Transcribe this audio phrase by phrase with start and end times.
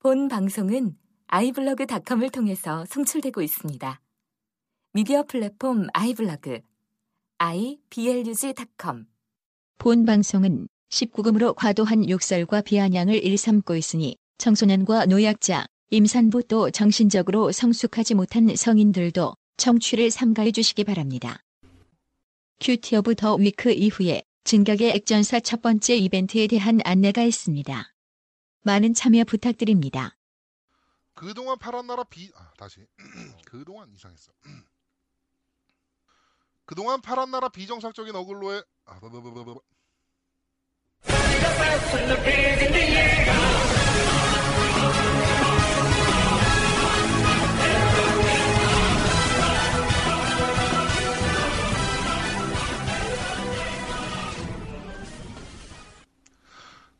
[0.00, 0.96] 본 방송은
[1.26, 4.00] 아이블로그닷컴을 통해서 송출되고 있습니다.
[4.92, 6.60] 미디어 플랫폼 아이블로그
[7.38, 9.06] iblog.com
[9.78, 18.54] 본 방송은 19금으로 과도한 욕설과 비아냥을 일삼고 있으니 청소년과 노약자, 임산부 또 정신적으로 성숙하지 못한
[18.54, 21.40] 성인들도 청취를 삼가해 주시기 바랍니다.
[22.60, 27.92] Cutie of the Week 이후에 진격의 엑전사 첫 번째 이벤트에 대한 안내가 있습니다.
[28.62, 30.16] 많은 참여 부탁드립니다.
[31.14, 32.86] 그동안 파란 나라 비 아, 다시
[33.44, 34.32] 그동안 이상했어.
[36.64, 39.60] 그동안 파란 나라 비정상적인 어글로의 아, 뭐뭐뭐뭐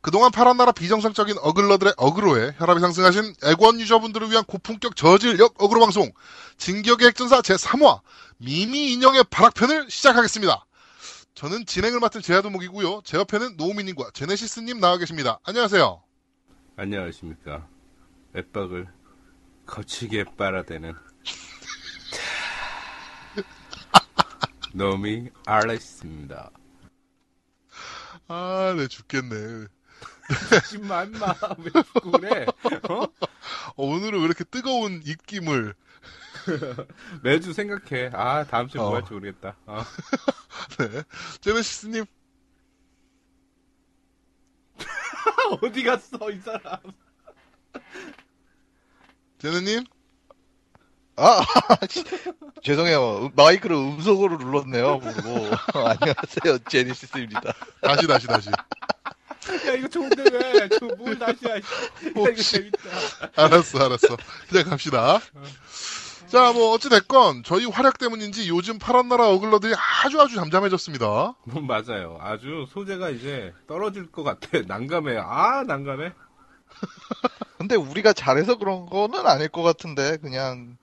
[0.01, 6.09] 그동안 파란 나라 비정상적인 어글러들의 어그로에 혈압이 상승하신 엑원 유저분들을 위한 고품격 저질력 어그로 방송
[6.57, 7.99] 진격의 엑전사 제3화
[8.37, 10.65] 미미 인형의 발악편을 시작하겠습니다.
[11.35, 13.01] 저는 진행을 맡은 제아도목이고요.
[13.03, 15.39] 제 옆에는 노우미님과 제네시스님 나와 계십니다.
[15.43, 16.01] 안녕하세요.
[16.77, 17.67] 안녕하십니까.
[18.33, 18.87] 엑박을
[19.65, 20.93] 거칠게 빨아대는
[24.73, 26.51] 노미 알렉스입니다.
[28.27, 29.65] 아, 네 죽겠네.
[30.51, 32.45] 하지마 인마 왜 자꾸 그래?
[32.89, 33.03] 어?
[33.03, 33.07] 어,
[33.75, 35.73] 오늘은 왜 이렇게 뜨거운 입김을
[37.23, 38.11] 매주 생각해.
[38.13, 38.95] 아 다음 주에 뭐 어.
[38.95, 39.55] 할지 모르겠다.
[39.65, 39.83] 어.
[40.79, 41.03] 네.
[41.41, 42.05] 제네시스님
[45.61, 46.77] 어디 갔어 이 사람?
[49.39, 49.83] 제네님
[51.21, 51.41] 아,
[52.63, 53.25] 죄송해요.
[53.25, 54.99] 음- 마이크를 음속으로 눌렀네요.
[54.99, 55.29] 모르고.
[55.73, 56.59] 안녕하세요.
[56.69, 57.41] 제니시스입니다.
[57.81, 58.49] 다시 다시 다시.
[59.67, 60.69] 야 이거 좋은데 왜?
[60.69, 61.55] 저뭘 다시 야.
[61.55, 61.59] 야
[62.05, 62.79] 이거 혹시- 재밌다.
[63.35, 64.17] 알았어, 알았어.
[64.49, 65.19] 그냥 갑시다.
[66.27, 71.05] 자, 뭐, 어찌됐건, 저희 활약 때문인지 요즘 파란 나라 어글러들이 아주 아주 잠잠해졌습니다.
[71.43, 72.19] 뭐 맞아요.
[72.21, 74.47] 아주 소재가 이제 떨어질 것 같아.
[74.67, 75.17] 난감해.
[75.17, 76.11] 아 난감해.
[77.57, 80.77] 근데 우리가 잘해서 그런 거는 아닐 것 같은데, 그냥,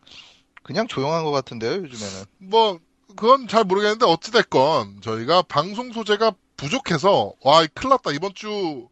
[0.64, 2.24] 그냥 조용한 것 같은데요, 요즘에는.
[2.38, 2.80] 뭐,
[3.16, 8.12] 그건 잘 모르겠는데, 어찌됐건, 저희가 방송 소재가 부족해서, 와, 이 큰일 났다.
[8.12, 8.88] 이번 주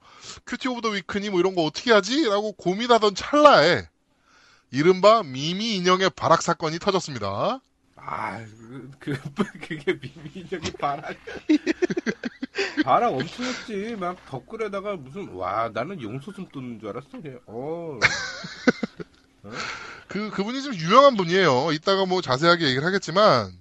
[0.47, 2.25] Cutie of the Week니 뭐 이런 거 어떻게 하지?
[2.25, 3.88] 라고 고민하던 찰나에,
[4.70, 7.60] 이른바 미미 인형의 발악 사건이 터졌습니다.
[7.97, 8.44] 아,
[8.98, 9.19] 그, 그,
[9.60, 11.15] 그게 미미적인 발악.
[12.84, 13.97] 발악 엄청 했지.
[13.97, 17.08] 막 덧글에다가 무슨, 와, 나는 용소숨 뚫는 줄 알았어.
[17.12, 17.41] 그냥.
[17.47, 17.98] 어.
[20.08, 21.72] 그, 그분이 좀 유명한 분이에요.
[21.72, 23.53] 이따가 뭐 자세하게 얘기를 하겠지만,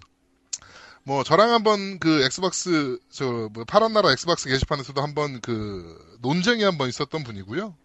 [1.05, 6.87] 뭐, 저랑 한번 그 엑스박스, 저, 뭐, 파란 나라 엑스박스 게시판에서도 한번 그, 논쟁이 한번
[6.87, 7.75] 있었던 분이고요.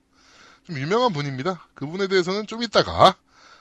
[0.64, 1.66] 좀 유명한 분입니다.
[1.74, 3.16] 그분에 대해서는 좀 이따가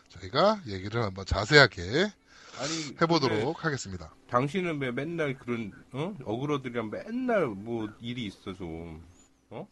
[0.09, 2.12] 저희가 얘기를 한번 자세하게
[2.59, 2.96] 아니.
[3.01, 4.13] 해보도록 하겠습니다.
[4.29, 6.13] 당신은 왜 맨날 그런, 어?
[6.25, 9.03] 어그로들이랑 맨날 뭐 일이 있어, 좀.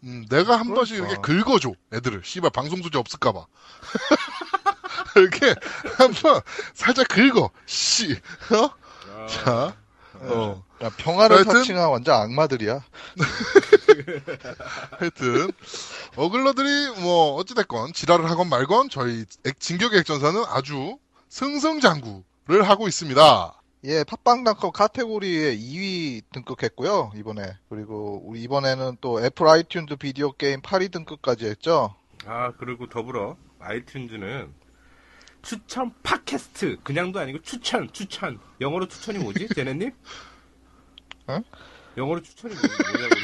[0.05, 1.43] 음, 내가 한 번씩 이렇게 그러니까.
[1.51, 2.21] 긁어줘, 애들을.
[2.23, 3.45] 씨발, 방송 소재 없을까봐.
[5.17, 5.47] 이렇게
[5.97, 6.41] 한 번
[6.73, 7.49] 살짝 긁어.
[7.65, 8.69] 씨, 어?
[9.15, 9.75] 아, 자,
[10.19, 10.63] 어.
[10.81, 12.81] 야, 평화를 하여튼- 사칭한 완전 악마들이야.
[14.99, 15.51] 하여튼
[16.15, 20.97] 어글러들이 뭐 어찌됐건 지랄을 하건 말건 저희 엑- 진격의 엑전사는 아주
[21.29, 23.61] 승승장구를 하고 있습니다.
[23.85, 27.55] 예, 팟빵닷컴 카테고리에 2위 등극했고요, 이번에.
[27.69, 31.93] 그리고 우리 이번에는 또 애플 아이튠즈 비디오 게임 8위 등극까지 했죠.
[32.25, 34.49] 아, 그리고 더불어 아이튠즈는
[35.45, 39.91] 추천 팟캐스트 그냥도 아니고 추천 추천 영어로 추천이 뭐지 제네님?
[41.27, 41.39] 어?
[41.97, 43.15] 영어로 추천이 뭐- 뭐냐고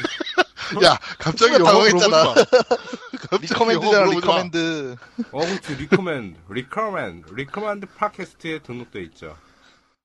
[0.86, 1.64] 야 갑자기 영어.
[3.28, 4.04] 갑자기 recommend잖아.
[4.10, 4.96] recommend.
[5.32, 9.36] 어 그렇지 recommend recommend recommend 팟캐스트에 등록돼 있죠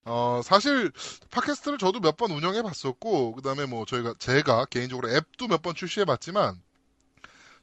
[0.04, 0.90] 어 사실
[1.30, 6.04] 팟캐스트를 저도 몇 번 운영해 봤었고 그다음에 뭐 저희가 제가 개인적으로 앱도 몇 번 출시해
[6.04, 6.60] 봤지만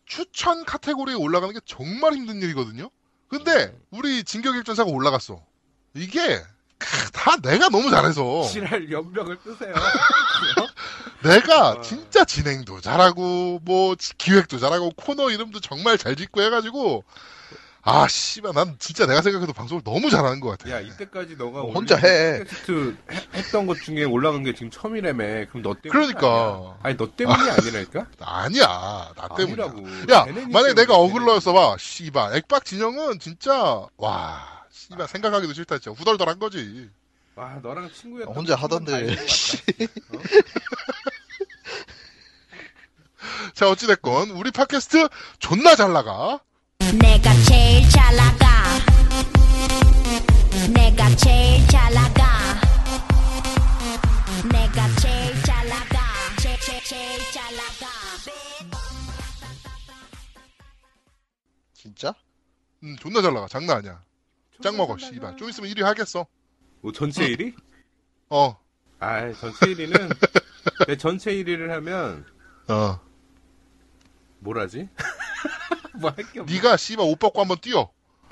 [0.05, 2.89] 추천 카테고리에 올라가는 게 정말 힘든 일이거든요.
[3.27, 5.41] 근데 우리 진격일전사가 올라갔어.
[5.95, 6.41] 이게
[6.77, 9.73] 크, 다 내가 너무 잘해서 지랄 연병을 뜨세요
[11.23, 11.81] 내가 어.
[11.81, 17.03] 진짜 진행도 잘하고 뭐 기획도 잘하고 코너 이름도 정말 잘 짓고 해가지고
[17.87, 20.71] 아 씨발 난 진짜 내가 생각해도 방송을 너무 잘하는 것 같아.
[20.71, 22.39] 야 이때까지 너가 어, 혼자 해.
[22.39, 26.55] 팟캐스트 해- 했던 것 중에 올라간 게 지금 처음이라며 그럼 너 때문이 그러니까.
[26.55, 26.77] 아니야.
[26.81, 29.65] 아니 너 때문이 아 니라니까 아니야 나 때문이야.
[29.65, 30.95] 아니라고 야 만약에 때문에, 내가.
[30.95, 36.89] 어글러였어 봐 씨발 액박 진영은 진짜 와 씨발 생각하기도 싫다 진짜 후덜덜한 거지.
[37.35, 39.15] 와 너랑 친구였던 혼자 하던데.
[39.15, 39.19] 같다.
[43.53, 46.39] 자 어찌됐건 우리 팟캐스트 존나 잘 나가.
[46.79, 48.45] 내가 제일 잘 나가
[50.73, 52.23] 내가 제일 잘 나가
[54.51, 55.99] 내가 제일 잘 나가
[56.41, 57.87] 제, 제, 제일 잘 나가
[61.73, 62.13] 진짜?
[62.83, 63.47] 음, 존나 잘 나가.
[63.47, 64.01] 장난 아니야.
[64.61, 65.37] 짱 먹어, 씨발.
[65.37, 66.25] 좀 있으면 1위 하겠어.
[66.81, 67.55] 뭐 전체 1위?
[68.29, 68.57] 어,
[68.99, 70.09] 아 전체 1위는
[70.87, 72.25] 내 전체 1위를 하면
[72.67, 72.99] 어.
[74.39, 74.89] 뭘 하지?
[75.99, 76.53] 뭐 할 게 없네.
[76.53, 77.89] 네가 씨발 옷 벗고 한번 뛰어.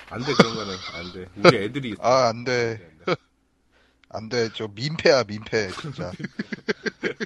[0.09, 1.25] 안 돼 그런 거는 안 돼.
[1.37, 2.91] 우리 애들이 아, 안 돼.
[4.09, 4.49] 안 돼.
[4.53, 6.11] 저 민폐야, 민폐, 진짜.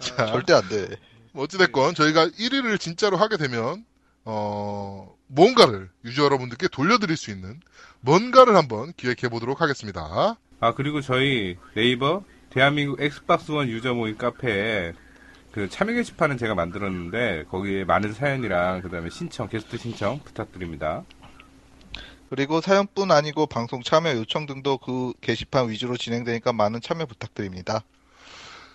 [0.00, 0.96] 자, 절대 안 돼.
[1.32, 3.84] 뭐 어찌됐건 저희가 1위를 진짜로 하게 되면
[4.24, 7.60] 어 뭔가를 유저 여러분들께 돌려드릴 수 있는
[8.00, 10.36] 뭔가를 한번 기획해 보도록 하겠습니다.
[10.60, 14.92] 아 그리고 저희 네이버 대한민국 엑스박스 원 유저 모임 카페에
[15.54, 21.04] 그 참여 게시판은 제가 만들었는데 거기에 많은 사연이랑 그다음에 신청 게스트 신청 부탁드립니다.
[22.28, 27.84] 그리고 사연뿐 아니고 방송 참여 요청 등도 그 게시판 위주로 진행되니까 많은 참여 부탁드립니다.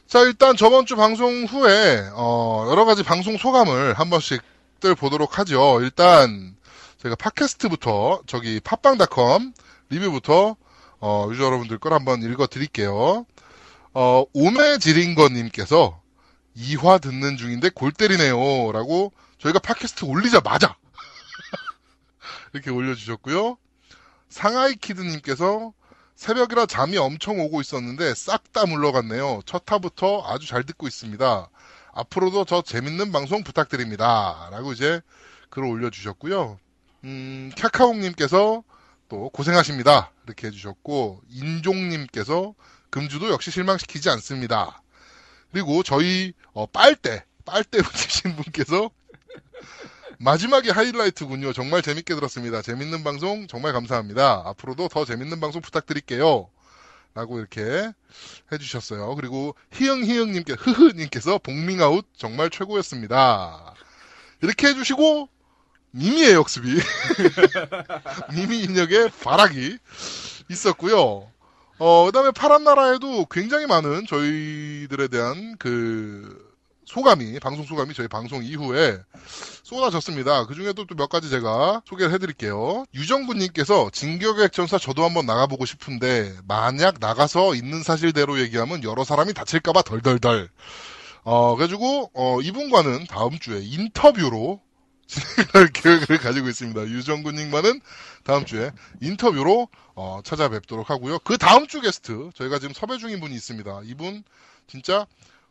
[0.07, 5.81] 자 일단 저번 주 방송 후에 어, 여러 가지 방송 소감을 한 번씩들 보도록 하죠.
[5.81, 6.55] 일단
[6.99, 9.51] 저희가 팟캐스트부터 저기 팟빵닷컴
[9.89, 10.55] 리뷰부터
[11.01, 13.25] 어, 유저 여러분들 걸 한번 읽어드릴게요.
[13.93, 15.99] 어, 오메지린거님께서
[16.57, 18.71] 2화 듣는 중인데 골 때리네요.
[18.71, 20.75] 라고 저희가 팟캐스트 올리자마자
[22.53, 23.57] 이렇게 올려주셨고요.
[24.29, 25.73] 상하이 키드님께서
[26.15, 29.41] 새벽이라 잠이 엄청 오고 있었는데 싹 다 물러갔네요.
[29.45, 31.49] 첫 타부터 아주 잘 듣고 있습니다.
[31.93, 34.49] 앞으로도 더 재밌는 방송 부탁드립니다.
[34.51, 35.01] 라고 이제
[35.49, 36.59] 글을 올려주셨고요.
[37.05, 38.63] 음, 카카오님께서
[39.07, 40.11] 또 고생하십니다.
[40.25, 42.53] 이렇게 해주셨고, 인종님께서
[42.89, 44.81] 금주도 역시 실망시키지 않습니다.
[45.51, 48.89] 그리고 저희, 어, 빨대, 빨대 붙이신 분께서
[50.19, 51.53] 마지막에 하이라이트군요.
[51.53, 52.61] 정말 재밌게 들었습니다.
[52.61, 54.43] 재밌는 방송 정말 감사합니다.
[54.45, 56.49] 앞으로도 더 재밌는 방송 부탁드릴게요.
[57.15, 57.91] 라고 이렇게
[58.51, 59.15] 해주셨어요.
[59.15, 63.73] 그리고 희영희영님께, 흐흐님께서 복밍아웃 정말 최고였습니다.
[64.41, 65.27] 이렇게 해주시고,
[65.91, 66.67] 미미의 역습이,
[68.35, 69.77] 미미 인력의 발악이
[70.49, 71.31] 있었고요.
[71.79, 76.47] 어, 그 다음에 파란 나라에도 굉장히 많은 저희들에 대한 그,
[76.85, 78.97] 소감이, 방송 소감이 저희 방송 이후에
[79.63, 80.45] 쏟아졌습니다.
[80.47, 82.83] 그 중에도 또 몇 가지 제가 소개를 해드릴게요.
[82.95, 89.83] 유정구님께서 진격의 전사 저도 한번 나가보고 싶은데, 만약 나가서 있는 사실대로 얘기하면 여러 사람이 다칠까봐
[89.83, 90.49] 덜덜덜.
[91.23, 94.59] 어, 그래가지고, 어, 이분과는 다음 주에 인터뷰로
[95.09, 96.87] 진행할 계획을 가지고 있습니다.
[96.87, 97.81] 유정근 님과는
[98.23, 98.71] 다음 주에
[99.01, 101.17] 인터뷰로 어, 찾아뵙도록 하고요.
[101.19, 103.81] 그 다음 주 게스트 저희가 지금 섭외 중인 분이 있습니다.
[103.85, 104.23] 이분
[104.67, 105.07] 진짜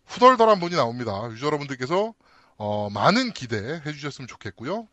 [0.06, 1.28] 후덜덜한 분이 나옵니다.
[1.32, 2.14] 유저 여러분들께서
[2.56, 4.86] 어, 많은 기대해 주셨으면 좋겠고요.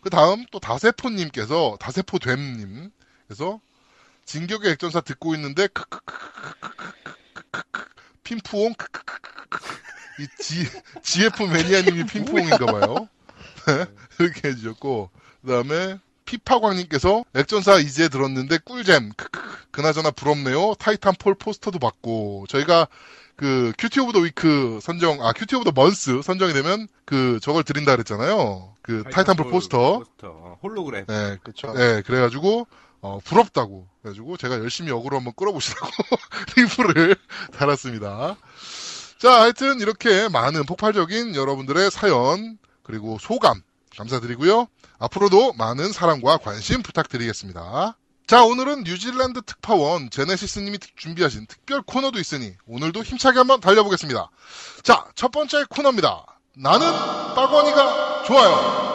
[0.00, 3.60] 그 다음 또 다세포님께서 다세포됨님께서
[4.24, 5.68] 진격의 액전사 듣고 있는데
[8.22, 8.74] 핀푸옹
[10.18, 10.64] 이 지,
[11.02, 13.08] GF 매니아님이 핀푸옹인가봐요.
[14.18, 15.10] 이렇게 해주셨고
[15.42, 19.12] 그 다음에 피파광님께서 엑전사 이제 들었는데 꿀잼.
[19.16, 19.40] 크크
[19.70, 20.74] 그나저나 부럽네요.
[20.74, 22.46] 타이탄폴 포스터도 받고.
[22.48, 22.88] 저희가
[23.36, 27.62] 그 Cutie of the Week 선정 아 Cutie of the Month 선정이 되면 그 저걸
[27.62, 28.74] 드린다 그랬잖아요.
[28.82, 29.98] 그 타이탄폴 포스터.
[29.98, 30.28] 포스터.
[30.28, 31.04] 어, 홀로그램.
[31.06, 31.72] 네, 그쵸.
[31.74, 32.66] 네 그래가지고
[33.02, 35.86] 어, 부럽다고 그래가지고 제가 열심히 역으로 한번 끌어보시라고
[36.56, 37.16] 리플을
[37.52, 38.36] 달았습니다.
[39.18, 43.62] 자 하여튼 이렇게 많은 폭발적인 여러분들의 사연 그리고 소감
[43.96, 44.68] 감사드리고요.
[44.98, 47.96] 앞으로도 많은 사랑과 관심 부탁드리겠습니다.
[48.28, 54.30] 자, 오늘은 뉴질랜드 특파원 제네시스님이 준비하신 특별 코너도 있으니 오늘도 힘차게 한번 달려보겠습니다.
[54.84, 56.26] 자, 첫 번째 코너입니다.
[56.56, 56.86] 나는
[57.34, 58.85] 빠거니가 좋아요.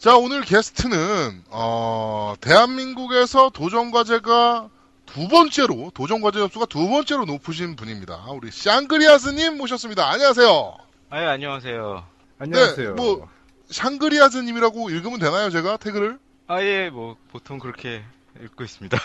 [0.00, 4.70] 자, 오늘 게스트는, 어, 대한민국에서 도전과제가
[5.04, 8.24] 두 번째로, 도전과제 접수가 두 번째로 높으신 분입니다.
[8.30, 10.08] 우리 샹그리아스님 모셨습니다.
[10.10, 10.74] 안녕하세요.
[11.10, 12.04] 아유, 안녕하세요.
[12.38, 12.94] 안녕하세요.
[12.94, 13.28] 네, 뭐-
[13.68, 16.18] 샹그리아스님이라고 읽으면 되나요, 제가 태그를?
[16.46, 18.02] 아, 예, 뭐, 보통 그렇게
[18.42, 18.96] 읽고 있습니다.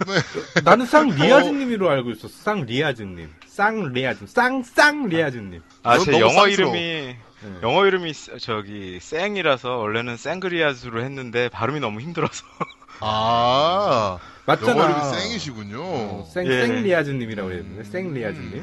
[0.64, 2.28] 나는 쌍리아즈님으로 알고 있었어.
[2.28, 3.30] 쌍리아즈님.
[3.46, 4.26] 쌍리아즈.
[4.26, 5.62] 쌍쌍리아즈님.
[5.82, 6.76] 아, 넌제 영어 쌍스러워.
[6.76, 7.58] 이름이, 네.
[7.62, 12.44] 영어 이름이, 스- 저기, 쌩이라서, 원래는 쌩그리아즈로 했는데, 발음이 너무 힘들어서.
[13.00, 14.70] 아, 맞잖아.
[14.72, 15.80] 영어 이름이 쌩이시군요.
[15.82, 16.66] 어, 생, 예.
[16.66, 17.84] 생리아즈님이라고 했는데.
[17.84, 18.62] 생리아즈님.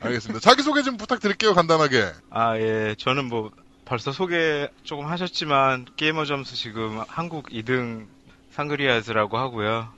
[0.00, 0.40] 알겠습니다.
[0.40, 2.06] 자기 소개 좀 부탁드릴게요, 간단하게.
[2.30, 3.50] 아, 예, 저는 뭐,
[3.84, 8.06] 벌써 소개 조금 하셨지만, 게이머 점수 지금 한국 2등
[8.50, 9.88] 상그리아즈라고 하고요.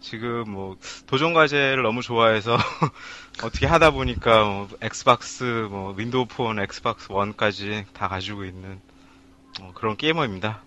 [0.00, 0.76] 지금 뭐
[1.06, 2.56] 도전 과제를 너무 좋아해서
[3.42, 8.80] 어떻게 하다 보니까 뭐 엑스박스, 뭐 윈도우 폰, 엑스박스 1까지 다 가지고 있는
[9.60, 10.62] 어, 그런 게이머입니다.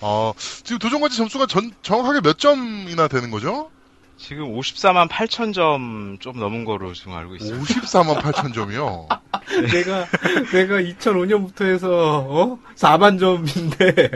[0.00, 3.70] 아, 지금 도전 과제 점수가 전, 정확하게 몇 점이나 되는 거죠?
[4.16, 7.60] 지금 54만 8천 점 좀 넘은 거로 지금 알고 있어요.
[7.60, 9.08] 54만 8천 점이요.
[9.72, 10.06] 내가
[10.52, 11.88] 내가 2005년부터 해서
[12.28, 12.58] 어?
[12.76, 14.10] 4만 점인데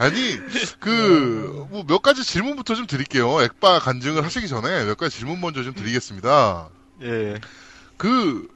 [0.00, 0.38] 아니,
[0.78, 3.42] 그, 뭐 몇 가지 질문부터 좀 드릴게요.
[3.42, 6.70] 엑박 간증을 하시기 전에 몇 가지 질문 먼저 좀 드리겠습니다.
[7.02, 7.38] 예.
[7.98, 8.48] 그,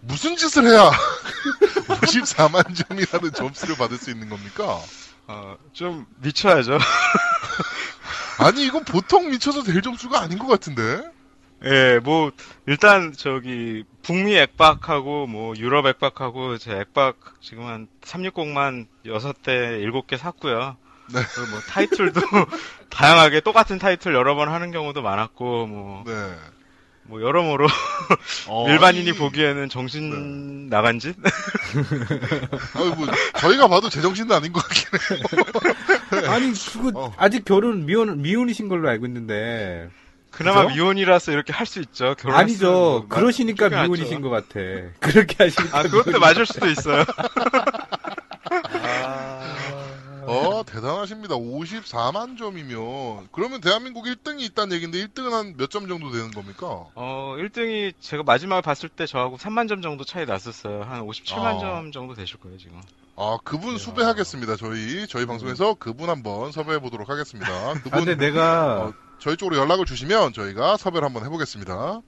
[0.00, 0.90] 무슨 짓을 해야
[1.88, 4.78] 54만 점이라는 점수를 받을 수 있는 겁니까?
[5.26, 6.78] 어, 좀 미쳐야죠.
[8.38, 11.02] 아니, 이건 보통 미쳐서 될 점수가 아닌 것 같은데?
[11.64, 12.32] 예, 뭐
[12.66, 20.76] 일단 저기 북미 액박하고 뭐 유럽 액박하고 제 액박 지금 한 360만 6대 7개 샀고요.
[21.12, 21.20] 네.
[21.34, 22.20] 그리고 뭐 타이틀도
[22.90, 26.12] 다양하게 똑같은 타이틀 여러 번 하는 경우도 많았고 뭐, 네.
[27.04, 27.66] 뭐 여러모로
[28.48, 31.14] 어, 일반인이 아니, 보기에는 정신 나간 짓?
[32.74, 33.06] 아니, 뭐,
[33.38, 36.30] 저희가 봐도 제정신도 아닌 것 같긴 해요.
[36.30, 37.14] 아니 그거 어.
[37.16, 39.88] 아직 결혼 미혼 미혼이신 걸로 알고 있는데
[40.30, 40.74] 그나마 그죠?
[40.74, 42.14] 미혼이라서 이렇게 할 수 있죠.
[42.24, 43.68] 아니죠 뭐 그러시니까.
[43.68, 44.60] 미혼이신 것 같아
[45.00, 47.04] 그렇게 하시니까 아, 그것도 맞을 수도 있어요.
[50.32, 51.34] 어, 대단하십니다.
[51.36, 53.28] 54만 점이면.
[53.32, 56.86] 그러면 대한민국 1등이 있다는 얘기인데 1등은 한 몇 점 정도 되는 겁니까?
[56.94, 60.82] 어, 1등이 제가 마지막에 봤을 때 저하고 3만 점 정도 차이 났었어요.
[60.82, 61.58] 한 57만 아.
[61.58, 62.80] 점 정도 되실 거예요, 지금.
[63.16, 64.56] 아, 그분 수배하겠습니다.
[64.56, 67.50] 저희, 저희 방송에서 그분 한번 섭외해 보도록 하겠습니다.
[67.50, 72.00] 아, 그분 근데 내가 어, 저희 쪽으로 연락을 주시면 저희가 섭외를 한번 해보겠습니다.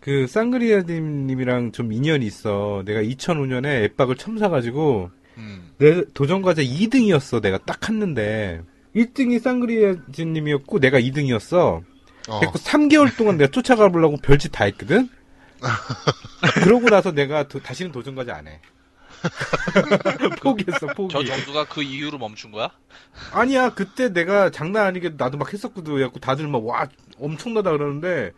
[0.00, 5.72] 그 쌍그리아님이랑 좀 인연이 있어 내가 2005년에 앱박을 처음 사가지고 음.
[5.78, 8.62] 내 도전과제 2등이었어 내가 딱 했는데
[8.94, 11.82] 1등이 쌍그리아님이었고 내가 2등이었어
[12.28, 15.08] 어, 그래서 3개월 동안 내가 쫓아가 보려고 별짓 다 했거든?
[16.62, 18.60] 그러고 나서 내가 도- 다시는 도전까지 안 해.
[20.42, 21.12] 포기했어, 포기.
[21.12, 22.70] 저 정도가 그 이후로 멈춘 거야?
[23.32, 25.92] 아니야, 그때 내가 장난 아니게 나도 막 했었거든.
[25.94, 28.32] 그래갖고 다들 막, 와, 엄청나다 그러는데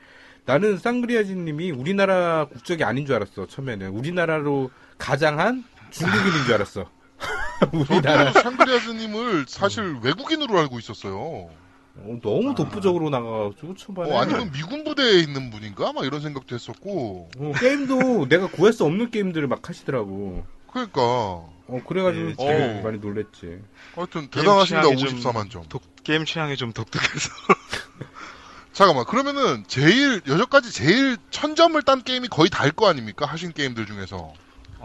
[0.44, 3.88] 나는 쌍그리아진 님이 우리나라 국적이 아닌 줄 알았어, 처음에는.
[3.88, 6.90] 우리나라로 가장한 중국인인 줄 알았어.
[7.72, 8.32] 우리나라.
[8.32, 11.50] 샹그리아즈님을 사실 외국인으로 알고 있었어요.
[11.96, 14.10] 어, 너무 독보적으로 나가가지고, 초반에.
[14.10, 15.92] 어, 아니면 미군 부대에 있는 분인가?
[15.92, 17.30] 막 이런 생각도 했었고.
[17.38, 20.44] 어, 게임도 내가 구할 수 없는 게임들을 막 하시더라고.
[20.72, 21.00] 그러니까.
[21.00, 22.82] 어, 그래가지고 예, 되게 어.
[22.82, 23.60] 많이 놀랬지.
[23.94, 24.88] 하여튼 대단하십니다.
[24.88, 25.62] 취향이 좀 54만 점.
[25.68, 27.30] 독, 게임 취향이 좀 독특해서.
[28.72, 29.04] 잠깐만.
[29.04, 33.24] 그러면은 제일 여태까지 제일 천점을 딴 게임이 거의 다일 거 아닙니까?
[33.24, 34.32] 하신 게임들 중에서.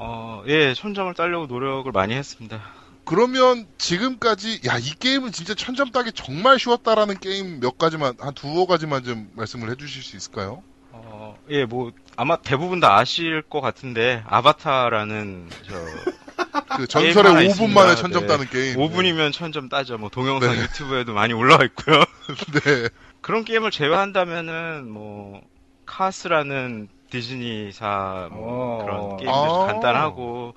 [0.01, 2.62] 어, 예, 천점을 따려고 노력을 많이 했습니다.
[3.03, 8.65] 그러면 지금까지 야 이 게임은 진짜 천점 따기 정말 쉬웠다라는 게임 몇 가지만 한 두어
[8.65, 10.63] 가지만 좀 말씀을 해주실 수 있을까요?
[10.91, 15.75] 어, 예, 뭐, 아마 대부분 다 아실 것 같은데, 아바타라는, 저,
[16.77, 17.82] 그 전설의 하나 5분 있습니다.
[17.82, 18.27] 만에 천점 네.
[18.27, 18.75] 따는 게임.
[18.77, 19.98] 5분이면 천점 따죠.
[19.98, 20.62] 뭐, 동영상 네.
[20.62, 22.03] 유튜브에도 많이 올라와 있고요.
[22.63, 22.89] 네.
[23.22, 25.41] 그런 게임을 제외한다면은, 뭐,
[25.86, 28.86] 카스라는 디즈니사, 뭐 어.
[28.86, 29.66] 그런 게임들 아.
[29.68, 30.54] 간단하고,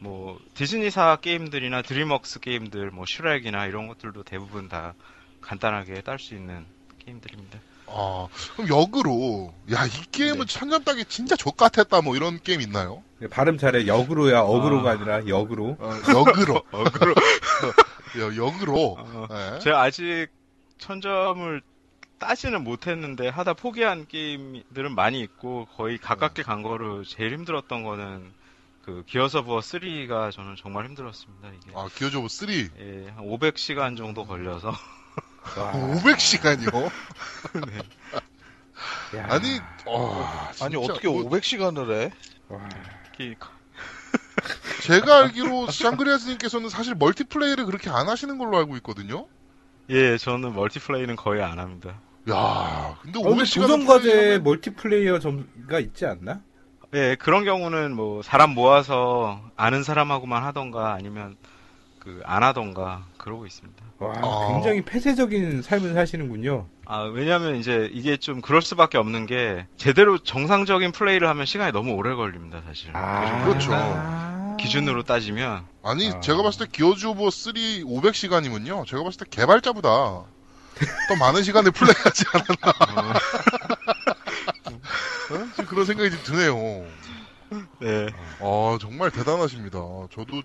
[0.00, 4.94] 뭐, 디즈니사 게임들이나 드림웍스 게임들, 뭐, 슈렉이나 이런 것들도 대부분 다
[5.40, 6.64] 간단하게 딸 수 있는
[7.04, 7.58] 게임들입니다.
[7.86, 13.02] 아 그럼 역으로 야 이 게임은 천점 따기 진짜 좆같았다 뭐 이런 게임 있나요?
[13.30, 13.86] 발음 잘해.
[13.86, 14.92] 역으로야, 어그로가 아.
[14.94, 14.96] 아.
[14.96, 15.76] 니라 역으로.
[15.78, 16.62] 어, 역으로.
[18.18, 18.96] 여- 역으로.
[18.98, 19.58] 어, 네.
[19.60, 20.28] 제가 아직
[20.78, 21.60] 천점을
[22.18, 28.32] 따지는 못했는데 하다 포기한 게임들은 많이 있고 거의 가깝게 간 거로 제일 힘들었던 거는
[28.82, 31.48] 그 기어스 오브 3가 저는 정말 힘들었습니다.
[31.48, 34.72] 이게 아 기어즈 오브 3 예, 한 500시간 정도 걸려서
[35.44, 36.72] 500시간이요?
[39.16, 39.26] 야.
[39.28, 42.12] 아니 어, 아니 진짜 어떻게 뭐, 500시간을 해?
[42.48, 42.58] 와.
[44.82, 49.26] 제가 알기로 샹그리아스님께서는 사실 멀티플레이를 그렇게 안 하시는 걸로 알고 있거든요.
[49.90, 52.00] 예, 저는 멀티플레이는 거의 안 합니다.
[52.30, 56.40] 야 근데 어, 근데 500시간 도전 과제 멀티플레이어 점수가 있지 않나?
[56.94, 61.36] 예, 그런 경우는 뭐 사람 모아서 아는 사람하고만 하던가 아니면
[62.04, 63.82] 그 안 하던가 그러고 있습니다.
[63.98, 64.48] 와, 아.
[64.52, 66.66] 굉장히 폐쇄적인 삶을 사시는군요.
[66.84, 71.92] 아, 왜냐면 이제 이게 좀 그럴 수밖에 없는 게 제대로 정상적인 플레이를 하면 시간이 너무
[71.92, 72.92] 오래 걸립니다, 사실.
[72.92, 73.72] 그렇죠.
[74.64, 74.66] 아.
[74.66, 76.20] 기준으로 따지면 아니 아.
[76.20, 78.86] 제가 봤을 때 기어즈 오브 3 500시간이면요.
[78.86, 79.90] 제가 봤을 때 개발자보다
[81.08, 83.18] 더 많은 시간을 플레이하지 않았나.
[85.30, 85.46] 어?
[85.54, 86.84] 지금 그런 생각이 좀 드네요.
[87.78, 88.08] 네.
[88.40, 89.78] 아 정말 대단하십니다.
[90.12, 90.42] 저도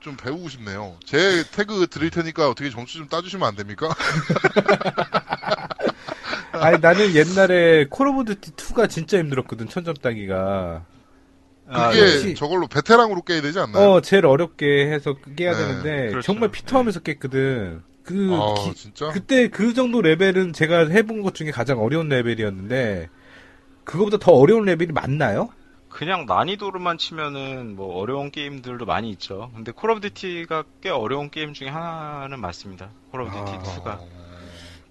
[0.00, 0.96] 좀 배우고 싶네요.
[1.04, 3.88] 제 태그 드릴 테니까 어떻게 점수 좀 따주시면 안 됩니까?
[6.52, 10.84] 아니 나는 옛날에 콜 오브 듀티 2가 진짜 힘들었거든 천점 따기가.
[11.72, 13.90] 아, 그게 역시- 저걸로 베테랑으로 깨야 되지 않나요?
[13.92, 16.20] 어 제일 어렵게 해서 깨야 네, 되는데 그렇죠.
[16.26, 17.82] 정말 피 토하면서 깼거든.
[18.04, 19.08] 그 아, 기- 진짜?
[19.10, 23.08] 그때 그 정도 레벨은 제가 해본 것 중에 가장 어려운 레벨이었는데
[23.84, 25.50] 그거보다 더 어려운 레벨이 맞나요?
[25.88, 29.50] 그냥 난이도로만 치면은 뭐 어려운 게임들도 많이 있죠.
[29.54, 32.88] 근데 콜 오브 듀티가 꽤 어려운 게임 중에 하나는 맞습니다.
[33.10, 33.62] 콜 오브 듀티 아.
[33.62, 33.98] 2가.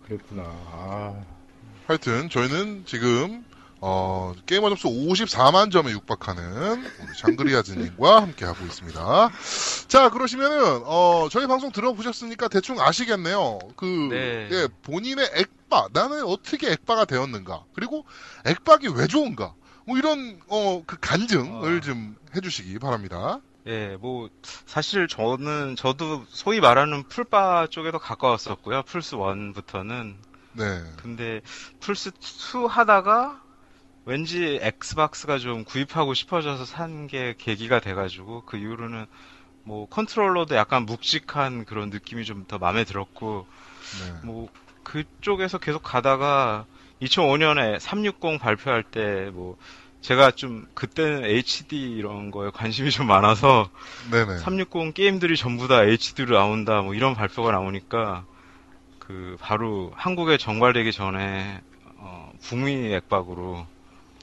[0.06, 0.44] 그랬구나.
[0.46, 1.16] 아.
[1.88, 3.44] 하여튼 저희는 지금
[3.84, 9.32] 어, 게이머 점수 54만 점에 육박하는 우리 샹그리아즈님과 함께 하고 있습니다.
[9.88, 13.58] 자 그러시면은 어, 저희 방송 들어보셨으니까 대충 아시겠네요.
[13.76, 14.48] 그 네.
[14.52, 18.06] 예, 본인의 엑빠 나는 어떻게 엑빠가 되었는가 그리고
[18.46, 19.56] 엑박이 왜 좋은가
[19.88, 21.82] 뭐 이런 어, 그 간증을 어.
[21.82, 23.42] 좀 해주시기 바랍니다.
[23.66, 24.30] 예, 뭐
[24.68, 28.84] 사실 저는 저도 소위 말하는 플빠 쪽에 더 가까웠었고요.
[28.84, 30.16] 플스 1부터는.
[30.54, 30.84] 네.
[30.98, 31.42] 근데
[31.80, 32.12] 플스
[32.56, 33.42] 2 하다가
[34.06, 39.06] 왠지 엑스박스가 좀 구입하고 싶어져서 산 게 계기가 돼가지고 그 이후로는
[39.64, 43.46] 뭐 컨트롤러도 약간 묵직한 그런 느낌이 좀 더 마음에 들었고
[44.02, 44.20] 네.
[44.26, 44.50] 뭐
[44.84, 46.66] 그쪽에서 계속 가다가
[47.02, 49.58] 2005년에 360 발표할 때 뭐
[50.02, 53.70] 제가 좀 그때는 HD 이런 거에 관심이 좀 많아서
[54.12, 54.40] 네네.
[54.40, 58.26] 360 게임들이 전부 다 HD로 나온다 뭐 이런 발표가 나오니까
[58.98, 61.62] 그 바로 한국에 정발되기 전에
[61.98, 63.68] 어, 북미 액박으로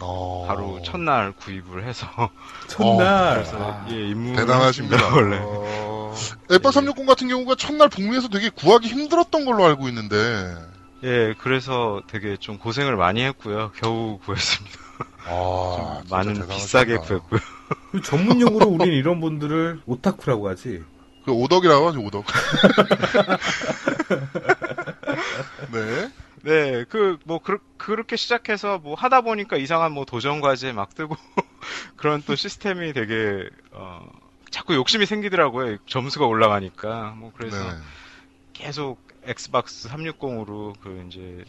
[0.01, 2.07] 어, 바로 첫날 구입을 해서
[2.69, 3.35] 첫날.
[3.35, 3.87] 그래서 아.
[3.91, 5.09] 예 대단하십니다.
[5.15, 6.15] 원래 어,
[6.51, 10.55] 액박 360 같은 경우가 첫날 북미에서 되게 구하기 힘들었던 걸로 알고 있는데.
[11.05, 14.77] 예 그래서 되게 좀 고생을 많이 했고요 겨우 구했습니다
[15.27, 16.55] 아, 많은 대단하시다.
[16.57, 17.39] 비싸게 구했고요
[17.93, 20.83] 그 전문 용어로 우리는 이런 분들을 오타쿠라고 하지.
[21.25, 22.25] 그 오덕이라고 하죠, 오덕.
[25.73, 26.11] 네.
[26.43, 31.17] 네, 그, 뭐, 그, 그렇게 시작해서 뭐 하다 보니까 이상한 뭐 도전 과제 막 뜨고
[31.97, 34.09] 그런 또 시스템이 되게, 어,
[34.51, 35.79] 자꾸 욕심이 생기더라고요.
[35.87, 37.15] 점수가 올라가니까.
[37.17, 37.79] 뭐 그래서 네.
[38.53, 41.45] 계속 엑스박스 360으로 그 이제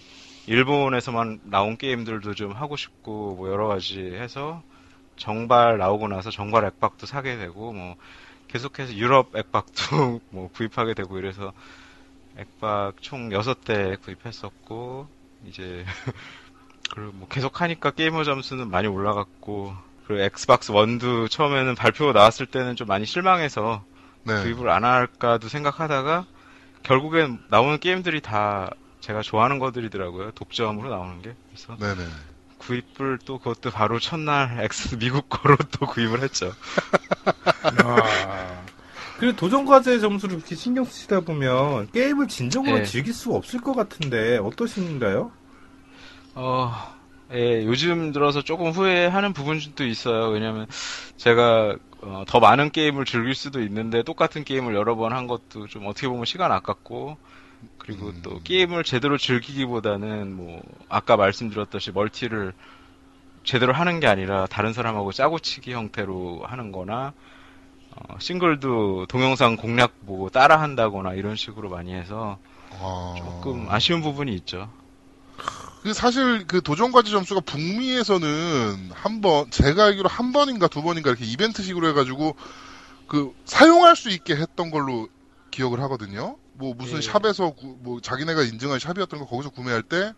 [0.48, 4.64] 일본에서만 나온 게임들도 좀 하고 싶고 뭐 여러 가지 해서
[5.16, 7.96] 정발 나오고 나서 정발 엑박도 사게 되고 뭐
[8.48, 11.54] 계속해서 유럽 엑박도 뭐 구입하게 되고 이래서
[12.40, 15.08] 엑박 총 6대 구입했었고
[15.46, 15.86] 이제
[16.94, 19.76] 그리고 뭐 계속 하니까 게이머 점수는 많이 올라갔고
[20.06, 23.84] 그리고 엑스박스 원도 처음에는 발표 나왔을 때는 좀 많이 실망해서
[24.24, 24.42] 네.
[24.42, 26.26] 구입을 안 할까도 생각하다가
[26.84, 28.70] 결국엔 나오는 게임들이 다
[29.02, 30.32] 제가 좋아하는 것들이더라고요.
[30.32, 31.36] 독점으로 나오는 게.
[31.50, 32.10] 그래서 네네.
[32.58, 36.52] 구입을 또 그것도 바로 첫날 엑스 미국 거로 또 구입을 했죠.
[39.20, 39.22] 아.
[39.22, 42.84] 그리고 도전 과제 점수를 이렇게 신경 쓰시다 보면 게임을 진정으로 네.
[42.84, 45.32] 즐길 수가 없을 것 같은데 어떠신가요?
[46.36, 46.72] 어,
[47.34, 50.30] 예, 요즘 들어서 조금 후회하는 부분도 있어요.
[50.30, 50.68] 왜냐면
[51.18, 55.86] 제가 어, 더 많은 게임을 즐길 수도 있는데 똑같은 게임을 여러 번 한 것도 좀
[55.88, 57.18] 어떻게 보면 시간 아깝고
[57.78, 58.20] 그리고 음.
[58.24, 62.54] 또 게임을 제대로 즐기기보다는 뭐 아까 말씀드렸듯이 멀티를
[63.44, 67.14] 제대로 하는 게 아니라 다른 사람하고 짜고치기 형태로 하는 거나 어,
[68.20, 72.38] 싱글도 동영상 공략 보고 따라 한다거나 이런 식으로 많이 해서
[72.80, 73.16] 아.
[73.18, 74.70] 조금 아쉬운 부분이 있죠.
[75.84, 81.26] 그 사실 그 도전과제 점수가 북미에서는 한 번, 제가 알기로 한 번인가 두 번인가 이렇게
[81.26, 82.36] 이벤트식으로 해가지고
[83.08, 85.08] 그 사용할 수 있게 했던 걸로
[85.52, 86.36] 기억을 하거든요.
[86.54, 87.02] 뭐 무슨 예.
[87.02, 90.14] 샵에서 구- 뭐 자기네가 인증한 샵이었던 거 거기서 구매할 때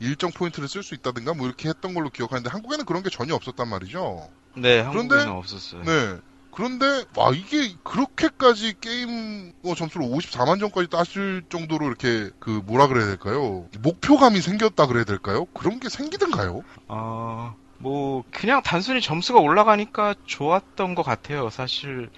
[0.00, 3.68] 일정 포인트를 쓸 수 있다든가 뭐 이렇게 했던 걸로 기억하는데 한국에는 그런 게 전혀 없었단
[3.68, 4.28] 말이죠.
[4.56, 5.82] 네, 그런데- 한국에는 없었어요.
[5.84, 6.16] 네.
[6.52, 13.06] 그런데 와 이게 그렇게까지 게임 어, 점수를 54만 점까지 따실 정도로 이렇게 그 뭐라 그래야
[13.06, 13.66] 될까요?
[13.80, 15.46] 목표감이 생겼다 그래야 될까요?
[15.46, 16.62] 그런 게 생기던가요?
[16.88, 21.50] 어, 뭐, 그냥 단순히 점수가 올라가니까 좋았던 것 같아요.
[21.50, 22.10] 사실,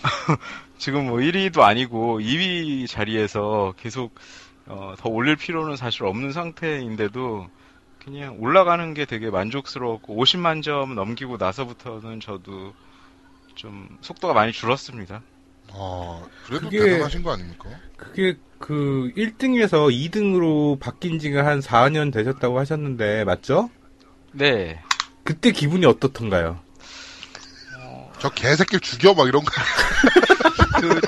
[0.78, 4.14] 지금 뭐 1위도 아니고 2위 자리에서 계속,
[4.64, 7.46] 어, 더 올릴 필요는 사실 없는 상태인데도,
[8.02, 12.72] 그냥 올라가는 게 되게 만족스러웠고, 50만 점 넘기고 나서부터는 저도
[13.54, 15.22] 좀 속도가 많이 줄었습니다.
[15.72, 17.68] 아 그래도 그게- 대단하신 거 아닙니까?
[17.96, 23.70] 그게 그 1등에서 2등으로 바뀐 지가 한 4년 되셨다고 하셨는데 맞죠?
[24.32, 24.80] 네.
[25.24, 26.60] 그때 기분이 어떻던가요?
[28.18, 29.50] 저 개새끼 죽여 막 이런 거.
[30.80, 31.00] 그,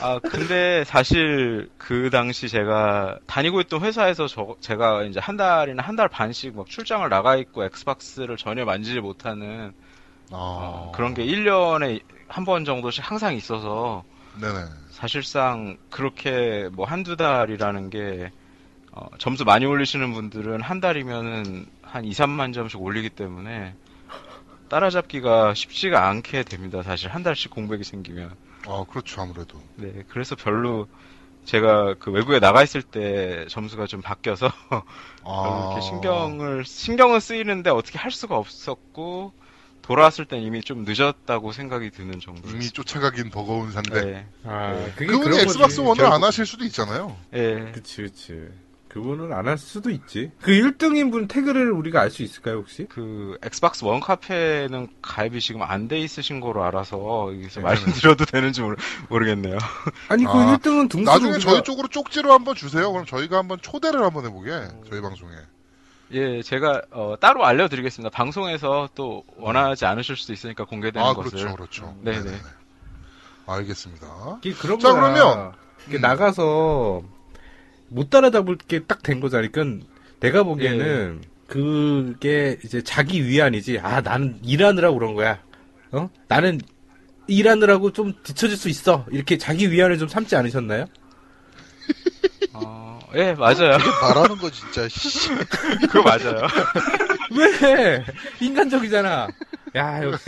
[0.00, 5.96] 아, 근데 사실 그 당시 제가 다니고 있던 회사에서 저, 제가 이제 한 달이나 한
[5.96, 9.72] 달 반씩 막 출장을 나가 있고 엑스박스를 전혀 만지지 못하는
[10.30, 10.92] 어, 아.
[10.92, 14.70] 그런 게 1년에 한 번 정도씩 항상 있어서 네네.
[14.90, 18.32] 사실상 그렇게 뭐 한두 달이라는 게
[18.92, 23.76] 어, 점수 많이 올리시는 분들은 한 달이면은 한 2, 3만 점씩 올리기 때문에
[24.68, 26.82] 따라잡기가 쉽지가 않게 됩니다.
[26.82, 28.36] 사실 한 달씩 공백이 생기면.
[28.66, 29.60] 아, 그렇죠, 아무래도.
[29.76, 30.88] 네, 그래서 별로
[31.44, 34.48] 제가 그 외국에 나가 있을 때 점수가 좀 바뀌어서
[35.22, 35.42] 아.
[35.58, 39.34] 이렇게 신경을 신경은 쓰이는데 어떻게 할 수가 없었고
[39.88, 42.48] 돌아왔을 땐 이미 좀 늦었다고 생각이 드는 정도.
[42.48, 44.00] 이미 쫓아가긴 버거운 상대.
[44.02, 44.26] 네.
[44.44, 45.80] 아, 그게 그분이 엑스박스.
[45.80, 47.16] 원을 결국- 안 하실 수도 있잖아요.
[47.34, 47.70] 예.
[47.74, 48.48] 그치, 그치.
[48.88, 50.30] 그분은 안 할 수도 있지.
[50.40, 52.86] 그 1등인 분 태그를 우리가 알 수 있을까요, 혹시?
[52.88, 58.62] 그 엑스박스 원 카페는 가입이 지금 안 돼 있으신 거로 알아서 여기서 네, 말씀드려도 되는지
[58.62, 58.76] 모르,
[59.10, 59.58] 모르겠네요.
[60.08, 62.90] 아니, 그 아, 1등은 등수를 나중에 우리가- 저희 쪽으로 쪽지로 한번 주세요.
[62.92, 64.50] 그럼 저희가 한번 초대를 한번 해보게.
[64.88, 65.32] 저희 방송에.
[66.12, 68.10] 예, 제가 어, 따로 알려드리겠습니다.
[68.10, 71.30] 방송에서 또 원하지 않으실 수도 있으니까 공개되는 아, 것을.
[71.30, 71.96] 그렇죠, 그렇죠.
[72.02, 72.18] 네네.
[72.18, 72.36] 네네네.
[73.46, 74.38] 알겠습니다.
[74.42, 74.92] 이게 그런 자.
[74.92, 75.52] 그러면-
[75.86, 76.00] 이게 음.
[76.00, 77.02] 나가서
[77.88, 79.46] 못 따라잡을 게 딱 된 거잖아.
[79.50, 79.86] 그러니까
[80.20, 81.28] 내가 보기에는 예.
[81.46, 83.80] 그게 이제 자기 위안이지.
[83.80, 85.38] 아, 나는 일하느라고 그런 거야.
[85.92, 86.08] 어?
[86.28, 86.60] 나는
[87.26, 89.04] 일하느라고 좀 뒤처질 수 있어.
[89.10, 90.86] 이렇게 자기 위안을 좀 삼지 않으셨나요?
[93.14, 93.78] 어, 예, 맞아요.
[94.02, 95.28] 말하는 거 진짜 씨.
[95.90, 96.46] 그거 맞아요.
[97.36, 98.04] 왜?
[98.40, 99.28] 인간적이잖아.
[99.76, 100.24] 야, 역시.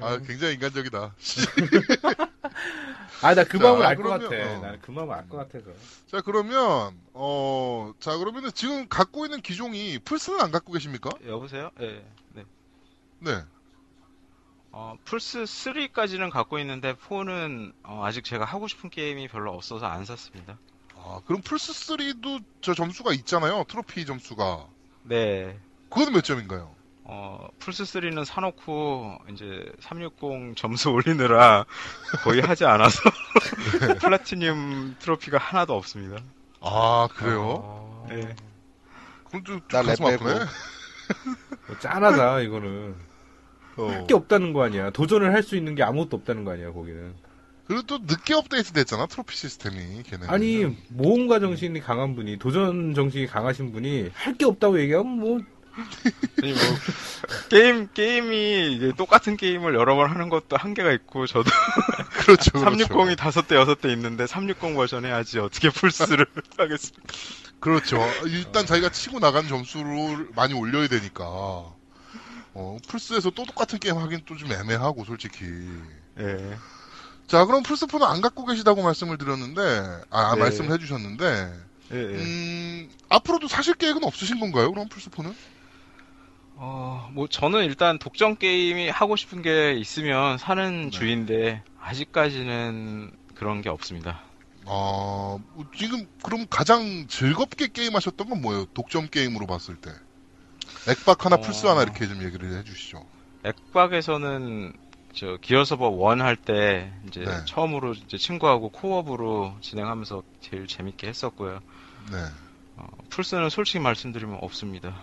[0.00, 1.14] 아, 굉장히 인간적이다.
[3.22, 4.36] 아, 나 그 자, 마음을 알 것 그러면, 같아.
[4.36, 4.60] 어.
[4.60, 5.70] 나는 그 마음을 알 것 같아서.
[6.10, 11.10] 자, 그러면, 어, 자, 그러면은 지금 갖고 있는 기종이 플스는 안 갖고 계십니까?
[11.26, 11.70] 여보세요?
[11.80, 12.04] 예.
[12.34, 12.44] 네.
[13.20, 13.42] 네.
[14.72, 20.04] 어, 플스 3까지는 갖고 있는데 4는 어, 아직 제가 하고 싶은 게임이 별로 없어서 안
[20.04, 20.58] 샀습니다.
[21.06, 23.64] 아, 그럼 플스3도 저 점수가 있잖아요.
[23.68, 24.66] 트로피 점수가.
[25.02, 25.58] 네.
[25.90, 26.74] 그거는 몇 점인가요?
[27.06, 31.66] 어, 플스 3는 사놓고 이제 360 점수 올리느라
[32.22, 32.98] 거의 하지 않아서
[34.00, 36.22] 플라티늄 트로피가 하나도 없습니다.
[36.60, 38.06] 아, 그래요?
[38.08, 38.34] 네.
[39.28, 40.32] 그럼 좀, 좀나 가슴 랩 아프네.
[40.34, 40.38] 빼고.
[41.68, 42.96] 뭐 짠하다, 이거는.
[43.76, 43.88] 어.
[43.90, 44.90] 할게 없다는 거 아니야.
[44.90, 47.14] 도전을 할 수 있는 게 아무것도 없다는 거 아니야, 거기는.
[47.66, 50.26] 그리고 또 늦게 업데이트 됐잖아, 트로피 시스템이, 걔네.
[50.26, 55.40] 아니, 모험가 정신이 강한 분이, 도전 정신이 강하신 분이 할 게 없다고 얘기하면 뭐,
[56.42, 56.60] 아니 뭐
[57.48, 61.50] 게임 게임이 이제 똑같은 게임을 여러 번 하는 것도 한계가 있고 저도
[62.24, 62.84] 그렇죠, 그렇죠.
[62.86, 66.26] 360이 다섯 대 여섯 대 있는데 360 버전 해야지 어떻게 플스를
[66.58, 67.02] 하겠습니까?
[67.60, 67.98] 그렇죠.
[68.26, 71.24] 일단 자기가 치고 나간 점수를 많이 올려야 되니까.
[72.56, 75.44] 어, 플스에서 또 똑같은 게임 하긴 또 좀 애매하고, 솔직히.
[76.20, 76.56] 예.
[77.26, 79.60] 자, 그럼 플스4는 안 갖고 계시다고 말씀을 드렸는데,
[80.10, 80.40] 아, 네.
[80.40, 81.52] 말씀을 해주셨는데,
[81.92, 82.00] 예, 예.
[82.00, 85.34] 음, 앞으로도 사실 계획은 없으신 건가요, 그럼 플스4는?
[86.56, 90.90] 어, 뭐 저는 일단 독점 게임이 하고 싶은 게 있으면 사는 네.
[90.90, 94.22] 주인데 아직까지는 그런 게 없습니다.
[94.66, 95.36] 아,
[95.76, 98.66] 지금, 그럼 가장 즐겁게 게임하셨던 건 뭐예요?
[98.66, 99.90] 독점 게임으로 봤을 때.
[100.88, 101.40] 액박 하나, 어.
[101.40, 103.04] 플스 하나 이렇게 좀 얘기를 해주시죠.
[103.44, 104.72] 액박에서는
[105.14, 107.44] 저 기어서버 1할때 이제 네.
[107.46, 111.60] 처음으로 이제 친구하고 코업으로 진행하면서 제일 재밌게 했었고요.
[112.10, 112.18] 네.
[112.76, 114.94] 어, 플스는 솔직히 말씀드리면 없습니다.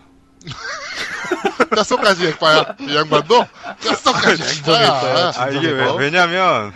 [1.74, 2.76] 뼛속까지 엑빠야.
[2.82, 3.46] 이 양반도
[3.82, 5.32] 뼛속까지 엑빠야.
[5.38, 5.96] 아 이게 왜, 어?
[5.96, 6.74] 왜냐면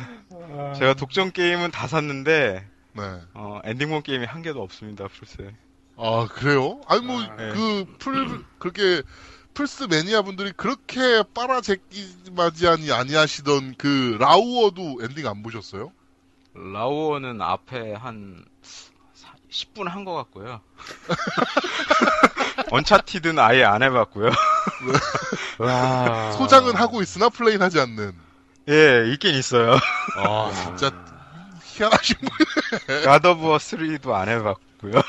[0.77, 3.03] 제가 독점 게임은 다 샀는데 네.
[3.33, 5.51] 어, 엔딩본 게임이 한 개도 없습니다 플스에.
[5.97, 6.81] 아, 그래요?
[6.87, 7.51] 아니, 뭐, 네.
[7.53, 9.01] 그, 풀, 그렇게,
[9.55, 15.91] 플스 매니아 분들이 그렇게 빨아제껴 마지 아니하시던 그, 라오어도 엔딩 안 보셨어요?
[16.53, 18.45] 라오어는 앞에 한
[19.49, 20.59] 10분 한 것 같고요.
[22.71, 24.29] 언차티드는 아예 안 해봤고요.
[25.59, 26.31] 와.
[26.33, 28.13] 소장은 하고 있으나 플레이는 하지 않는.
[28.69, 29.77] 예, 있긴 있어요.
[30.17, 30.91] 아, 진짜,
[31.63, 33.03] 희한하신 분.
[33.05, 34.93] 가더부어 3도 안 해봤고요.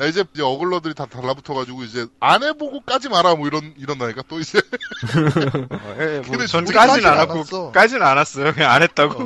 [0.00, 4.58] 야, 이제, 이제 어글러들이 다 달라붙어가지고, 이제, 안 해보고까지 마라, 뭐 이런, 이런다니까, 또 이제.
[5.70, 7.72] 어, 예, 뭐 근데 전 까진 까진 않았고.
[7.72, 8.54] 까진 않았어요.
[8.54, 9.24] 그냥 안 했다고.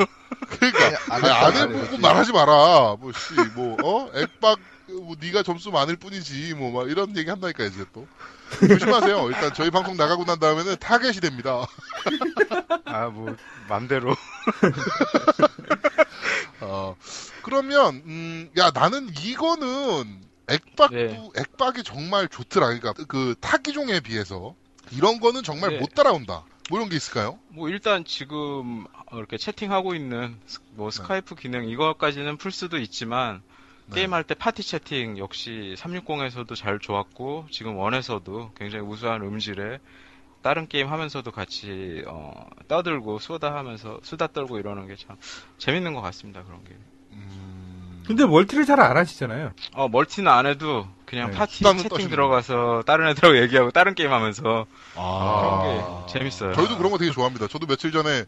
[0.49, 1.15] 그러니까.
[1.15, 1.99] 아니, 안 아니, 안 안 해보고.
[1.99, 2.97] 말하지 마라.
[2.99, 4.11] 뭐, 씨, 뭐, 어?
[4.15, 4.59] 액박,
[4.89, 6.55] 뭐, 네가 점수 많을 뿐이지.
[6.55, 8.07] 뭐, 막, 이런 얘기 한다니까, 이제 또.
[8.61, 9.29] 조심하세요.
[9.29, 11.65] 일단 저희 방송 나가고 난 다음에는 타겟이 됩니다.
[12.85, 13.37] 아, 뭐,
[13.69, 14.15] 맘대로.
[16.61, 16.97] 어,
[17.43, 21.29] 그러면, 음, 야, 나는 이거는, 액박도, 네.
[21.37, 22.67] 액박이 정말 좋더라.
[22.67, 24.55] 그러니까, 그, 타기종에 비해서.
[24.91, 25.79] 이런 거는 정말 네.
[25.79, 26.45] 못 따라온다.
[26.71, 27.39] 뭐 이런 게 있을까요?
[27.49, 33.43] 뭐, 일단 지금 이렇게 채팅하고 있는 스- 뭐 스카이프 기능 이거까지는 풀 수도 있지만,
[33.87, 33.97] 네.
[33.97, 39.79] 게임할 때 파티 채팅 역시 360에서도 잘 좋았고 지금 원에서도 굉장히 우수한 음질의
[40.43, 45.17] 다른 게임 하면서도 같이 어, 떠들고 수다 하면서 수다 떨고 이러는 게 참
[45.59, 46.45] 재밌는 것 같습니다.
[46.45, 46.77] 그런 게.
[47.13, 47.54] 음,
[48.07, 49.53] 근데 멀티를 잘 안 하시잖아요.
[49.75, 54.13] 어 멀티는 안 해도 그냥 네, 파티 채팅 떠시는 들어가서 다른 애들하고 얘기하고 다른 게임
[54.13, 56.53] 하면서 아, 그런 게 재밌어요.
[56.55, 57.47] 저희도 그런 거 되게 좋아합니다.
[57.49, 58.25] 저도 며칠 전에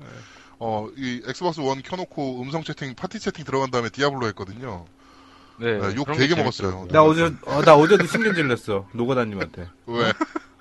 [0.58, 4.86] 어, 이 엑스박스 원 켜놓고 음성 채팅, 파티 채팅 들어간 다음에 디아블로 했거든요.
[5.58, 6.86] 네, 네, 욕 그런 되게 게 먹었어요.
[6.90, 9.68] 나 어제 어, 나 어제도 신경질 냈어 노가다님한테.
[9.86, 10.12] 왜?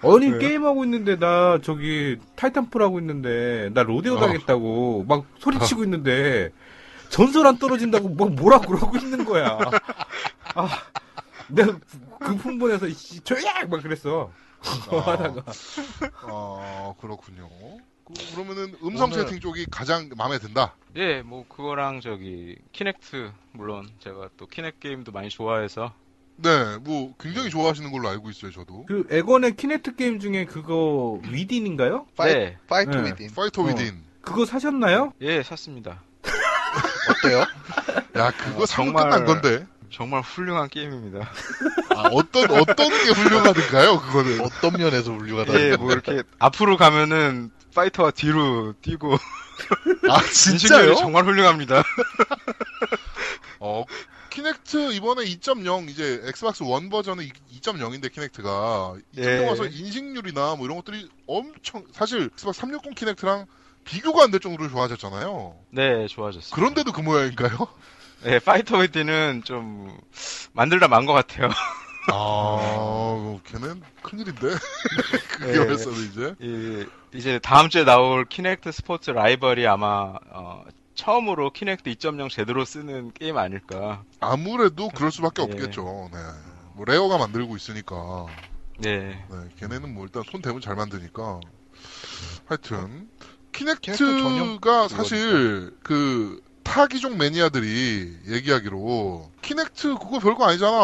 [0.02, 4.20] 아니 게임 하고 있는데 나 저기 타이탄폴 하고 있는데 나 로데오 어.
[4.20, 6.52] 가겠다고 막 소리치고 있는데
[7.16, 9.58] 전설 안 떨어진다고 뭐 뭐라 그러고 있는 거야.
[10.54, 10.68] 아,
[11.48, 11.80] 내가
[12.20, 14.32] 그 흥분해서 씨, 조용 막 그랬어.
[14.60, 15.44] 하다가
[16.24, 17.48] 어, 그렇군요.
[18.04, 20.76] 그, 그러면은 음성 오늘- 채팅 쪽이 가장 마음에 든다.
[20.98, 25.94] 예, 뭐 그거랑 저기 키넥트 물론 제가 또 키넥 게임도 많이 좋아해서
[26.38, 28.86] 네, 뭐 굉장히 좋아하시는 걸로 알고 있어요, 저도.
[28.88, 32.08] 그 에건의 키넥트 게임 중에 그거 위딘인가요?
[32.18, 33.12] 파이, 네, 파이트 네.
[33.12, 33.34] 위딘.
[33.34, 33.68] 파이터 어.
[33.68, 34.04] 위딘.
[34.22, 35.14] 그거 사셨나요?
[35.22, 36.02] 예 샀습니다.
[37.26, 37.46] 어때요?
[38.18, 39.66] 야, 그거 어, 사면 정말- 끝난 건데.
[39.92, 41.30] 정말 훌륭한 게임입니다.
[41.96, 44.42] 아, 어떤 어떤 게 훌륭하든가요, 그거는.
[44.42, 45.54] 어떤 면에서 훌륭하다.
[45.62, 49.14] 예, 뭐 이렇게 앞으로 가면은 파이터가 뒤로 뛰고
[50.10, 50.96] 아, 진짜요?
[50.96, 51.82] 정말 훌륭합니다.
[53.60, 53.86] 어,
[54.32, 57.26] 키넥트 이번에 2.0 이제 엑스박스 원 버전은
[57.62, 59.48] 2.0인데 키넥트가 2.0 예.
[59.48, 63.46] 와서 인식률이나 뭐 이런 것들이 엄청 사실 엑스박스 360 키넥트랑
[63.86, 65.56] 비교가 안 될 정도로 좋아졌잖아요.
[65.72, 66.54] 네, 좋아졌어요.
[66.54, 67.58] 그런데도 그 모양인가요?
[68.26, 69.96] 예, 파이터 위딘은 좀
[70.54, 71.50] 만들다 만 것 같아요.
[72.12, 74.42] 아, 걔는 큰일인데.
[75.30, 75.66] 그게 예.
[75.66, 76.36] 벌써도 이제.
[76.40, 80.64] 이, 이제 다음 주에 나올 키넥트 스포츠 라이벌이 아마 어,
[80.96, 84.04] 처음으로 키넥트 2.0 제대로 쓰는 게임 아닐까.
[84.20, 85.46] 아무래도 그럴 수밖에 예.
[85.46, 86.10] 없겠죠.
[86.12, 86.20] 네.
[86.74, 88.26] 뭐 레어가 만들고 있으니까.
[88.80, 89.24] 네.
[89.30, 91.40] 네, 걔네는 뭐 일단 손 대면 잘 만드니까.
[92.46, 93.10] 하여튼
[93.58, 100.78] 키넥트 전용 키넥트가 사실 그 타기종 매니아들이 얘기하기로 키넥트 그거 별거 아니잖아.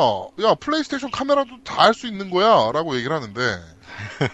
[0.43, 3.59] 야 플레이스테이션 카메라도 다 할 수 있는 거야라고 얘기를 하는데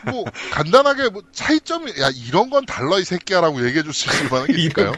[0.11, 4.47] 뭐 간단하게 뭐 차이점이 야 이런 건 달라 이 새끼야라고 얘기해 줄 수 있을 만한
[4.47, 4.91] 게 있을까요?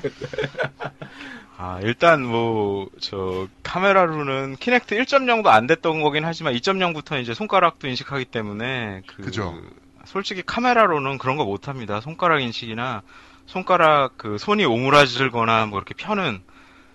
[1.62, 8.26] 아, 일단 뭐, 저, 카메라로는 키넥트 1.0도 안 됐던 거긴 하지만 2.0부터 이제 손가락도 인식하기
[8.26, 9.60] 때문에 그 그죠.
[10.06, 12.00] 솔직히 카메라로는 그런 거 못 합니다.
[12.00, 13.02] 손가락 인식이나
[13.50, 16.42] 손가락 그 손이 오므라질거나 뭐 이렇게 펴는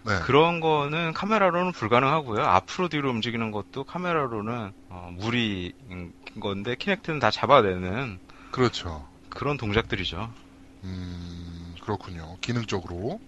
[0.05, 0.19] 네.
[0.21, 2.45] 그런 거는 카메라로는 불가능하고요.
[2.45, 8.21] 앞으로 뒤로 움직이는 것도 카메라로는 어, 무리인 건데 키넥트는 다 잡아내는
[8.53, 9.05] 그렇죠.
[9.31, 10.31] 그런 동작들이죠.
[10.85, 12.37] 음, 그렇군요.
[12.40, 13.19] 기능적으로.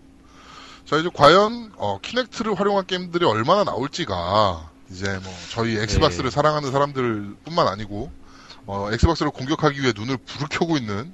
[0.84, 6.34] 자, 이제 과연, 어, 키넥트를 활용한 게임들이 얼마나 나올지가, 이제 뭐, 저희 엑스박스를 네.
[6.34, 8.12] 사랑하는 사람들 뿐만 아니고,
[8.66, 11.12] 어, 엑스박스를 공격하기 위해 눈에 불을 켜고 있는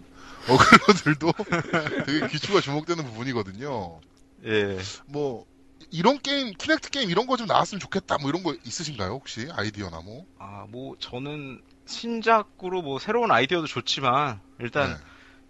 [0.48, 1.32] 어글러들도
[2.06, 4.00] 되게 귀추가 주목되는 부분이거든요.
[4.44, 4.78] 예.
[5.06, 5.44] 뭐,
[5.90, 9.48] 이런 게임, 키넥트 게임 이런 거 좀 나왔으면 좋겠다, 뭐 이런 거 있으신가요, 혹시?
[9.52, 10.26] 아이디어나 뭐?
[10.38, 14.98] 아, 뭐 저는 신작으로 뭐 새로운 아이디어도 좋지만 일단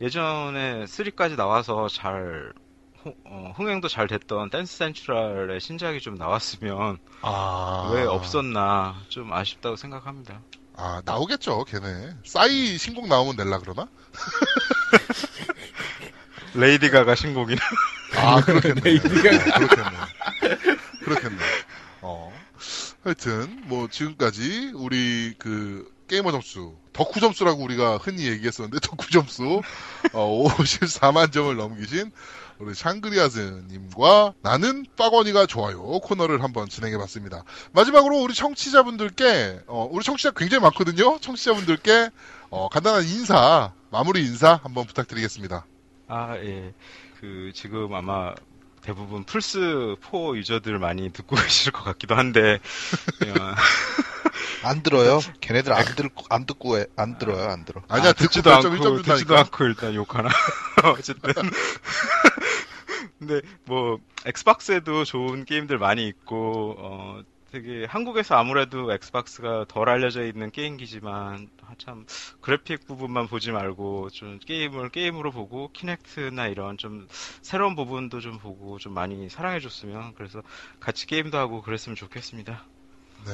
[0.00, 0.06] 네.
[0.06, 2.52] 예전에 3까지 나와서 잘
[3.04, 7.90] 호- 어, 흥행도 잘 됐던 댄스 센트럴의 신작이 좀 나왔으면 아.
[7.94, 10.40] 왜 없었나 좀 아쉽다고 생각합니다.
[10.74, 12.14] 아, 나오겠죠, 걔네.
[12.24, 13.88] 싸이 신곡 나오면 낼라 그러나?
[16.54, 17.60] 레이디 가가 신곡이나
[18.16, 18.80] 아, 그렇겠네.
[18.82, 20.58] 레이디가- 어, 그렇겠네.
[21.04, 21.36] 그렇겠네.
[22.02, 22.32] 어.
[23.04, 29.62] 하여튼, 뭐, 지금까지 우리 그, 게이머 점수, 덕후 점수라고 우리가 흔히 얘기했었는데, 덕후 점수,
[30.12, 32.12] 어, 54만 점을 넘기신
[32.62, 37.42] 우리 샹그리아즈님과 나는 빠거니가 좋아요 코너를 한번 진행해 봤습니다.
[37.72, 41.18] 마지막으로 우리 청취자분들께, 어, 우리 청취자 굉장히 많거든요?
[41.18, 42.10] 청취자분들께,
[42.50, 45.66] 어, 간단한 인사, 마무리 인사 한번 부탁드리겠습니다.
[46.06, 46.72] 아, 예.
[47.20, 48.32] 그, 지금 아마
[48.82, 52.58] 대부분 플스4 유저들 많이 듣고 계실 것 같기도 한데,
[53.26, 53.54] 어,
[54.68, 55.20] 안 들어요.
[55.40, 56.86] 걔네들 안 듣고 안 듣고 해.
[56.96, 57.48] 안 들어요.
[57.48, 57.82] 안 들어.
[57.88, 59.36] 아니야, 아, 듣지도 않고, 1점 듣지도.
[59.36, 60.28] 않고 일단 욕하나.
[60.84, 61.32] 어쨌든.
[63.18, 70.50] 근데 뭐, 엑스박스에도 좋은 게임들 많이 있고, 어, 되게 한국에서 아무래도 엑스박스가 덜 알려져 있는
[70.50, 72.06] 게임기지만, 아, 참,
[72.40, 77.06] 그래픽 부분만 보지 말고, 좀 게임을 게임으로 보고, 키넥트나 이런 좀
[77.42, 80.42] 새로운 부분도 좀 보고, 좀 많이 사랑해줬으면, 그래서
[80.80, 82.64] 같이 게임도 하고 그랬으면 좋겠습니다.
[83.24, 83.32] 네.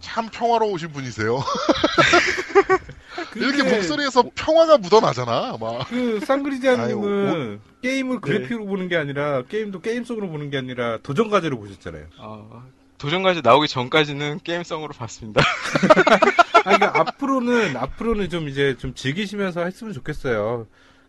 [0.00, 1.42] 참 평화로우신 분이세요.
[3.36, 5.88] 이렇게 목소리에서 평화가 묻어나잖아, 막.
[5.88, 11.58] 그 쌍그리자님은 게임을 그래픽으로 보는 게 아니라 게임도 게임 속으로 보는 게 아니라 도전 과제로
[11.58, 12.06] 보셨잖아요.
[12.18, 12.62] 어,
[12.98, 15.42] 도전까지 나오기 전까지는 게임성으로 봤습니다.
[16.66, 20.66] 아, 그러니까 앞으로는 앞으로는 좀 이제 좀 즐기시면서 했으면 좋겠어요.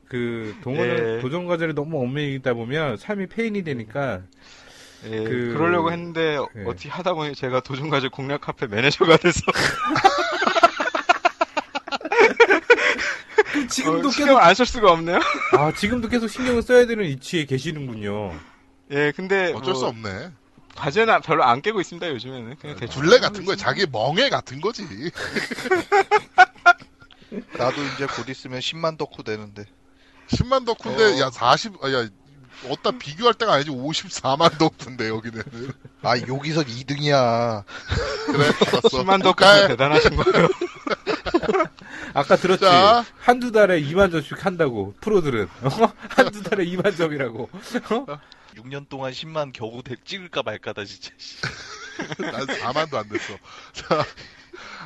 [0.08, 1.22] 그 동원은 예.
[1.22, 4.22] 도전 과제를 너무 얽매이다 보면 삶이 페인이 되니까
[5.06, 5.58] 예, 그- 그...
[5.58, 6.64] 러려고 했는데 예.
[6.66, 9.42] 어떻게 하다 보니 제가 도전과제 공략 카페 매니저가 돼서
[13.70, 15.20] 지금도 어, 신경 안쓸 수가 없네요.
[15.54, 18.34] 아 지금도 계속 신경을 써야 되는 위치에 계시는군요.
[18.92, 20.32] 예, 근데 어쩔 수뭐 없네.
[20.78, 23.56] 과제는 별로 안 깨고 있습니다 요즘에는 그냥 대충 둘레 같은 거야.
[23.56, 24.84] 자기 멍에 같은 거지.
[27.58, 29.66] 나도 이제 곧 있으면 10만 덕후 되는데.
[30.30, 31.20] 10만 덕후인데 어.
[31.26, 32.08] 야 40, 아, 야
[32.70, 35.44] 어디다 비교할 때가 아니지 54만 덕후인데 여기는.
[36.04, 37.64] 아, 여기서 2등이야.
[38.28, 38.90] 그래, 알았어.
[38.90, 40.48] 10만 덕후 그러니까 대단하신 거예요.
[42.14, 42.64] 아까 들었지?
[42.64, 43.06] 자.
[43.20, 45.70] 한두 달에 2만 점씩 한다고 프로들은 어?
[46.10, 47.50] 한두 달에 2만 점이라고
[47.92, 48.06] 어?
[48.58, 51.12] 6년 동안 10만 겨우 대- 찍을까 말까다, 진짜.
[51.18, 51.38] 씨.
[52.20, 53.34] 난 4만도 안 됐어.
[53.74, 54.06] 자,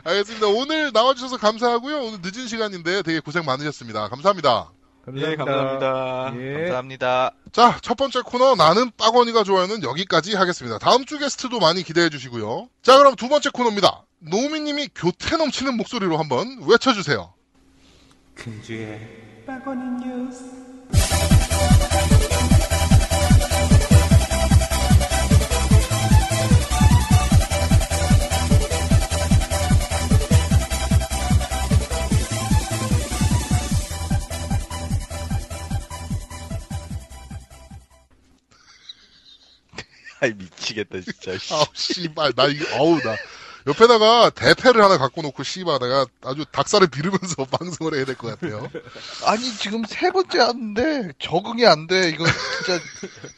[0.04, 0.48] 알겠습니다.
[0.48, 2.02] 오늘 나와주셔서 감사하고요.
[2.04, 4.08] 오늘 늦은 시간인데 되게 고생 많으셨습니다.
[4.10, 4.72] 감사합니다.
[5.16, 6.34] 예, 감사합니다.
[6.38, 6.54] 예.
[6.64, 7.32] 감사합니다.
[7.52, 10.78] 자, 첫 번째 코너 나는 빠거니가 좋아요는 여기까지 하겠습니다.
[10.78, 12.70] 다음 주 게스트도 많이 기대해 주시고요.
[12.84, 14.06] 자, 그럼 두 번째 코너입니다.
[14.20, 17.34] 노미님이 교태 넘치는 목소리로 한번 외쳐주세요.
[18.36, 20.46] 근주의 빠거니 뉴스
[40.22, 41.38] 아이, 미치겠다, 진짜.
[41.38, 41.54] 씨.
[41.54, 43.16] 아우, 씨발, 나 이거, 어우, 나.
[43.68, 48.70] 옆에다가 대패를 하나 갖고 놓고, 씨발, 내가 아주 닭살을 비르면서 방송을 해야 될 것 같아요.
[49.26, 52.10] 아니, 지금 세 번째 하는데, 적응이 안 돼.
[52.10, 52.84] 이거 진짜,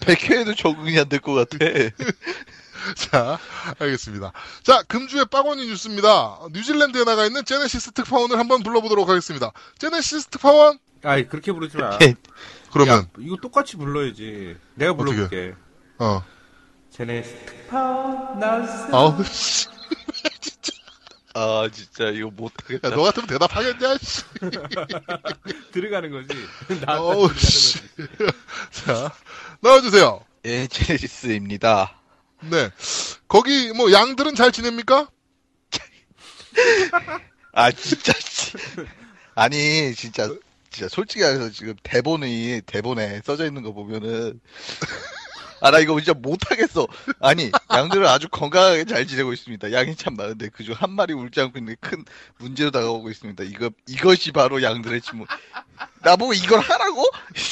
[0.02, 1.58] 100회에도 적응이 안 될 것 같아.
[2.96, 3.40] 자,
[3.80, 4.34] 알겠습니다.
[4.64, 6.40] 자, 금주의 빠거니 뉴스입니다.
[6.52, 9.52] 뉴질랜드에 나가 있는 제네시스 특파원을 한번 불러보도록 하겠습니다.
[9.78, 10.80] 제네시스 특파원?
[11.02, 12.16] 아이 그렇게 부르지 마 예.
[12.72, 15.54] 그러면, 야, 이거 똑같이 불러야지 내가 불러볼게
[16.00, 16.24] 어.
[16.94, 19.68] 제네스 특파원 나우스 아우, 씨.
[21.36, 22.92] 아, 진짜, 이거 못하겠다.
[22.92, 24.22] 야, 너 같으면 대답하겠냐, 씨.
[25.74, 26.28] 들어가는 거지
[26.86, 27.80] 나한테 어우, 들어가는 씨.
[27.98, 28.34] 거지
[28.86, 29.12] 자,
[29.62, 30.24] 나와주세요.
[30.46, 32.00] 예, 제네시스입니다.
[32.42, 32.70] 네.
[33.28, 35.08] 거기, 뭐, 양들은 잘 지냅니까?
[37.54, 38.54] 아, 진짜, 씨.
[39.34, 40.30] 아니, 진짜,
[40.70, 44.40] 진짜, 솔직히 말해서 지금 대본이, 대본에 써져 있는 거 보면은,
[45.64, 46.86] 아, 나 이거 진짜 못하겠어.
[47.22, 49.72] 아니, 양들은 아주 건강하게 잘 지내고 있습니다.
[49.72, 52.04] 양이 참 많은데, 그중 한 마리 울지 않고 있는 게 큰
[52.38, 53.46] 문제로 다가오고 있습니다.
[53.46, 55.26] 이거, 이것이 바로 양들의 침묵.
[56.02, 57.02] 나보고 이걸 하라고?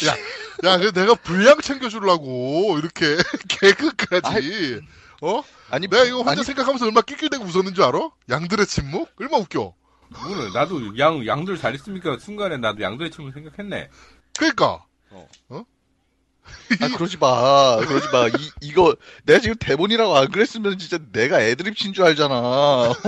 [0.08, 3.16] 야, 야, 그 내가 분량 챙겨주려고, 이렇게,
[3.48, 4.82] 개그까지.
[5.22, 5.42] 어?
[5.70, 8.10] 아니, 내가 이거 혼자 아니, 생각하면서 얼마나 낄낄대고 웃었는 줄 알아?
[8.30, 9.10] 양들의 침묵?
[9.22, 9.74] 얼마 웃겨.
[10.26, 13.90] 오늘 나도 양 양들 잘 있습니까 순간에 나도 양들의 친구 생각했네
[14.38, 14.84] 그니까.
[16.82, 17.78] 아, 그러지 마.
[17.78, 18.28] 그러지 마.
[18.28, 22.36] 이, 이거, 내가 지금 대본이라고 안 그랬으면 진짜 내가 애드립 친 줄 알잖아.
[22.36, 22.94] 어?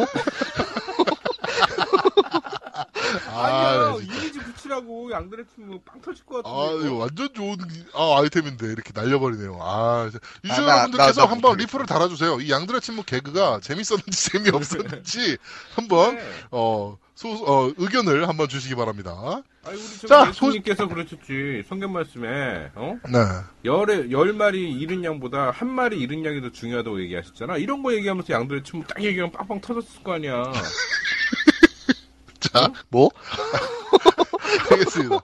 [3.29, 4.13] 아니야 나 진짜.
[4.15, 7.57] 이미지 붙이라고 양들의 친구 빵 터질 것 아, 같은데 이거 완전 좋은
[7.93, 9.57] 아, 아이템인데 이렇게 날려버리네요.
[9.61, 10.09] 아.
[10.43, 11.57] 유저 아, 나- 여러분들께서 나- 나 한번.
[11.57, 12.41] 리플을 달아주세요.
[12.41, 15.37] 이 양들의 침묵 개그가 재밌었는지 재미없었는지
[15.75, 16.23] 한번 네.
[16.51, 19.43] 어, 소, 어, 의견을 한번 주시기 바랍니다.
[19.65, 23.19] 아니 우리 자, 저 예수님께서 그러셨지 성경 말씀에 어 네.
[23.63, 28.33] 열에 열 마리 잃은 양보다 한 마리 잃은 양이 더 중요하다고 얘기하셨잖아 이런 거 얘기하면서
[28.33, 30.51] 양들의 친구 딱 얘기하면 빵빵 터졌을 거 아니야
[32.41, 33.09] 자, 뭐?
[34.69, 35.19] 알겠습니다.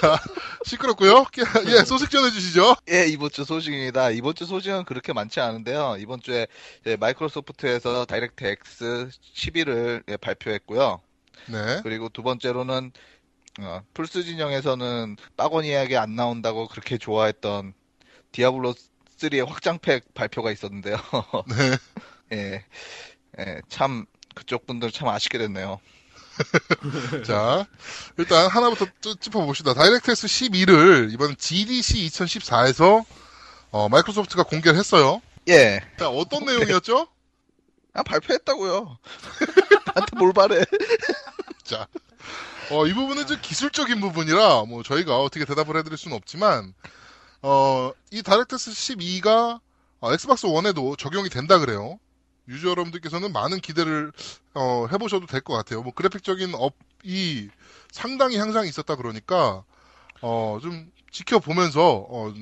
[0.00, 0.18] 자,
[0.64, 1.26] 시끄럽고요.
[1.66, 2.76] 예, 소식 전해주시죠.
[2.90, 4.10] 예, 이번 주 소식입니다.
[4.10, 5.96] 이번 주 소식은 그렇게 많지 않은데요.
[5.98, 6.46] 이번 주에
[6.98, 11.00] 마이크로소프트에서 다이렉트 X 11을 예, 발표했고요.
[11.46, 11.80] 네.
[11.82, 12.92] 그리고 두 번째로는
[13.60, 17.74] 어, 플스 진영에서는 빠거니하게 안 나온다고 그렇게 좋아했던
[18.32, 18.74] 디아블로
[19.18, 20.96] 3의 확장팩 발표가 있었는데요.
[21.48, 21.76] 네.
[22.32, 22.64] 예,
[23.38, 25.80] 예, 참 그쪽 분들 참 아쉽게 됐네요.
[27.26, 27.66] 자,
[28.16, 28.86] 일단 하나부터
[29.20, 29.74] 짚어봅시다.
[29.74, 33.04] 다이렉트X 12를 이번 GDC 2014에서
[33.72, 35.20] 어, 마이크로소프트가 공개를 했어요.
[35.48, 37.08] 예, 자, 어떤 내용이었죠?
[37.92, 38.98] 아 발표했다고요.
[39.86, 40.64] 나한테 뭘 바래?
[41.70, 41.86] 자,
[42.72, 46.74] 어, 이 부분은 좀 기술적인 부분이라 뭐 저희가 어떻게 대답을 해드릴 수는 없지만
[47.42, 49.60] 어, 이 다이렉트X 12가
[50.00, 51.98] 어, 엑스박스 1에도 적용이 된다 그래요.
[52.48, 54.10] 유저 여러분들께서는 많은 기대를
[54.54, 55.82] 어, 해보셔도 될 것 같아요.
[55.82, 57.48] 뭐 그래픽적인 업이
[57.92, 59.62] 상당히 향상이 있었다 그러니까
[60.22, 62.34] 어, 좀 지켜보면서 어,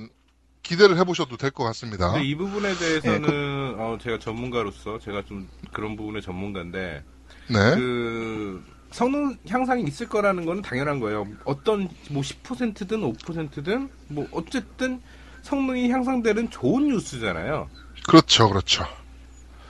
[0.62, 2.12] 기대를 해보셔도 될 것 같습니다.
[2.12, 7.04] 근데 이 부분에 대해서는 예, 어, 제가 전문가로서 제가 좀 그런 부분의 전문가인데
[7.50, 7.74] 네.
[7.74, 11.26] 그 성능 향상이 있을 거라는 건 당연한 거예요.
[11.44, 15.00] 어떤 뭐 10%든 5%든 뭐 어쨌든
[15.42, 17.68] 성능이 향상되는 좋은 뉴스잖아요.
[18.06, 18.84] 그렇죠, 그렇죠.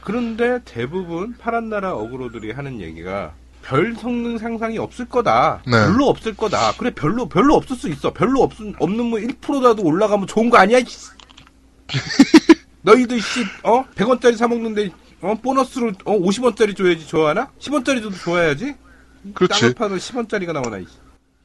[0.03, 5.63] 그런데 대부분 파란 나라 어그로들이 하는 얘기가 별 성능 향상이 없을 거다.
[5.67, 5.73] 네.
[5.73, 6.73] 별로 없을 거다.
[6.79, 8.13] 그래 별로 별로 없을 수 있어.
[8.13, 10.79] 별로 없 없는 뭐 1%라도 올라가면 좋은 거 아니야?
[12.83, 13.85] 너희들 씨 어?
[13.95, 14.91] 100원짜리 사 먹는데
[15.21, 17.51] 어 보너스로 어 50원짜리 줘야지 좋아하나?
[17.59, 18.77] 10원짜리 줘도 좋아야지.
[19.35, 19.75] 그렇지.
[19.75, 20.97] 파도 10원짜리가 나오나 이씨.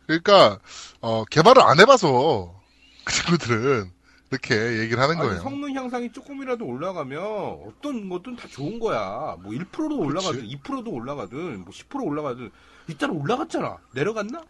[0.06, 0.60] 그러니까
[1.02, 2.54] 어, 개발을 안 해봐서
[3.06, 3.92] 그 친구들은
[4.32, 5.42] 이렇게 얘기를 하는 아니, 거예요.
[5.42, 9.38] 성능 향상이 조금이라도 올라가면 어떤 것든 다 좋은 거야.
[9.42, 12.52] 뭐 1%도 올라가든 2%도 올라가든 뭐 10% 올라가든
[12.88, 13.78] 일단 올라갔잖아.
[13.94, 14.44] 내려갔나?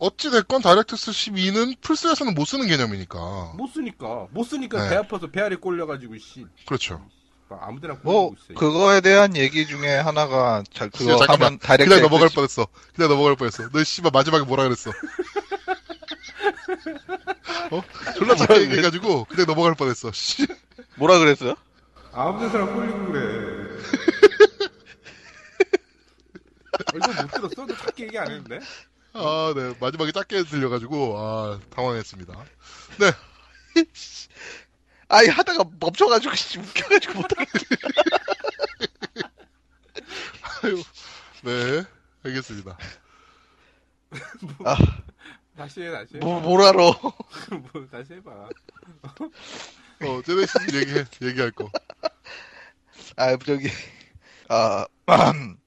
[0.00, 3.54] 어찌 됐건 다이렉트X 12는 플스에서는 못 쓰는 개념이니까.
[3.56, 4.90] 못 쓰니까 못 쓰니까 네.
[4.90, 7.00] 배 아파서 배 아래 꼴려가지고 씨 그렇죠.
[7.48, 8.34] 막 아무데나 뭐.
[8.56, 11.46] 그거에 대한 얘기 중에 하나가 잘 그거 진짜 잠깐만.
[11.46, 12.66] 하면 다이렉트 그냥 넘어갈 뻔했어.
[12.94, 13.68] 그냥 넘어갈 뻔했어.
[13.70, 14.90] 너 씨발 마지막에 뭐라 그랬어?
[17.70, 17.82] 어?
[18.16, 20.10] 졸라 작게 얘기해가지고 그냥 넘어갈 뻔했어.
[20.12, 20.46] 씨.
[20.96, 21.54] 뭐라 그랬어요?
[22.12, 23.20] 아무데나 꼴리고 그래.
[26.74, 27.66] 어, 이거 못 들었어?
[27.66, 28.60] 너 작게 얘기 안 했는데?
[29.12, 29.74] 아, 네.
[29.80, 32.32] 마지막에 짧게 들려가지고 아 당황했습니다.
[35.14, 37.66] 아니 하다가 멈춰가지고 씨, 웃겨가지고 못하겠어.
[40.64, 40.82] 아유,
[41.44, 41.84] 네.
[42.24, 42.76] 알겠습니다.
[45.56, 46.18] 다시 해 다시 해.
[46.18, 46.92] 뭐 뭐라러?
[47.72, 48.48] 뭐, 다시 해봐.
[50.02, 51.70] 어, 제네시스 얘기 얘기할 거.
[53.16, 53.68] 아 저기
[54.48, 54.84] 아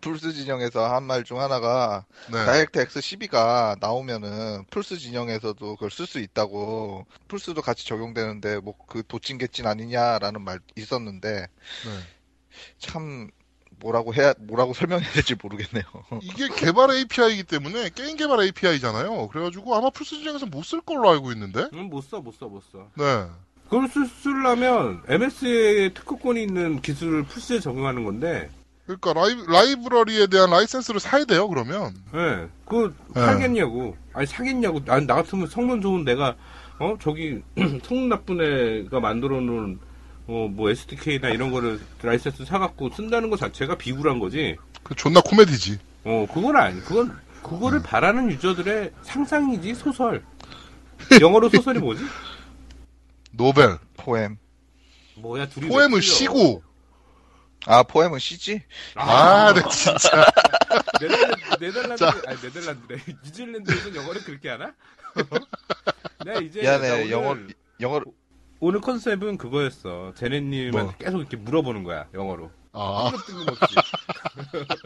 [0.00, 2.44] 플스 진영에서 한 말 중 하나가 네.
[2.44, 9.02] 다이렉트 X 12가 나오면은 플스 진영에서도 그걸 쓸 수 있다고 플스도 같이 적용되는데 뭐 그
[9.06, 11.90] 도찐개찐 아니냐라는 말 있었는데 네.
[12.78, 13.28] 참
[13.78, 15.84] 뭐라고 해야 뭐라고 설명해야 될지 모르겠네요.
[16.22, 19.28] 이게 개발 API이기 때문에 게임 개발 API잖아요.
[19.28, 21.68] 그래가지고 아마 플스 진영에서 못 쓸 걸로 알고 있는데.
[21.74, 22.88] 응, 못 써, 못 써, 못 써.
[22.96, 23.26] 네.
[23.68, 28.48] 그걸 쓸, 쓰려면 MS의 특허권이 있는 기술을 플스에 적용하는 건데,
[28.86, 31.48] 그러니까 라이, 라이브러리에 대한 라이센스를 사야 돼요.
[31.48, 31.94] 그러면.
[32.14, 33.20] 예, 그거 네.
[33.20, 33.96] 사겠냐고.
[34.12, 34.80] 아니, 사겠냐고.
[34.88, 36.36] 아니, 나 같으면 성능 좋은 내가,
[36.78, 37.42] 어, 저기,
[37.84, 39.80] 성능 나쁜 애가 만들어 놓은,
[40.28, 44.56] 어, 뭐, SDK나 이런 거를 라이센스 사갖고 쓴다는 것 자체가 비굴한 거지.
[44.84, 45.78] 그 존나 코미디지.
[46.04, 46.80] 어, 그건 아니.
[46.82, 50.24] 그건, 그거를 바라는 유저들의 상상이지, 소설.
[51.20, 52.04] 영어로 소설이 뭐지?
[53.32, 53.78] 노벨.
[53.96, 54.38] 포엠.
[55.16, 55.68] 뭐야, 둘이.
[55.68, 56.00] 틀려?
[56.00, 56.62] 시고.
[57.66, 58.62] 아 포엠은 C지?
[58.94, 60.24] 아, 네, 진짜.
[61.00, 62.22] 네덜란드, 네덜란드, 자.
[62.26, 62.98] 아니, 네덜란드래.
[63.24, 64.72] 뉴질랜드에서 영어를 그렇게 하나?
[66.24, 66.60] 내가 이제.
[66.62, 67.36] 미안해, 영어-
[67.80, 68.04] 영어로
[68.60, 70.12] 오늘 컨셉은 그거였어.
[70.16, 70.94] 제네님한테 뭐?
[70.98, 72.50] 계속 이렇게 물어보는 거야, 영어로.
[72.72, 73.74] 아, 뜬금없이.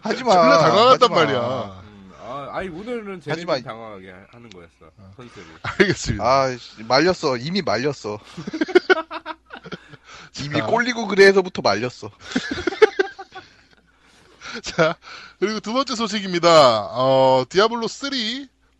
[0.03, 0.33] 하지 마.
[0.33, 1.15] 졸라 당황했단 하지마.
[1.17, 1.83] 말이야.
[1.85, 5.47] 음, 아, 아니, 오늘은 제네님 하지만- 당황하게 하- 하는 거였어, 컨셉이.
[5.63, 6.25] 알겠습니다.
[6.25, 7.37] 아 씨, 말렸어.
[7.37, 8.19] 이미 말렸어.
[10.43, 10.67] 이미 자.
[10.67, 12.11] 꼴리고 그래서부터 말렸어.
[14.63, 14.97] 자,
[15.39, 16.89] 그리고 두 번째 소식입니다.
[16.93, 18.11] 어, 디아블로 3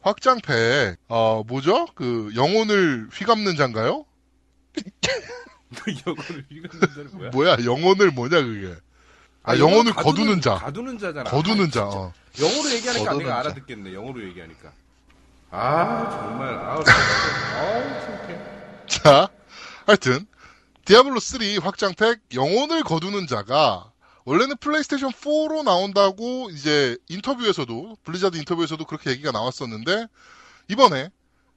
[0.03, 0.97] 확장팩.
[1.09, 1.87] 어, 뭐죠?
[1.95, 4.05] 그, 영혼을 휘감는 자인가요?
[6.07, 7.31] 영어를 읽는 자는 뭐야?
[7.31, 8.75] 뭐야, 영혼을 뭐냐, 그게.
[9.43, 10.55] 아, 영혼을 가두는- 거두는 자.
[10.57, 11.31] 가두는 자잖아.
[11.31, 11.85] 거두는 아, 자.
[11.87, 12.13] 어.
[12.41, 13.39] 영어로 얘기하니까 거두는 내가 자.
[13.41, 14.73] 알아듣겠네, 영어로 얘기하니까.
[15.53, 16.49] 아, 정말.
[16.55, 16.85] 아우.
[17.59, 18.39] 아우, 창피해.
[18.87, 19.29] 자,
[19.87, 20.27] 하여튼
[20.91, 23.93] 디아블로 3 확장팩 영혼을 거두는 자가
[24.25, 30.09] 원래는 플레이스테이션 4로 나온다고 이제 인터뷰에서도 블리자드 인터뷰에서도 그렇게 얘기가 나왔었는데
[30.67, 31.11] 이번에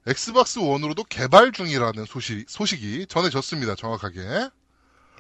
[0.05, 3.73] 엑스박스 1으로도 개발 중이라는 소식, 소식이 전해졌습니다.
[3.73, 4.49] 정확하게.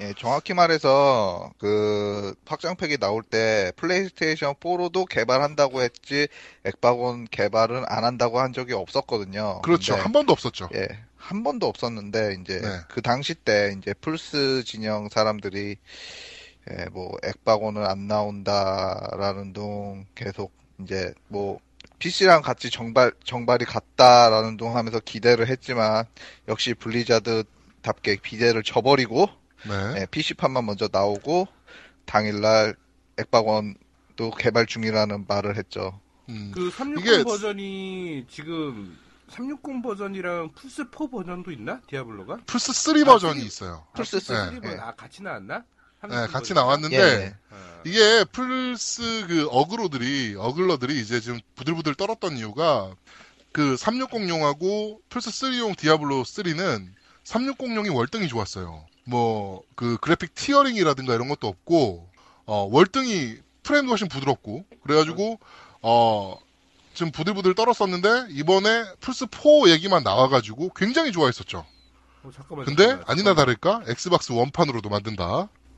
[0.01, 6.27] 예, 정확히 말해서 그 확장팩이 나올 때 플레이스테이션 4로도 개발한다고 했지
[6.65, 9.63] 엑박원 개발은 안 한다고 한 적이 없었거든요.
[9.63, 9.93] 그렇죠.
[9.93, 10.69] 근데 한 번도 없었죠.
[10.75, 10.87] 예,
[11.23, 12.67] 한 번도 없었는데 이제 네.
[12.89, 15.77] 그 당시 때 이제 플스 진영 사람들이
[16.69, 20.51] 예, 뭐 엑박원은 안 나온다라는 둥 계속
[20.81, 21.59] 이제 뭐
[21.99, 26.03] PC랑 같이 정발 정발이 같다라는 둥 하면서 기대를 했지만
[26.49, 29.29] 역시 블리자드답게 기대를 저버리고
[29.65, 30.01] 네.
[30.01, 31.47] 예, PC판만 먼저 나오고
[32.05, 32.75] 당일날
[33.17, 36.01] 엑박원도 개발 중이라는 말을 했죠.
[36.27, 36.51] 음.
[36.53, 38.97] 그360 이게- 버전이 지금
[39.37, 41.81] 360 버전이랑 플스 4 버전도 있나?
[41.87, 42.39] 디아블로가?
[42.45, 43.85] 플스 3 아, 버전이 three- 있어요.
[43.95, 44.37] 플스 플스 네.
[44.37, 44.79] 3 버전.
[44.79, 45.59] 아, 같이 나왔나?
[46.03, 46.53] 네, 360 같이?
[46.53, 47.35] 나왔는데 예.
[47.49, 47.81] 어.
[47.85, 52.93] 이게 플스 그 어그로들이 어글러들이 이제 지금 부들부들 떨었던 이유가
[53.51, 56.87] 그 360용하고 플스 3용 디아블로 3는
[57.23, 58.85] 360용이 월등히 좋았어요.
[59.05, 62.07] 뭐 그 그래픽 tearing이라든가 이런 것도 없고
[62.45, 65.39] 어 월등히 프레임도 훨씬 부드럽고 그래가지고
[65.81, 66.37] 어
[66.93, 71.65] 지금 부들부들 떨었었는데 이번에 플스 4 얘기만 나와가지고 굉장히 좋아했었죠.
[72.23, 72.65] 어, 잠깐만.
[72.65, 73.33] 근데 잠깐만, 아니나.
[73.35, 75.25] 다를까 엑스박스 원판으로도 만든다.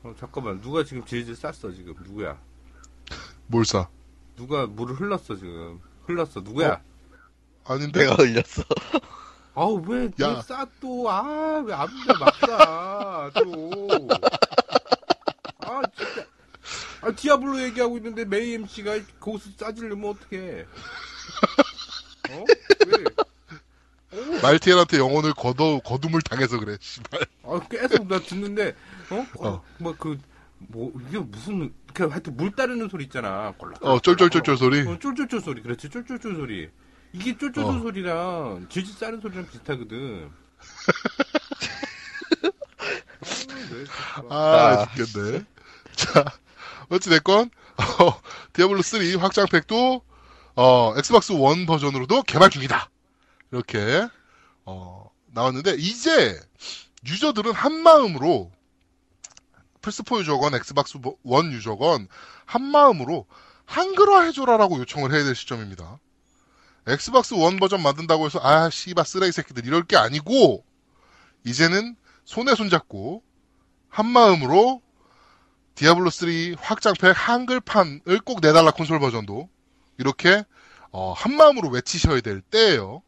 [0.02, 0.60] 어, 잠깐만.
[0.60, 1.94] 누가 지금 질질 쌌어 지금?
[2.04, 2.38] 누구야?
[3.48, 3.88] 뭘 싸?
[4.36, 5.80] 누가 물을 흘렀어 지금?
[6.06, 6.40] 흘렀어.
[6.40, 6.80] 누구야?
[7.64, 8.00] 아닌데?
[8.00, 8.62] 내가 흘렸어.
[9.54, 10.36] 아우 왜, 야.
[10.36, 11.10] 왜싸 또?
[11.10, 14.06] 아, 왜 아무데 막 싸, 또.
[17.16, 17.18] 아.
[17.18, 20.66] 아, 디아블로 얘기하고 있는데 메이 MC가 거기서 싸지려면 어떡해.
[22.30, 22.44] 어?
[22.88, 23.04] 왜?
[24.40, 26.76] 말티엘한테 영혼을 거둬 거둠을 당해서 그래.
[26.80, 27.20] 씨발.
[27.44, 28.74] 아, 계속 나 듣는데,
[29.10, 29.26] 어?
[29.38, 29.64] 어, 어.
[29.78, 30.18] 뭐, 그,
[30.58, 33.52] 뭐, 이게 무슨, 그, 하여튼 물 따르는 소리 있잖아.
[33.58, 34.80] 꼴락, 어 쫄쫄쫄쫄 소리.
[34.86, 35.62] 어, 쫄쫄쫄 소리.
[35.62, 36.70] 그렇지, 쫄쫄쫄 소리.
[37.12, 37.80] 이게 쫄쫄쫄 어.
[37.80, 40.30] 소리랑 질질 싸는 소리랑 비슷하거든.
[44.24, 45.44] 어, 아, 아, 죽겠네.
[45.94, 46.24] 자,
[46.88, 47.50] 어찌됐건,
[48.00, 48.20] 어,
[48.52, 50.02] 디아블로 3 확장팩도,
[50.56, 52.90] 어, 엑스박스 원 버전으로도 개발 중이다.
[53.52, 54.08] 이렇게,
[54.64, 56.40] 어, 나왔는데, 이제,
[57.06, 58.50] 유저들은 한마음으로,
[59.82, 62.08] 플스4 유저건, 엑스박스 원 유저건,
[62.44, 63.26] 한마음으로,
[63.66, 65.98] 한글화 해줘라라고 요청을 해야 될 시점입니다.
[66.86, 70.64] 엑스박스 원 버전 만든다고 해서, 아, 씨바, 쓰레기 새끼들, 이럴 게 아니고,
[71.44, 73.22] 이제는 손에 손잡고,
[73.88, 74.82] 한마음으로
[75.76, 79.48] 디아블로 3 확장팩 한글판을 꼭 내달라 콘솔 버전도
[79.98, 80.42] 이렇게
[80.90, 83.02] 어, 한 마음으로 외치셔야 될 때예요.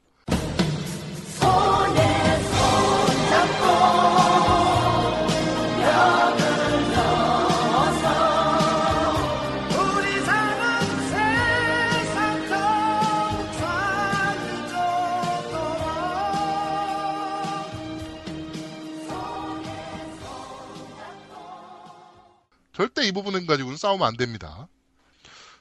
[22.78, 24.68] 절대 이 부분은 가지고는 싸우면 안 됩니다.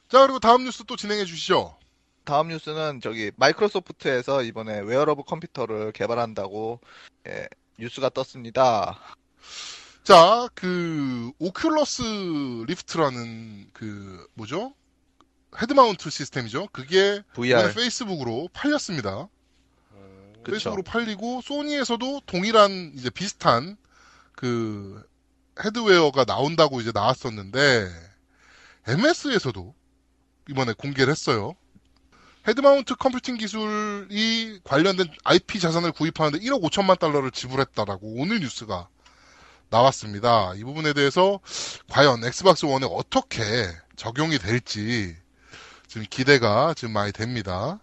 [0.07, 1.76] 자 그리고 다음 뉴스 또 진행해 주시죠.
[2.26, 6.80] 다음 뉴스는 저기 마이크로소프트에서 이번에 웨어러블 컴퓨터를 개발한다고
[7.28, 7.47] 예,
[7.80, 8.99] 뉴스가 떴습니다.
[10.03, 14.76] 자, 그 오큘러스 리프트라는 그 뭐죠?
[15.60, 16.68] head mount 시스템이죠.
[16.72, 17.74] 그게 VR.
[17.74, 19.28] 페이스북으로 팔렸습니다.
[20.43, 20.51] 그쵸.
[20.51, 23.76] 페이스북으로 팔리고 소니에서도 동일한 이제 비슷한
[24.34, 25.03] 그
[25.64, 27.89] headwear가 나온다고 이제 나왔었는데
[28.88, 29.74] MS에서도
[30.49, 31.55] 이번에 공개를 했어요.
[32.47, 38.88] head mount 컴퓨팅 기술이 관련된 IP 자산을 구입하는데 1억 5천만 달러를 지불했다라고 오늘 뉴스가
[39.70, 40.53] 나왔습니다.
[40.55, 41.41] 이 부분에 대해서
[41.89, 43.43] 과연 엑스박스 원에 어떻게
[43.97, 45.16] 적용이 될지
[45.88, 47.82] 지금 기대가 지금 많이 됩니다.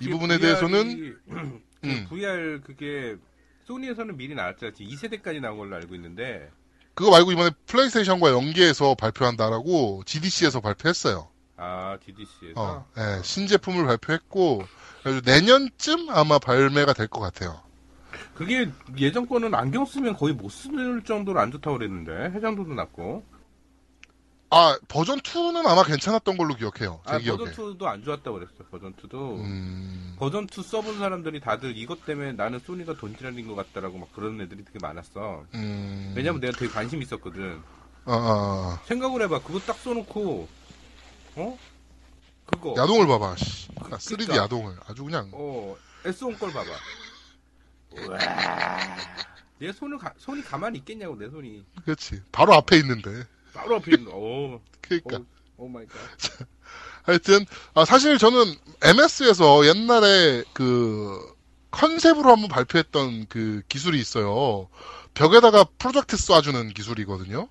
[0.00, 2.06] 이 부분에 VR이 대해서는 그 음.
[2.08, 3.16] VR 그게
[3.64, 4.72] 소니에서는 미리 나왔잖아.
[4.72, 6.50] 지금 2세대까지 나온 걸로 알고 있는데
[6.94, 11.28] 그거 말고 이번에 플레이스테이션과 연계해서 발표한다라고 GDC에서 발표했어요.
[11.56, 14.64] 아 DDC에서 어, 예, 신제품을 발표했고
[15.02, 17.60] 그래서 내년쯤 아마 발매가 될 것 같아요.
[18.34, 18.68] 그게
[18.98, 23.24] 예전 거는 안경 쓰면 거의 못 쓸 정도로 안 좋다고 그랬는데 해상도도 낮고
[24.50, 27.00] 아 버전 2는 아마 괜찮았던 걸로 기억해요.
[27.06, 27.38] 제아 기억에.
[27.44, 32.32] 버전 2도 안 좋았다고 그랬어 버전 2도 음, 버전 2 써본 사람들이 다들 이것 때문에
[32.32, 37.02] 나는 소니가 돈지랄인 것 같다라고 막 그런 애들이 되게 많았어 음, 왜냐면 내가 되게 관심
[37.02, 37.60] 있었거든
[38.04, 40.46] 아, 아, 생각을 해봐 그거 딱 써놓고
[41.36, 41.58] 어
[42.46, 42.82] 그거 아.
[42.82, 43.36] 야동을 봐봐.
[43.36, 43.68] 씨.
[43.76, 44.36] 아, 3D 그러니까.
[44.44, 45.74] 야동을 아주 그냥 어,
[46.04, 46.70] S1 걸 봐봐.
[49.58, 52.20] 내 손을 가, 손이 가만히 있겠냐고 내 손이 그렇지.
[52.32, 53.24] 바로 앞에 있는데.
[53.54, 54.12] 바로 앞에 있는.
[54.12, 55.18] 오, 그러니까
[55.56, 55.98] 오, oh my god.
[57.04, 61.34] 하여튼 아, 사실 저는 MS에서 옛날에 그
[61.70, 64.68] 컨셉으로 한번 발표했던 그 기술이 있어요.
[65.14, 67.48] 벽에다가 프로젝트 쏴주는 기술이거든요.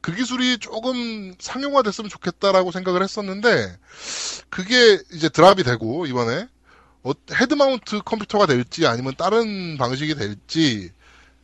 [0.00, 3.78] 그 기술이 조금 상용화됐으면 좋겠다라고 생각을 했었는데
[4.50, 6.48] 그게 이제 drop이 되고 이번에
[7.04, 10.92] 어, head mount 컴퓨터가 될지 아니면 다른 방식이 될지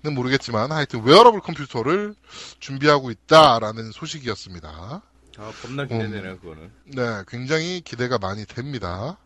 [0.03, 2.15] 는 모르겠지만 하여튼 웨어러블 컴퓨터를
[2.61, 5.03] 준비하고 있다라는 소식이었습니다.
[5.39, 6.73] 아, 겁나 기대되네 그거는.
[6.85, 9.19] 네, 굉장히 기대가 많이 됩니다.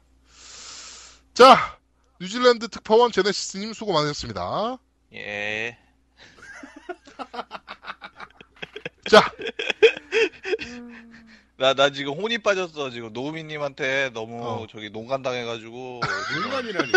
[1.34, 1.78] 자,
[2.20, 4.78] 뉴질랜드 특파원 제네시스님 수고 많으셨습니다.
[5.12, 5.76] 예.
[9.10, 9.20] 자,
[11.58, 12.88] 나, 나 지금 혼이 빠졌어.
[12.90, 14.66] 지금 노우미님한테 너무 어.
[14.70, 16.00] 저기 농간 당해가지고.
[16.42, 16.92] 농간이라니.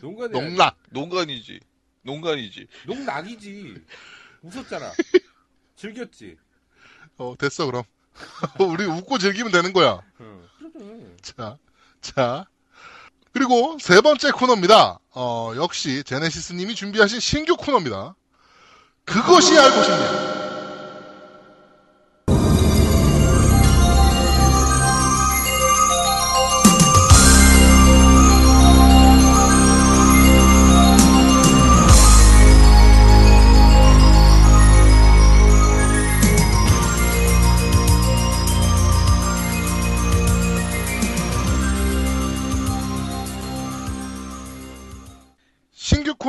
[0.00, 0.76] 농간이 농락.
[0.90, 1.60] 농간이지.
[2.08, 2.66] 농간이지.
[2.86, 3.74] 농락이지.
[4.42, 4.92] 웃었잖아.
[5.76, 6.36] 즐겼지.
[7.18, 7.82] 어, 됐어, 그럼.
[8.58, 10.00] 우리 웃고 즐기면 되는 거야.
[10.20, 10.48] 응.
[10.72, 11.16] 그래.
[11.22, 11.58] 자,
[12.00, 12.46] 자.
[13.32, 14.98] 그리고 세 번째 코너입니다.
[15.10, 18.14] 어, 역시 제네시스님이 준비하신 신규 코너입니다.
[19.04, 20.37] 그것이 알고 싶냐.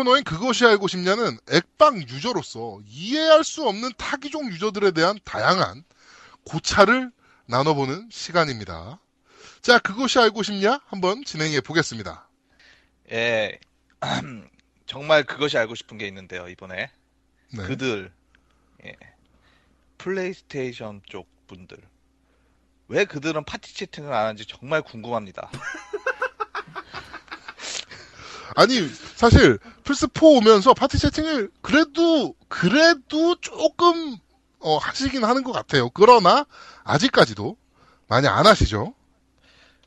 [0.09, 5.83] 모인 그것이 알고 싶냐는 액방 유저로서 이해할 수 없는 타기종 유저들에 대한 다양한
[6.45, 7.11] 고찰을
[7.45, 8.99] 나눠보는 시간입니다.
[9.61, 10.79] 자, 그것이 알고 싶냐?
[10.85, 12.27] 한번 진행해 보겠습니다.
[13.11, 13.59] 예,
[14.85, 16.91] 정말 그것이 알고 싶은 게 있는데요, 이번에.
[17.53, 17.63] 네.
[17.63, 18.11] 그들,
[18.85, 18.95] 예,
[19.97, 21.77] 플레이스테이션 쪽 분들.
[22.87, 25.51] 왜 그들은 파티 채팅을 안 하는지 정말 궁금합니다.
[28.55, 34.17] 아니, 사실, 플스 4 오면서 파티 채팅을 그래도, 그래도 조금,
[34.59, 35.89] 어, 하시긴 하는 것 같아요.
[35.89, 36.45] 그러나,
[36.83, 37.57] 아직까지도
[38.07, 38.93] 많이 안 하시죠?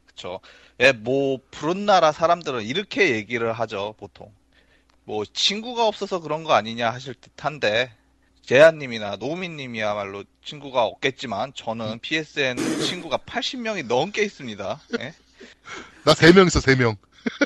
[0.06, 0.40] 그쵸.
[0.80, 4.32] 예, 뭐, 푸른 나라 사람들은 이렇게 얘기를 하죠, 보통.
[5.04, 7.92] 뭐, 친구가 없어서 그런 거 아니냐 하실 듯 한데,
[8.42, 14.80] 재한님이나 노미님이야말로 친구가 없겠지만, 저는 PSN 친구가 80명이 넘게 있습니다.
[15.00, 15.14] 예?
[16.04, 16.96] 나 세 명 있어, 세 명.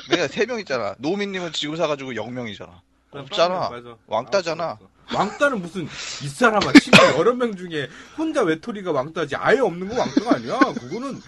[0.09, 0.95] 내가 3명 있잖아.
[0.99, 2.69] 노미님은 지금 사가지고 0명이잖아.
[3.11, 3.69] 없잖아.
[3.69, 3.95] 맞아.
[4.07, 4.63] 왕따잖아.
[4.63, 4.77] 아.
[5.13, 10.35] 왕따는 무슨 이 사람아 친구 여러 명 중에 혼자 외톨이가 왕따지 아예 없는 거 왕따가
[10.35, 10.59] 아니야.
[10.59, 11.21] 그거는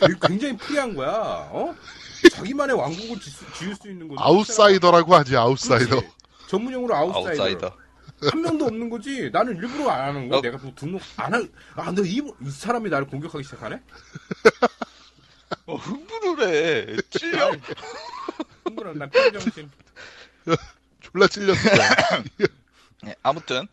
[0.00, 1.10] 되게 굉장히 프리한 거야.
[1.50, 1.74] 어?
[2.32, 4.18] 자기만의 왕국을 지, 지을 수 있는 거지.
[4.20, 5.88] 아웃사이더라고 하지, 아웃사이더.
[5.88, 6.08] 그렇지.
[6.48, 7.28] 전문용어로 아웃사이더.
[7.28, 7.76] 아웃사이더.
[8.30, 9.30] 한 명도 없는 거지.
[9.30, 10.38] 나는 일부러 안 하는 거야.
[10.38, 10.42] 어.
[10.42, 11.42] 내가 뭐 등록 안 하.
[11.76, 13.80] 아, 너 이, 이 사람이 나를 공격하기 시작하네?
[15.68, 16.96] 어, 흥분을 해.
[17.10, 17.50] 찔려.
[18.64, 19.70] 흥분한 난 평정신.
[21.02, 21.58] 졸라 찔렸어.
[23.06, 23.68] 예, 아무튼.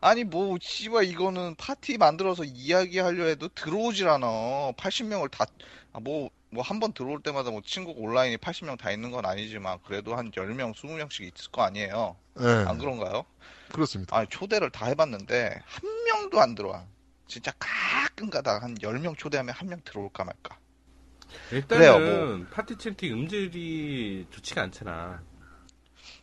[0.00, 4.72] 아니, 뭐, 씨발, 이거는 파티 만들어서 이야기하려 해도 들어오질 않아.
[4.78, 5.44] 80명을 다,
[5.92, 9.78] 아, 뭐, 뭐, 한 번 들어올 때마다 뭐, 친구 온라인이 80명 다 있는 건 아니지만,
[9.84, 12.16] 그래도 한 10명, 20명씩 있을 거 아니에요.
[12.36, 13.26] 네, 안 그런가요?
[13.72, 14.16] 그렇습니다.
[14.16, 16.86] 아니, 초대를 다 해봤는데, 한 명도 안 들어와.
[17.28, 20.58] 진짜 가끔 가다 한 10명 초대하면 한 명 들어올까 말까.
[21.52, 25.22] 일단은 그래요, 파티 채팅 음질이 좋지가 않잖아.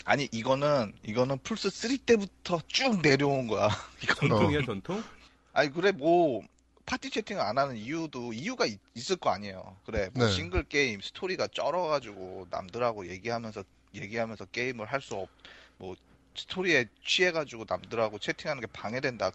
[0.06, 3.68] 아니, 이거는, 이거는 플스 3 때부터 쭉 내려온 거야.
[4.04, 5.04] 이건 전통이야 전통?
[5.54, 6.44] 아니 그래 뭐
[6.86, 8.80] 파티 채팅을 안 하는 이유도 이유가 있,
[9.12, 9.76] 을거 아니에요.
[9.86, 10.32] 그래 뭐 네.
[10.32, 13.64] 싱글 게임 스토리가 쩔어가지고 남들하고 얘기하면서
[13.96, 15.30] 얘기하면서 게임을 할 수 없.
[15.78, 15.96] 뭐
[16.36, 19.32] 스토리에 취해가지고 남들하고 채팅하는 게 방해된다.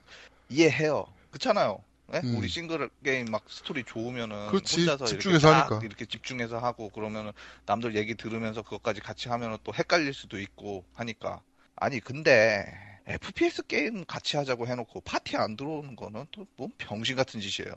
[0.49, 1.05] 이해해요.
[1.31, 1.83] 그렇잖아요.
[2.14, 2.20] 예?
[2.24, 2.36] 음.
[2.36, 4.80] 우리 싱글 게임 막 스토리 좋으면은 그렇지.
[4.80, 5.86] 혼자서 집중해서 이렇게 딱 하니까.
[5.86, 7.32] 이렇게 집중해서 하고 그러면은
[7.66, 11.40] 남들 얘기 들으면서 그것까지 같이 하면은 또 헷갈릴 수도 있고 하니까
[11.76, 12.66] 아니 근데
[13.07, 17.74] FPS 게임 같이 하자고 해놓고 파티 안 들어오는 거는 또뭐 병신 같은 짓이에요.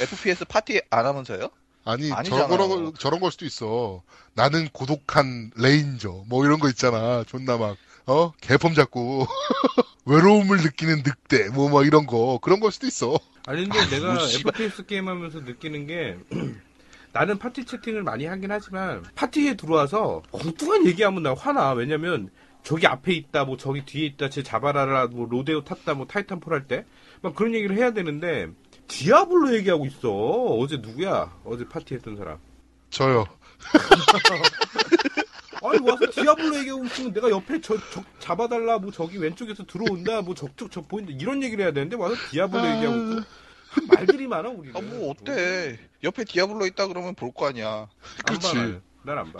[0.00, 1.50] FPS 파티 안 하면서요?
[1.84, 2.48] 아니, 아니잖아요.
[2.48, 4.02] 저런, 거, 저런 걸 수도 있어.
[4.34, 6.24] 나는 고독한 레인저.
[6.28, 7.24] 뭐 이런 거 있잖아.
[7.24, 7.76] 존나 막,
[8.06, 8.32] 어?
[8.40, 9.26] 개폼 잡고.
[10.04, 11.48] 외로움을 느끼는 늑대.
[11.50, 12.38] 뭐, 뭐 이런 거.
[12.40, 13.18] 그런 걸 수도 있어.
[13.46, 14.52] 아니 근데 내가 뭐, 씨발.
[14.54, 16.16] FPS 게임 하면서 느끼는 게
[17.12, 21.72] 나는 파티 채팅을 많이 하긴 하지만 파티에 들어와서 엉뚱한 얘기하면 나 화나.
[21.72, 22.30] 왜냐면
[22.62, 26.66] 저기 앞에 있다, 뭐 저기 뒤에 있다, 쟤 잡아라라, 뭐 로데오 탔다, 뭐 타이탄폴 할
[26.68, 26.84] 때
[27.22, 28.48] 막 그런 얘기를 해야 되는데
[28.88, 30.10] 디아블로 얘기하고 있어.
[30.12, 31.36] 어제 누구야?
[31.44, 32.38] 어제 파티 했던 사람.
[32.90, 33.24] 저요.
[35.62, 40.34] 아니 와서 디아블로 얘기하고 있으면 내가 옆에 저, 저 잡아달라 뭐 저기 왼쪽에서 들어온다 뭐
[40.34, 43.24] 저쪽 저 보인다 이런 얘기를 해야 되는데 와서 디아블로 얘기하고 있어
[43.70, 45.78] 한 말들이 많아 우리는 아뭐 어때?
[46.02, 47.88] 옆에 디아블로 있다 그러면 볼 거 아니야.
[48.26, 48.54] 그치.
[49.04, 49.38] 난안 봐.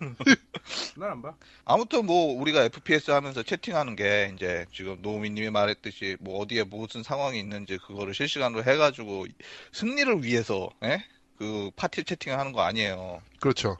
[0.96, 1.34] 난 안 봐.
[1.64, 7.38] 아무튼 뭐 우리가 FPS 하면서 채팅하는 게 이제 지금 노우미님이 말했듯이 뭐 어디에 무슨 상황이
[7.38, 9.26] 있는지 그거를 실시간으로 해가지고
[9.72, 11.04] 승리를 위해서 예?
[11.38, 13.20] 그 파티 채팅을 하는 거 아니에요.
[13.40, 13.76] 그렇죠.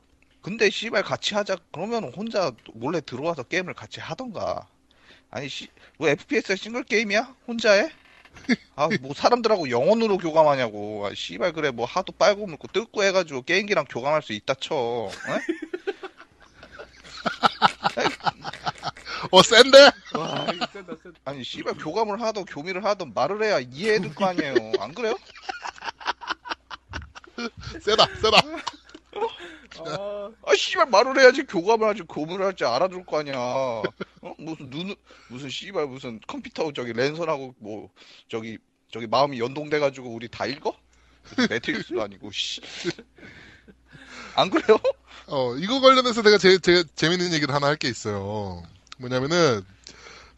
[0.46, 4.68] 근데 씨발 같이 하자 그러면 혼자 몰래 들어와서 게임을 같이 하던가.
[5.28, 5.66] 아니 씨,
[5.98, 7.34] 뭐 FPS가 싱글 게임이야?
[7.48, 7.90] 혼자 해?
[8.76, 11.04] 아 뭐 사람들하고 영혼으로 교감하냐고.
[11.04, 15.10] 아, 씨발 그래 뭐 하도 빨고 물고 뜯고 해가지고 게임기랑 교감할 수 있다 쳐.
[15.30, 15.40] 예?
[19.32, 19.78] 어, 센데?
[20.14, 21.18] 와, 세다, 세다.
[21.24, 24.54] 아니 씨발 교감을 하던 교미를 하던 말을 해야 이해해줄 거 아니에요.
[24.78, 25.18] 안 그래요?
[27.82, 28.38] 세다, 세다.
[29.14, 33.36] 아, 아 씨발 말을 해야지 교감을 하지 교미를 할지 알아줄 거 아니야.
[33.38, 33.82] 어?
[34.38, 34.94] 무슨 눈
[35.28, 37.90] 무슨 씨발 무슨 컴퓨터 저기 랜선하고 뭐
[38.28, 38.58] 저기
[38.92, 40.74] 저기 마음이 연동돼 가지고 우리 다 읽어?
[41.50, 42.60] 매트릭스도 아니고 씨.
[44.36, 44.78] 안 그래요?
[45.26, 48.62] 어, 이거 관련해서 내가 제, 제, 재밌는 얘기를 하나 할 게 있어요.
[48.98, 49.62] 뭐냐면은,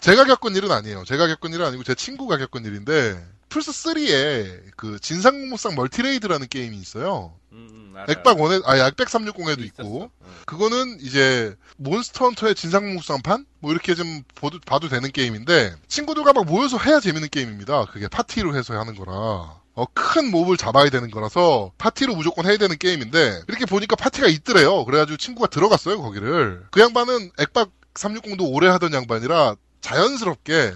[0.01, 1.05] 제가 겪은 일은 아니에요.
[1.05, 7.35] 제가 겪은 일은 아니고 제 친구가 겪은 일인데, 플스 3에 그 진삼국무쌍 멀티레이드라는 게임이 있어요.
[7.53, 9.83] 음, 음, 액박 원에, 아, 액박 360에도 있었어.
[9.83, 10.35] 있고, 어.
[10.47, 13.47] 그거는 이제 몬스터 헌터의 진삼국무쌍판?
[13.61, 17.87] 뭐 이렇게 좀 봐도, 봐도 되는 게임인데, 친구들과 막 모여서 해야 재밌는 게임입니다.
[17.87, 19.59] 그게 파티로 해서 하는 거라.
[19.79, 24.85] 어, 큰 몹을 잡아야 되는 거라서 파티로 무조건 해야 되는 게임인데 이렇게 보니까 파티가 있더래요.
[24.85, 26.67] 그래가지고 친구가 들어갔어요 거기를.
[26.73, 30.75] 그 양반은 액박 360도 오래 하던 양반이라 자연스럽게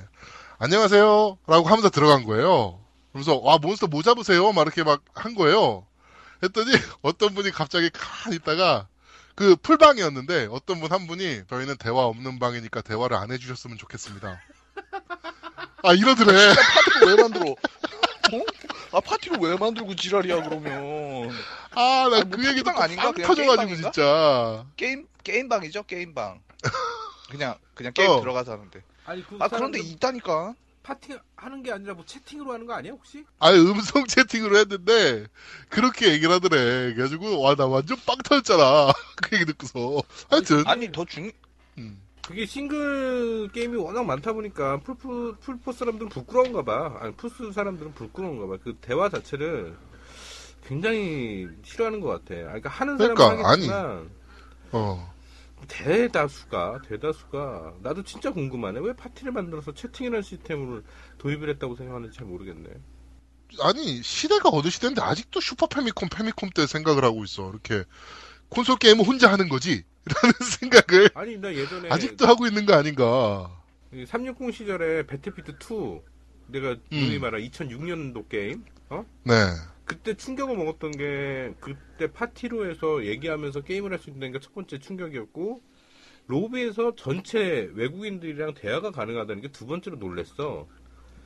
[0.67, 2.79] 안녕하세요 라고 하면서 들어간 거예요.
[3.11, 4.53] 그러면서 와 몬스터 뭐 잡으세요?
[4.53, 5.85] 막 이렇게 막 한 거예요.
[6.41, 6.71] 했더니
[7.03, 8.87] 어떤 분이 갑자기 가만히 있다가
[9.35, 14.41] 그 풀방이었는데 어떤 분 한 분이 저희는 대화 없는 방이니까 대화를 안 해주셨으면 좋겠습니다.
[15.83, 16.55] 아 이러더래.
[16.55, 17.51] 파티를 왜 만들어?
[17.51, 18.97] 어?
[18.97, 21.31] 아 파티를 왜 만들고 지랄이야 그러면
[21.73, 23.11] 아나 아니, 그뭐 얘기 듣고 아닌가?
[23.13, 23.75] 터져가지고?
[23.75, 24.65] 진짜.
[24.77, 26.41] 게임 게임방이죠 게임방.
[27.31, 28.21] 그냥 그냥 게임 어.
[28.21, 28.81] 들어가서 하는데.
[29.05, 30.55] 아니 그 아 그런데 있다니까.
[30.83, 33.25] 파티 하는 게 아니라 뭐 채팅으로 하는 거 아니야 혹시?
[33.39, 35.27] 아예 음성 채팅으로 했는데
[35.69, 36.93] 그렇게 얘기를 하더래.
[36.95, 38.93] 그래가지고 와 나 완전 빵 터졌잖아.
[39.23, 40.03] 그 얘기 듣고서.
[40.29, 41.31] 하여튼 아니 더 중.
[41.79, 42.01] 음.
[42.27, 46.97] 그게 싱글 게임이 워낙 많다 보니까 플스 플포 사람들은 부끄러운가 봐.
[47.01, 48.59] 아니 플스 사람들은 부끄러운가 봐.
[48.65, 49.77] 그 대화 자체를
[50.67, 52.35] 굉장히 싫어하는 것 같아.
[52.41, 54.11] 아, 그러니까 하는 사람은 그러니까, 하겠지만
[54.73, 55.12] 어.
[55.69, 58.81] 대다수가 대다수가 나도 진짜 궁금하네.
[58.81, 60.83] 왜 파티를 만들어서 채팅이라는 시스템을
[61.19, 62.71] 도입을 했다고 생각하는지 잘 모르겠네.
[63.61, 67.51] 아니 시대가 어느 시대인데 아직도 슈퍼 패미콤 패미콤 때 생각을 하고 있어.
[67.51, 67.85] 이렇게
[68.49, 69.85] 콘솔 게임을 혼자 하는 거지.
[70.05, 73.63] 라는 생각을 아니 나 예전에 아직도 하고 있는 거 아닌가.
[74.07, 76.01] 360 시절에 배틀필드 2
[76.49, 76.79] 내가 음.
[76.91, 79.05] 누이 말한 2006년도 게임 어?
[79.25, 79.35] 네.
[79.93, 84.79] 그때 충격을 먹었던 게 그때 파티로 해서 얘기하면서 게임을 할 수 있는 게 첫 번째
[84.79, 85.63] 충격이었고
[86.29, 90.67] 로비에서 전체 외국인들이랑 대화가 가능하다는 게 두 번째로 놀랬어.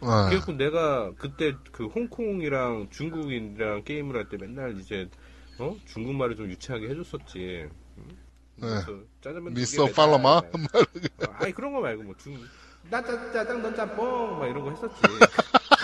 [0.00, 0.08] 네.
[0.28, 5.08] 그래서 내가 그때 그 홍콩이랑 중국인이랑 게임을 할 때 맨날 이제
[5.58, 7.68] 어 중국말을 좀 유치하게 해줬었지.
[7.98, 8.04] 응?
[8.56, 8.66] 네.
[9.20, 10.42] 짜장면 두 미스터 개 팔로마?
[10.42, 11.28] 매달.
[11.30, 12.36] 어, 아니 그런 거 말고 뭐 중.
[12.90, 15.00] 나 짜, 짜장 넌 짬뽕 막 이런 거 했었지.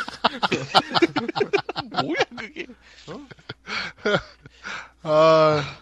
[1.90, 2.66] 뭐야 그게?
[5.02, 5.78] 아,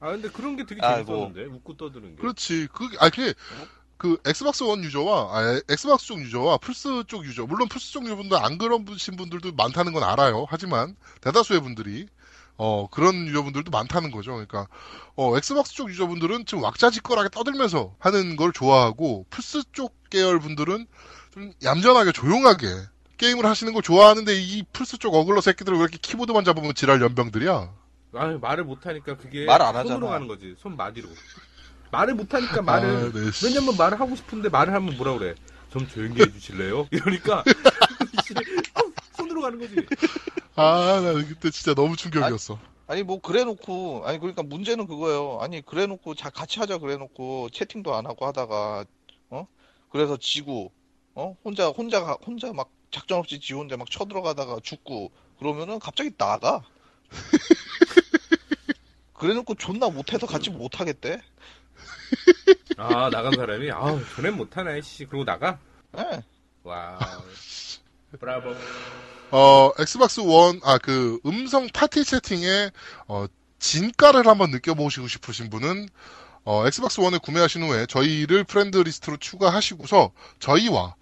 [0.00, 2.20] 아 근데 그런 게 되게 아, 재밌었는데 웃고 떠드는 게.
[2.20, 2.68] 그렇지.
[2.72, 3.34] 그, 아, 그,
[3.96, 8.36] 그, 엑스박스 원 유저와, 아, 엑스박스 쪽 유저와 플스 쪽 유저, 물론 플스 쪽 유저분들
[8.36, 10.46] 안 그러신 분들도 많다는 건 알아요.
[10.48, 12.06] 하지만, 대다수의 분들이,
[12.56, 14.32] 어, 그런 유저분들도 많다는 거죠.
[14.32, 14.68] 그러니까,
[15.16, 20.86] 어, 엑스박스 쪽 유저분들은 좀 왁자지껄하게 떠들면서 하는 걸 좋아하고, 플스 쪽 계열 분들은
[21.32, 22.66] 좀 얌전하게, 조용하게,
[23.24, 27.72] 게임을 하시는 걸 좋아하는데, 이 플스 쪽 어글러 새끼들은 왜 이렇게 키보드만 잡으면 지랄 연병들이야?
[28.16, 30.08] 아 말을 못하니까 그게 말안 손으로.
[30.08, 31.08] 가는 거지 손 마디로
[31.90, 33.46] 말을 못하니까 말을 아, 네, 씨.
[33.46, 35.34] 왜냐면 말을 하고 싶은데 말을 하면 뭐라 그래
[35.72, 37.42] 좀 조용히 해주실래요 이러니까
[39.16, 39.84] 손으로 가는 거지
[40.54, 42.56] 아, 나 그때 진짜 너무 충격이었어.
[42.86, 45.38] 아니 뭐 그래놓고 아니 그러니까 문제는 그거예요.
[45.40, 48.84] 아니 그래놓고 자 같이 하자 그래놓고 채팅도 안 하고 하다가
[49.30, 49.48] 어
[49.90, 50.70] 그래서 지고
[51.16, 56.12] 어 혼자 혼자 가- 혼자 막 작전 없이 지 혼자 막 쳐들어가다가 죽고 그러면은 갑자기
[56.16, 56.62] 나가.
[59.14, 61.20] 그래놓고 존나 못해서 같이 못하겠대.
[62.76, 65.58] 아 나간 사람이 아우 쟤넨 못하네 씨 그러고 나가
[65.98, 66.22] 예.
[66.62, 66.98] 와
[68.18, 68.54] 브라보
[69.30, 72.70] 어, 엑스박스 원, 아, 그, 음성 파티 채팅의,
[73.08, 73.26] 어,
[73.58, 75.88] 진가를 한번 느껴보시고 싶으신 분은,
[76.44, 80.94] 어, 엑스박스 원을 구매하신 후에 저희를 friend list로 추가하시고서 저희와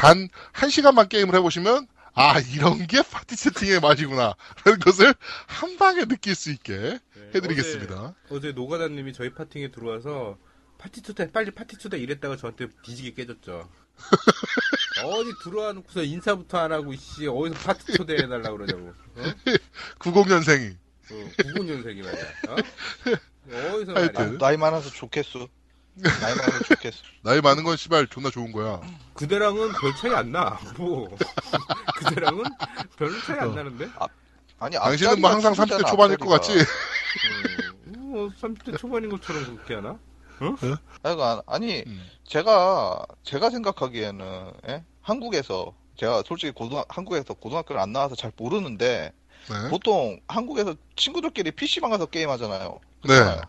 [0.00, 4.34] 단 한 시간만 게임을 해보시면, 아, 이런 게 파티 채팅의 맛이구나.
[4.64, 5.14] 라는 것을
[5.46, 6.76] 한 방에 느낄 수 있게
[7.14, 8.14] 네, 해드리겠습니다.
[8.26, 10.36] 어제, 어제 노가다님이 저희 파티에 들어와서
[10.78, 13.68] 파티 초대 빨리 파티 초대 이랬다가 저한테 뒤지게 깨졌죠
[15.04, 19.22] 어디 들어와 놓고서 인사부터 안 하고 씨 어디서 파티 초대해 달라 그러냐고 어?
[19.98, 20.74] 90년생이.
[21.12, 22.56] 어, 90년생이 말이야 어?
[23.76, 24.14] 어디서 하여튼.
[24.24, 25.48] 말이야 나이 많아서 좋겠어.
[25.94, 26.96] 나이 많아서 좋겠어.
[27.22, 28.80] 나이 많은 건 씨발 존나 좋은 거야.
[29.14, 31.08] 그대랑은 별 차이 안 나 뭐
[31.96, 32.44] 그대랑은
[32.96, 33.88] 별 차이 안 나는데
[34.58, 36.52] 아니 당신은 뭐 항상 길잖아, 30대 초반일 것 같지?
[36.52, 37.70] 앞자리가.
[37.70, 39.98] 어, 뭐 30대 초반인 것처럼 그렇게 하나?
[41.02, 42.06] 아이고, 아- 아니 음.
[42.26, 44.84] 제가 제가 생각하기에는 예?
[45.02, 49.12] 한국에서 제가 솔직히 고등 한국에서 고등학교를 안 나와서 잘 모르는데
[49.50, 49.68] 네.
[49.68, 52.78] 보통 한국에서 친구들끼리 PC방 가서 게임 하잖아요.
[53.06, 53.18] 네.
[53.18, 53.40] 근데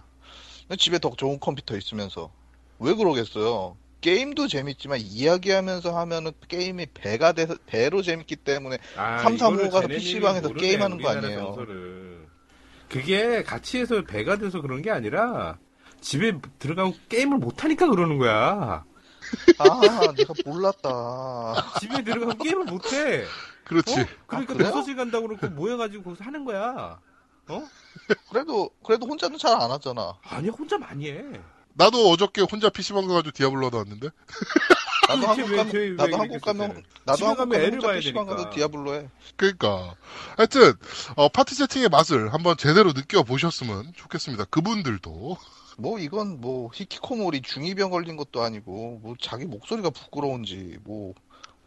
[0.78, 2.32] 집에 더 좋은 컴퓨터 있으면서
[2.80, 3.78] 왜 그러겠어요?
[4.02, 9.70] 게임도 재밌지만 이야기하면서 하면은 게임이 배가 돼서 배로 재밌기 때문에 아, 3, 3, 5 이거를
[9.72, 11.38] 가서 PC방에서 모르네, 게임하는 거 아니에요.
[11.40, 12.28] 정서를.
[12.90, 15.58] 그게 같이 해서 배가 돼서 그런 게 아니라
[16.02, 18.84] 집에 들어가고 게임을 못 하니까 그러는 거야.
[19.60, 21.78] 아 내가 몰랐다.
[21.80, 23.24] 집에 들어가고 게임을 못 해.
[23.66, 24.02] 그렇지.
[24.02, 24.06] 어?
[24.26, 24.72] 그러니까 아, 그래요?
[24.72, 27.00] 독서실 간다고 그러고 모여가지고 거기서 하는 거야.
[27.52, 27.68] 어?
[28.32, 30.18] 그래도 그래도 혼자는 잘 안 하잖아.
[30.24, 31.24] 아니야, 혼자 많이 해.
[31.74, 34.10] 나도 어저께 혼자 PC방 가가지고 디아블로 하다 왔는데.
[35.08, 36.84] 나도 한국 왜 가면 왜 나도 한국 가면?
[37.06, 38.44] 나도 한국 가면 애를 혼자 봐야 PC방 되니까.
[38.44, 39.10] 가서 디아블로 해.
[39.36, 39.96] 그러니까
[40.38, 40.74] 하여튼
[41.16, 44.46] 어, 파티 채팅의 맛을 한번 제대로 느껴보셨으면 좋겠습니다.
[44.46, 45.38] 그분들도
[45.78, 51.14] 뭐 이건 뭐 히키코모리 중2병 걸린 것도 아니고 뭐 자기 목소리가 부끄러운지 뭐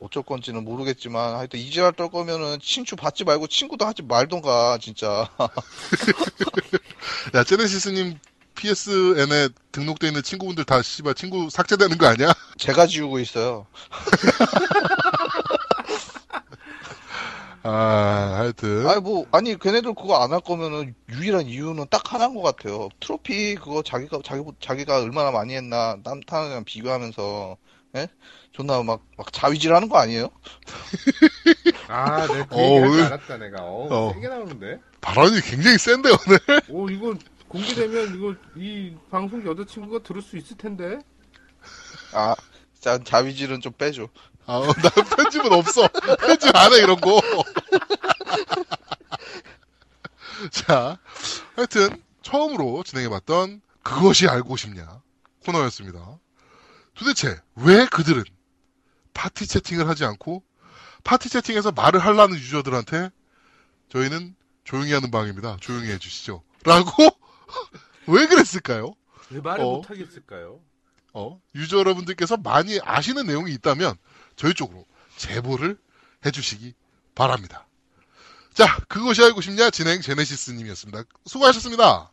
[0.01, 5.31] 어쩔 건지는 모르겠지만 하여튼 이지랄 떨 거면은 친추 받지 말고 친구도 하지 말던가 진짜
[7.35, 8.19] 야, 제네시스님
[8.55, 12.33] PSN에 등록돼 있는 친구분들 다 씨발 친구 삭제되는 거 아니야?
[12.59, 13.67] 제가 지우고 있어요.
[17.63, 18.87] 아, 하여튼.
[18.89, 22.89] 아니 뭐 아니 걔네들 그거 안 할 거면은 유일한 이유는 딱 하나인 것 같아요.
[23.01, 27.57] 트로피 그거 자기가 자기 자기가 얼마나 많이 했나 남타랑 비교하면서
[27.97, 28.09] 예?
[28.55, 30.29] 존나 막 막 자위질하는 거 아니에요?
[31.89, 33.63] 아, 내가 그 어, 오늘- 알았다, 내가.
[33.63, 34.13] 어, 어.
[34.15, 34.81] 세게 나오는데?
[35.01, 36.39] 발언이 굉장히 센데, 오늘.
[36.71, 37.15] 오, 이거
[37.49, 40.99] 공개되면 이거 이 방송 여자친구가 들을 수 있을 텐데?
[42.13, 42.35] 아,
[42.81, 44.09] 자 자위질은 좀 빼줘.
[44.47, 45.89] 아, 나 편집은 없어.
[46.21, 47.21] 편집 안 해, 이런 거.
[50.51, 50.99] 자,
[51.57, 55.01] 하여튼, 처음으로 진행해봤던 그것이 알고 싶냐
[55.45, 56.19] 코너였습니다.
[56.95, 58.25] 도대체 왜 그들은
[59.15, 60.43] 파티 채팅을 하지 않고
[61.05, 63.11] 파티 채팅에서 말을 하려는 유저들한테
[63.89, 64.35] 저희는
[64.65, 65.57] 조용히 하는 방입니다.
[65.61, 66.43] 조용히 해주시죠.
[66.65, 66.93] 라고
[68.07, 68.95] 왜 그랬을까요?
[69.31, 69.77] 왜 말을 어.
[69.77, 70.61] 못하겠을까요?
[71.13, 73.95] 어, 유저 여러분들께서 많이 아시는 내용이 있다면
[74.37, 74.85] 저희 쪽으로
[75.17, 75.79] 제보를
[76.27, 76.75] 해주시기
[77.15, 77.67] 바랍니다.
[78.53, 81.05] 자, 그것이 알고 싶냐 진행 제네시스님이었습니다.
[81.27, 82.11] 수고하셨습니다.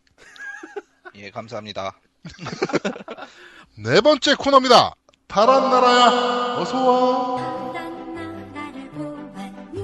[1.16, 2.00] 예, 감사합니다.
[3.78, 4.94] 네 번째 코너입니다.
[5.32, 7.38] 파란 나라야, 어서 와.
[7.72, 9.78] 파란 나라를 보았니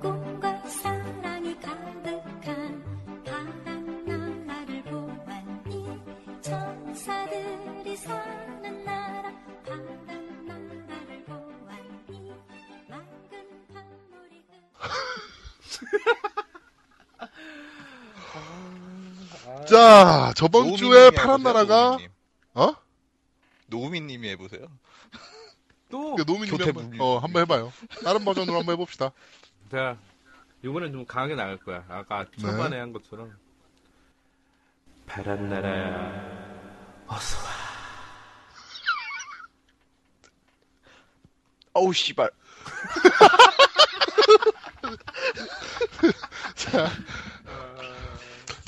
[0.00, 2.84] 꿈과 사랑이 가득한
[3.24, 5.98] 파란 나라를 보았니
[6.40, 9.32] 천사들이 사는 나라
[9.66, 10.06] 파란
[10.46, 12.30] 나라를 보았니
[12.88, 13.32] 맑은
[13.74, 14.44] 밤물이
[19.66, 21.98] 자, 저번 주에 파란 나라가?
[23.68, 24.66] 노우미님이 해보세요.
[25.90, 27.00] 또, 그 노미님 교태 한번.
[27.00, 27.72] 어, 한번 해봐요.
[28.04, 29.12] 다른 버전으로 한번 해봅시다.
[29.70, 29.96] 자,
[30.62, 31.84] 이번엔 좀 강하게 나갈 거야.
[31.88, 33.36] 아까 초반에 한 것처럼.
[35.06, 37.68] 파란 나라야, 어서 와.
[41.74, 42.30] 어우 씨발.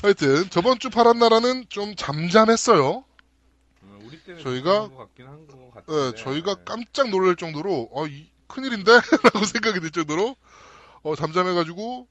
[0.01, 3.03] 하여튼 저번 주 파란 나라는 좀 잠잠했어요.
[4.25, 4.89] 때문에 저희가-
[5.69, 6.23] 예, 같은데.
[6.23, 8.91] 저희가 깜짝 놀랄 정도로 어, 이, 큰일인데?
[9.33, 10.35] 라고 생각이 들 정도로
[11.03, 12.07] 어, 잠잠해가지고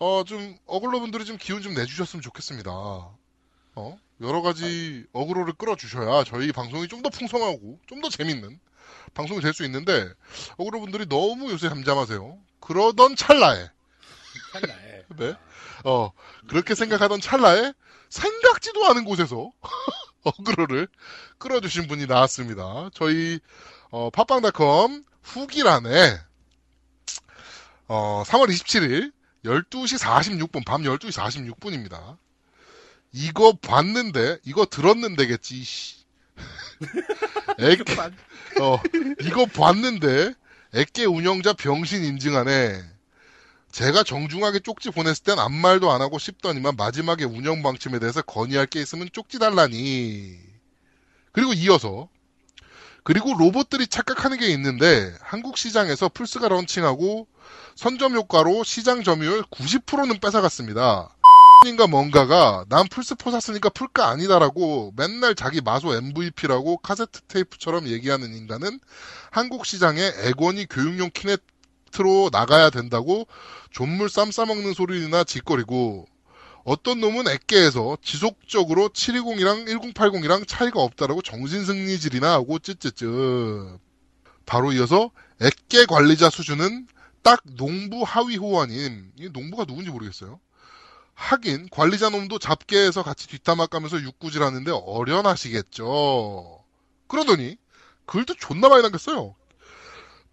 [0.00, 2.70] 어, 좀 어글러 분들이 좀 기운 좀 내주셨으면 좋겠습니다.
[2.70, 3.98] 어?
[4.20, 8.58] 여러 가지 어그로를 끌어주셔야 저희 방송이 좀 더 풍성하고 좀 더 재밌는
[9.14, 10.08] 방송이 될 수 있는데
[10.56, 12.38] 어그로 분들이 너무 요새 잠잠하세요.
[12.60, 13.68] 그러던 찰나에
[14.52, 15.04] 찰나에.
[15.18, 15.34] 네.
[15.84, 16.10] 어,
[16.48, 17.72] 그렇게 생각하던 찰나에
[18.08, 19.50] 생각지도 않은 곳에서
[20.24, 20.88] 어그로를
[21.38, 22.90] 끌어주신 분이 나왔습니다.
[22.94, 23.40] 저희
[23.90, 26.18] 어, 팟빵닷컴 후기란에
[27.88, 29.12] 어, 3월 27일
[29.44, 32.18] 12시 46분, 밤 12시 46분입니다.
[33.12, 35.96] 이거 봤는데, 이거 들었는데겠지, 씨.
[37.58, 37.94] 애깨,
[38.60, 38.80] 어,
[39.22, 40.34] 이거 봤는데,
[40.74, 42.97] 애깨 운영자 병신 인증하네.
[43.70, 48.66] 제가 정중하게 쪽지 보냈을 땐 아무 말도 안 하고 씹더니만 마지막에 운영 방침에 대해서 건의할
[48.66, 50.38] 게 있으면 쪽지 달라니.
[51.32, 52.08] 그리고 이어서
[53.04, 57.26] 그리고 로봇들이 착각하는 게 있는데 한국 시장에서 플스가 런칭하고
[57.74, 61.14] 선점 효과로 시장 점유율 90%는 뺏어갔습니다.
[61.66, 68.78] 인가 뭔가가 난 플스4 샀으니까 풀가 아니다라고 맨날 자기 마소 MVP라고 카세트 테이프처럼 얘기하는 인간은
[69.30, 71.26] 한국 시장에 애권이 교육용 키
[71.88, 73.26] 네트로 나가야 된다고
[73.70, 76.06] 존물 쌈 싸먹는 소리나 짓거리고
[76.64, 83.78] 어떤 놈은 애깨에서 지속적으로 720이랑 1080이랑 차이가 없다라고 정신승리질이나 하고 쯧쯧쯧.
[84.44, 85.10] 바로 이어서
[85.40, 86.86] 애깨 관리자 수준은
[87.22, 90.40] 딱 농부 하위 호환인 이 농부가 누군지 모르겠어요.
[91.14, 96.64] 하긴 관리자 놈도 잡게해서 같이 뒷담화 까면서 육구질 하는데 어련하시겠죠.
[97.08, 97.56] 그러더니
[98.06, 99.34] 글도 존나 많이 남겼어요.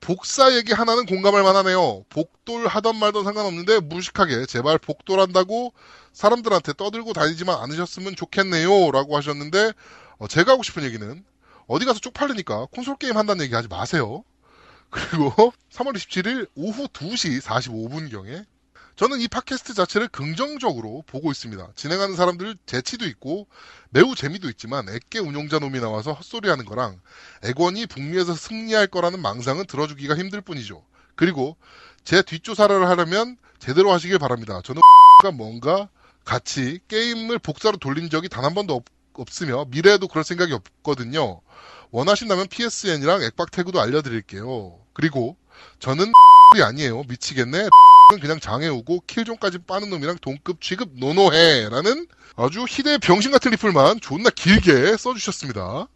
[0.06, 2.04] 복사 얘기 하나는 공감할 만하네요.
[2.10, 5.74] 복돌 하던 말던 상관없는데 무식하게 제발 복돌한다고
[6.14, 8.92] 사람들한테 떠들고 다니지만 않으셨으면 좋겠네요.
[8.92, 9.72] 라고 하셨는데
[10.20, 11.26] 어, 제가 하고 싶은 얘기는
[11.66, 14.24] 어디 가서 쪽팔리니까 콘솔 게임 한다는 얘기 하지 마세요.
[14.92, 15.32] 그리고
[15.74, 18.46] 3월 27일 오후 2시 45분경에
[18.96, 21.70] 저는 이 팟캐스트 자체를 긍정적으로 보고 있습니다.
[21.76, 23.48] 진행하는 사람들 재치도 있고
[23.90, 27.02] 매우 재미도 있지만 애깨 운용자 놈이 나와서 헛소리하는 거랑
[27.44, 30.86] 애권이 북미에서 승리할 거라는 망상은 들어주기가 힘들 뿐이죠.
[31.16, 31.58] 그리고
[32.06, 34.62] 제 뒷조사를 하려면 제대로 하시길 바랍니다.
[34.64, 34.82] 저는
[35.24, 35.90] 가 뭔가
[36.24, 38.86] 같이 게임을 복사로 돌린 적이 단 한 번도 없
[39.42, 41.42] 으며 미래에도 그럴 생각이 없거든요.
[41.92, 44.78] 원하신다면 PSN이랑 액박 태그도 알려드릴게요.
[44.94, 45.38] 그리고
[45.80, 46.12] 저는
[46.56, 47.04] 이 아니에요.
[47.08, 47.70] 미치겠네.
[48.14, 54.00] 은 그냥 장애 우고 킬존까지 빠는 놈이랑 동급 취급 노노해라는 아주 희대의 병신 같은 리플만
[54.00, 55.88] 존나 길게 써주셨습니다.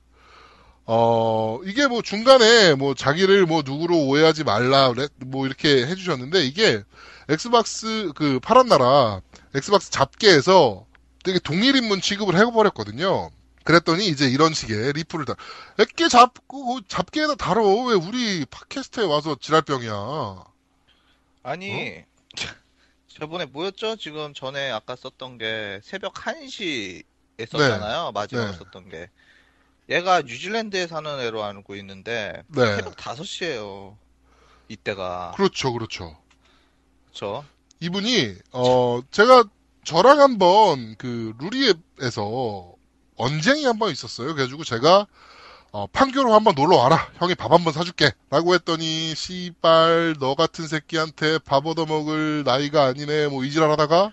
[0.86, 6.82] 어 이게 뭐 중간에 뭐 자기를 뭐 누구로 오해하지 말라 뭐 이렇게 해주셨는데 이게
[7.30, 9.22] 엑스박스 그 파란 나라
[9.53, 10.88] 엑스박스 잡게에서
[11.24, 13.30] 되게 동일 인물 취급을 해버렸거든요.
[13.66, 15.36] 그랬더니 이제 이런 식의 리플을 다
[15.80, 20.49] 애게 잡고 잡게에다 다뤄 왜 우리 팟캐스트에 와서 지랄병이야.
[21.44, 22.04] 아니,
[23.08, 23.96] 저번에 뭐였죠?
[23.96, 27.04] 지금 전에 아까 썼던 게 새벽 1시에
[27.50, 28.12] 썼잖아요.
[28.14, 28.58] 마지막으로 네.
[28.58, 29.10] 썼던 게.
[29.90, 32.76] 얘가 뉴질랜드에 사는 애로 알고 있는데 네.
[32.76, 33.98] 새벽 5시에요.
[34.68, 35.34] 이때가.
[35.36, 36.16] 그렇죠, 그렇죠.
[37.06, 37.44] 그렇죠.
[37.80, 39.46] 이분이 어 제가
[39.84, 42.76] 저랑 한번 그 루리앱에서
[43.16, 44.36] 언쟁이 한번 있었어요.
[44.36, 45.08] 그래가지고 제가
[45.72, 47.08] 어, 판교로 한번 놀러 와라.
[47.18, 48.12] 형이 밥 한번 사줄게.
[48.30, 53.28] 라고 했더니 씨발 너 같은 새끼한테 밥 얻어먹을 나이가 아니네.
[53.28, 54.12] 뭐 이지랄 하다가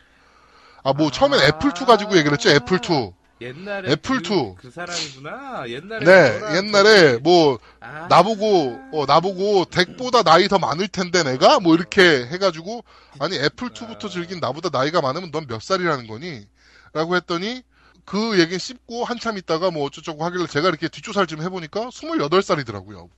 [0.85, 2.51] 아뭐 처음엔 애플2 가지고 얘기를 했죠.
[2.51, 3.15] 애플2.
[3.41, 4.57] 옛날에 애플2.
[4.57, 5.65] 그, 그 사람이구나.
[5.69, 8.07] 옛날에 네, 옛날에 뭐 아.
[8.09, 12.85] 나보고 어 나보고 댁보다 나이 더 많을 텐데 내가 뭐 이렇게 해가지고
[13.19, 16.47] 아니 애플 2부터 즐긴 나보다 나이가 많으면 넌 몇 살이라는 거니?
[16.93, 17.63] 라고 했더니
[18.07, 23.11] 그 얘기는 씹고 한참 있다가 뭐 어쩌저쩌고 하길래 제가 이렇게 뒷조사를 좀 해보니까 28살이더라고요.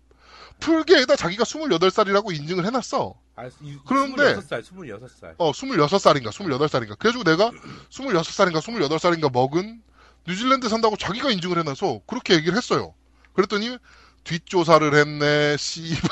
[0.61, 3.15] 플게에다 자기가 28살이라고 인증을 해놨어.
[3.37, 5.35] 아, 이- 그런데- 26살, 26살.
[5.39, 6.99] 어, 26살인가, 28살인가.
[6.99, 7.51] 그래가지고 내가
[7.91, 9.83] 26살인가, 28살인가 먹은
[10.27, 12.95] 뉴질랜드 산다고 자기가 인증을 해놔서 그렇게 얘기를 했어요.
[13.35, 13.77] 그랬더니
[14.25, 16.11] 뒷조사를 했네, 씨발.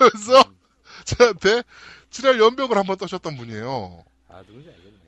[0.00, 0.44] 이러면서
[1.04, 1.62] 저한테
[2.10, 4.04] 지랄 연벽을 한번 떠셨던 분이에요.
[4.28, 4.98] 아, 누군지 알겠네.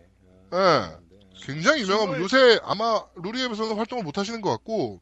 [0.53, 0.57] 예.
[0.57, 0.99] 아,
[1.45, 2.21] 굉장히 유명한 분.
[2.21, 5.01] 요새 아마 루리앱에서는 활동을 못 하시는 것 같고,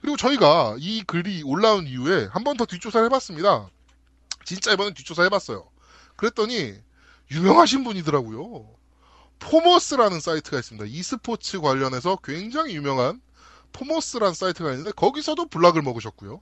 [0.00, 3.68] 그리고 저희가 이 글이 올라온 이후에 한 번 더 뒷조사를 해봤습니다.
[4.44, 5.68] 진짜 이번엔 뒷조사 해봤어요.
[6.16, 6.74] 그랬더니
[7.30, 8.68] 유명하신 분이더라고요.
[9.38, 10.86] 포모스라는 사이트가 있습니다.
[10.86, 13.20] e스포츠 관련해서 굉장히 유명한
[13.72, 16.40] 포모스라는 사이트가 있는데 거기서도 block을 먹으셨고요.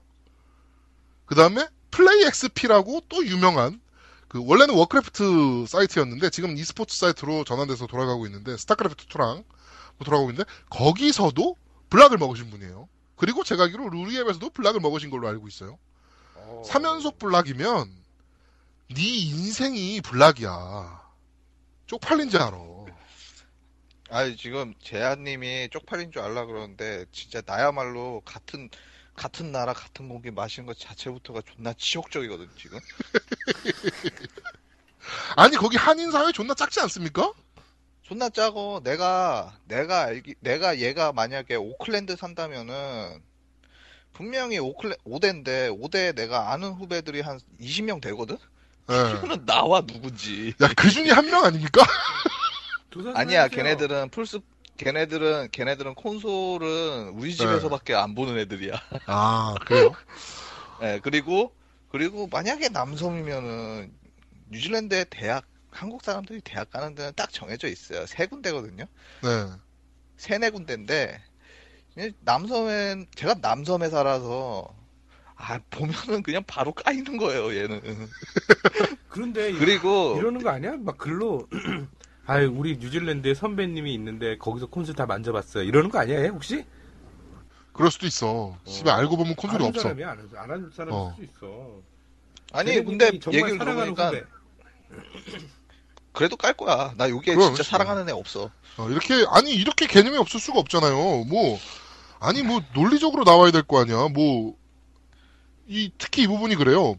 [1.26, 3.80] 그 다음에 플레이 XP라고 또 유명한
[4.28, 10.50] 그 원래는 워크래프트 사이트였는데 지금 e스포츠 사이트로 전환돼서 돌아가고 있는데 스타크래프트 2랑 뭐 돌아가고 있는데
[10.70, 11.56] 거기서도
[11.90, 12.88] block을 먹으신 분이에요.
[13.16, 15.78] 그리고 제가 알기로 루리앱에서도 블락을 먹으신 걸로 알고 있어요.
[16.34, 16.62] 어.
[16.66, 17.90] 3연속 블락이면
[18.94, 21.02] 네 인생이 블락이야.
[21.86, 22.58] 쪽팔린 줄 알아.
[24.10, 28.70] 아니, 지금 재한님이 쪽팔린 줄 알라 그러는데, 진짜 나야말로 같은,
[29.18, 32.78] 같은 나라, 같은 공기 마시는 것 자체부터가 존나 치욕적이거든, 지금.
[35.36, 37.32] 아니 거기 한인 사회 존나 작지 않습니까?
[38.02, 43.22] 존나 짜고, 내가, 내가 알기, 내가 얘가 만약에 오클랜드 산다면은,
[44.12, 48.36] 분명히 오클랜, 5대인데, 5대에 내가 아는 후배들이 한 20명 되거든?
[48.90, 48.94] 예.
[49.18, 50.54] 그러면 나와 누군지.
[50.62, 51.82] 야, 그 중에 한 명 아닙니까?
[53.14, 53.48] 아니야.
[53.48, 54.40] 걔네들은 플스,
[54.78, 58.80] 걔네들은, 걔네들은 콘솔은 우리 집에서밖에 안 보는 애들이야.
[59.06, 59.92] 아, 그래요?
[60.82, 61.52] 예, 그리고,
[61.90, 63.92] 그리고 만약에 남섬이면은,
[64.50, 68.06] 뉴질랜드의 대학, 한국 사람들이 대학 가는 데는 딱 정해져 있어요.
[68.06, 68.84] 세 군데거든요.
[69.22, 69.28] 네.
[70.16, 71.20] 세네 군데인데,
[71.98, 74.74] 이 남섬엔, 제가 남섬에 살아서,
[75.34, 78.08] 아, 보면은 그냥 바로 까이는 거예요, 얘는.
[79.08, 80.76] 그런데 이- 그리고, 이러는 거 아니야?
[80.76, 81.46] 막 글로
[82.28, 85.64] 아유 우리 뉴질랜드에 선배님이 있는데 거기서 콘솔 다 만져봤어요.
[85.64, 86.22] 이러는 거 아니야?
[86.22, 86.62] 얘 혹시?
[87.72, 88.54] 그럴 수도 있어.
[88.66, 89.80] 집에 알고 보면 콘솔이 없어.
[89.80, 91.14] 사람이 안 안, 아는 사람일 어.
[91.16, 91.80] 수도 있어.
[92.52, 94.26] 아니, 근데 얘기를 사랑하는 들어보니까.
[96.12, 96.92] 그래도 깔 거야.
[96.98, 97.78] 나 여기에 그럼, 진짜 진짜.
[97.78, 98.50] 사랑하는 애 없어.
[98.76, 101.24] 어, 이렇게, 아니, 이렇게 개념이 없을 수가 없잖아요.
[101.24, 101.58] 뭐,
[102.20, 104.08] 아니, 뭐, 논리적으로 나와야 될 거 아니야.
[104.08, 104.54] 뭐,
[105.66, 106.96] 이, 특히 이 부분이 그래요.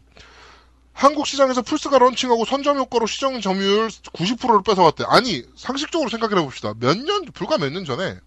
[1.00, 5.04] 한국 시장에서 플스가 런칭하고 선점 효과로 시장 점유율 90%를 뺏어갔대.
[5.08, 6.74] 아니, 상식적으로 생각해 봅시다.
[6.78, 8.18] 몇 년, 불과 몇 년 전에,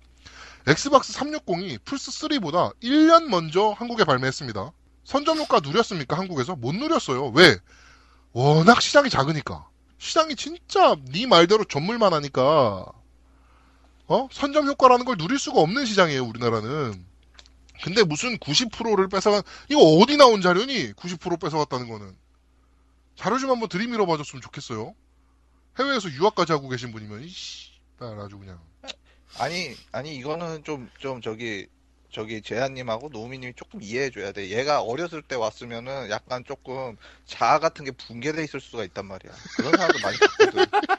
[0.65, 4.71] 엑스박스 360이 플스3보다 1년 먼저 한국에 발매했습니다.
[5.03, 6.17] 선점 효과 누렸습니까?
[6.17, 6.55] 한국에서?
[6.55, 7.27] 못 누렸어요.
[7.35, 7.57] 왜?
[8.31, 9.67] 워낙 시장이 작으니까.
[9.99, 12.85] 시장이 진짜 네 말대로 전물만 하니까
[14.07, 14.27] 어?
[14.31, 17.05] 선점 효과라는 걸 누릴 수가 없는 시장이에요, 우리나라는.
[17.83, 20.93] 근데 무슨 90%를 뺏어간 이거 어디 나온 자료니?
[20.93, 22.22] 90% 뺏어갔다는 거는.
[23.15, 24.95] 자료 좀 한번 들이밀어 봐줬으면 좋겠어요.
[25.79, 28.59] 해외에서 유학까지 하고 계신 분이면 이씨, 날 아주 그냥.
[29.39, 31.67] 아니, 아니, 이거는 좀, 좀, 저기,
[32.13, 34.49] 저기, 재한님하고 노우미님이 조금 이해해줘야 돼.
[34.49, 36.95] 얘가 어렸을 때 왔으면은 약간 조금
[37.25, 39.33] 자아 같은 게 붕괴돼 있을 수가 있단 말이야.
[39.57, 40.65] 그런 사람도 많이 봤거든.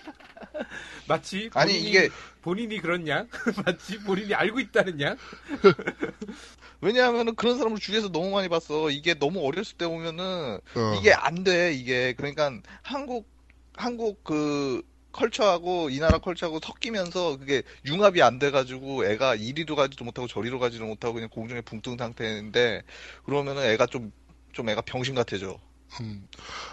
[1.07, 2.09] 마치 아니, 본인이, 이게-
[2.43, 3.29] 본인이 그런 양
[3.65, 5.17] 마치 본인이 알고 있다는 양
[6.81, 8.91] 왜냐하면은 그런 사람을 주위에서 너무 많이 봤어.
[8.91, 10.95] 이게 너무 어렸을 때 보면은 어.
[10.99, 11.73] 이게 안 돼.
[11.75, 12.53] 이게 그러니까
[12.83, 13.29] 한국
[13.77, 14.83] 한국 그
[15.15, 20.85] 컬처하고 이 나라 컬처하고 섞이면서 그게 융합이 안 돼가지고 애가 이리로 가지도 못하고 저리로 가지도
[20.85, 22.83] 못하고 그냥 공중에 붕뜬 상태인데
[23.25, 24.13] 그러면은 애가 좀
[24.55, 25.59] 좀 애가 병신 같아져.
[26.01, 26.27] 음.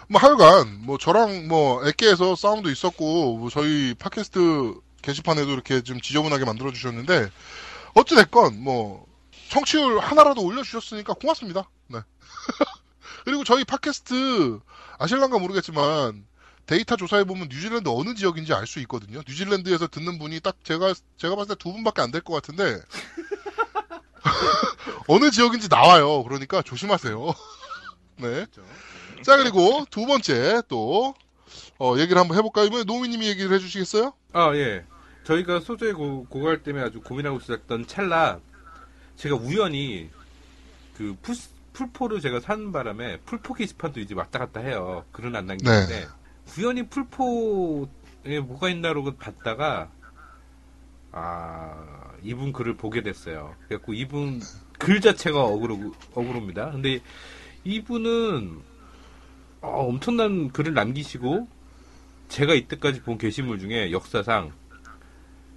[0.08, 6.44] 뭐 하여간 뭐 저랑 뭐 애께에서 싸움도 있었고 뭐 저희 팟캐스트 게시판에도 이렇게 좀 지저분하게
[6.44, 7.28] 만들어 주셨는데
[7.94, 9.06] 어찌 됐건 뭐
[9.50, 11.68] 청취율 하나라도 올려 주셨으니까 고맙습니다.
[11.88, 11.98] 네.
[13.24, 14.60] 그리고 저희 팟캐스트
[14.98, 16.24] 아실란가 모르겠지만
[16.66, 19.20] 데이터 조사해 보면 뉴질랜드 어느 지역인지 알 수 있거든요.
[19.26, 22.80] 뉴질랜드에서 듣는 분이 딱 제가 제가 봤을 때 두 분밖에 안 될 것 같은데
[25.08, 26.22] 어느 지역인지 나와요.
[26.24, 27.34] 그러니까 조심하세요.
[28.18, 28.46] 네.
[29.22, 31.14] 자 그리고 두 번째 또
[31.78, 32.66] 어, 얘기를 한번 해볼까요?
[32.66, 34.12] 이번에 노미님이 얘기를 해주시겠어요?
[34.32, 34.84] 아, 예.
[35.24, 38.40] 저희가 소재 고, 고갈 때문에 아주 고민하고 있었던 찰나,
[39.16, 40.10] 제가 우연히,
[40.96, 41.34] 그, 풀,
[41.72, 45.04] 풀포를 제가 사는 바람에, 풀포 게시판도 이제 왔다 갔다 해요.
[45.12, 46.06] 글은 안 남기는데,
[46.58, 49.90] 우연히 풀포에 뭐가 있나로 봤다가,
[51.10, 53.54] 아, 이분 글을 보게 됐어요.
[53.66, 54.40] 그래갖고 이분
[54.78, 56.72] 글 자체가 어그로, 어그로입니다.
[56.72, 57.00] 근데
[57.64, 58.60] 이분은,
[59.60, 61.48] 어, 엄청난 글을 남기시고,
[62.28, 64.52] 제가 이때까지 본 게시물 중에 역사상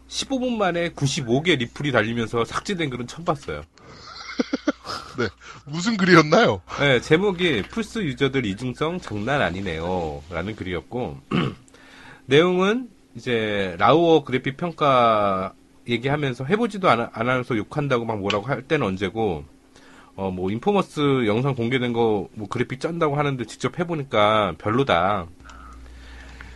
[0.08, 3.64] 15분 만에 95개 리플이 달리면서 삭제된 글은 처음 봤어요.
[5.66, 6.62] 무슨 글이었나요?
[6.80, 10.24] 네, 제목이 플스 유저들 이중성 장난 아니네요.
[10.30, 11.20] 라는 글이었고,
[12.26, 15.54] 내용은 이제 라우어 그래픽 평가
[15.88, 19.46] 얘기하면서 해보지도 않, 않아서 욕한다고 막 뭐라고 할 때는 언제고,
[20.16, 25.28] 어, 뭐, 인포머스 영상 공개된 거, 뭐, 그래픽 쩐다고 하는데 직접 해보니까 별로다.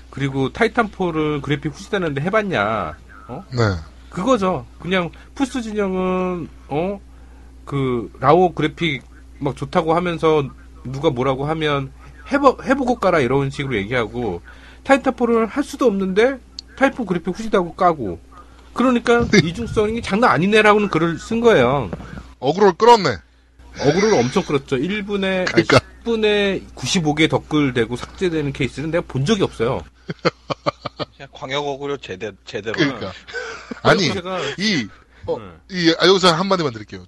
[0.10, 2.98] 그리고 타이탄4를 그래픽 후시다는데 해봤냐.
[3.52, 3.64] 네.
[4.10, 4.66] 그거죠.
[4.80, 7.00] 그냥 플스 진영은 어
[7.70, 9.04] 그 라오 그래픽
[9.38, 10.44] 막 좋다고 하면서
[10.84, 11.92] 누가 뭐라고 하면
[12.32, 14.42] 해보 해보고 까라 이런 식으로 얘기하고
[14.84, 16.40] 타이탄폴을 할 수도 없는데
[16.76, 18.20] 타이탄 그래픽 후지다고 까고
[18.74, 21.92] 그러니까 이중성이 장난 아니네라고는 글을 쓴 거예요.
[22.40, 23.18] 어그로를 끌었네.
[23.82, 24.78] 어그로를 엄청 끌었죠.
[24.78, 25.80] 1분에 그러니까.
[26.04, 29.84] 10분에 95개 덧글 되고 삭제되는 케이스는 내가 본 적이 없어요.
[31.16, 32.74] 그냥 광역 어그로 제대 제대로.
[32.74, 33.12] 그러니까.
[33.84, 34.88] 아니, 제가 이,
[35.28, 35.46] 어, 네.
[35.70, 37.06] 이, 아, 여기서 한마디만 드릴게요.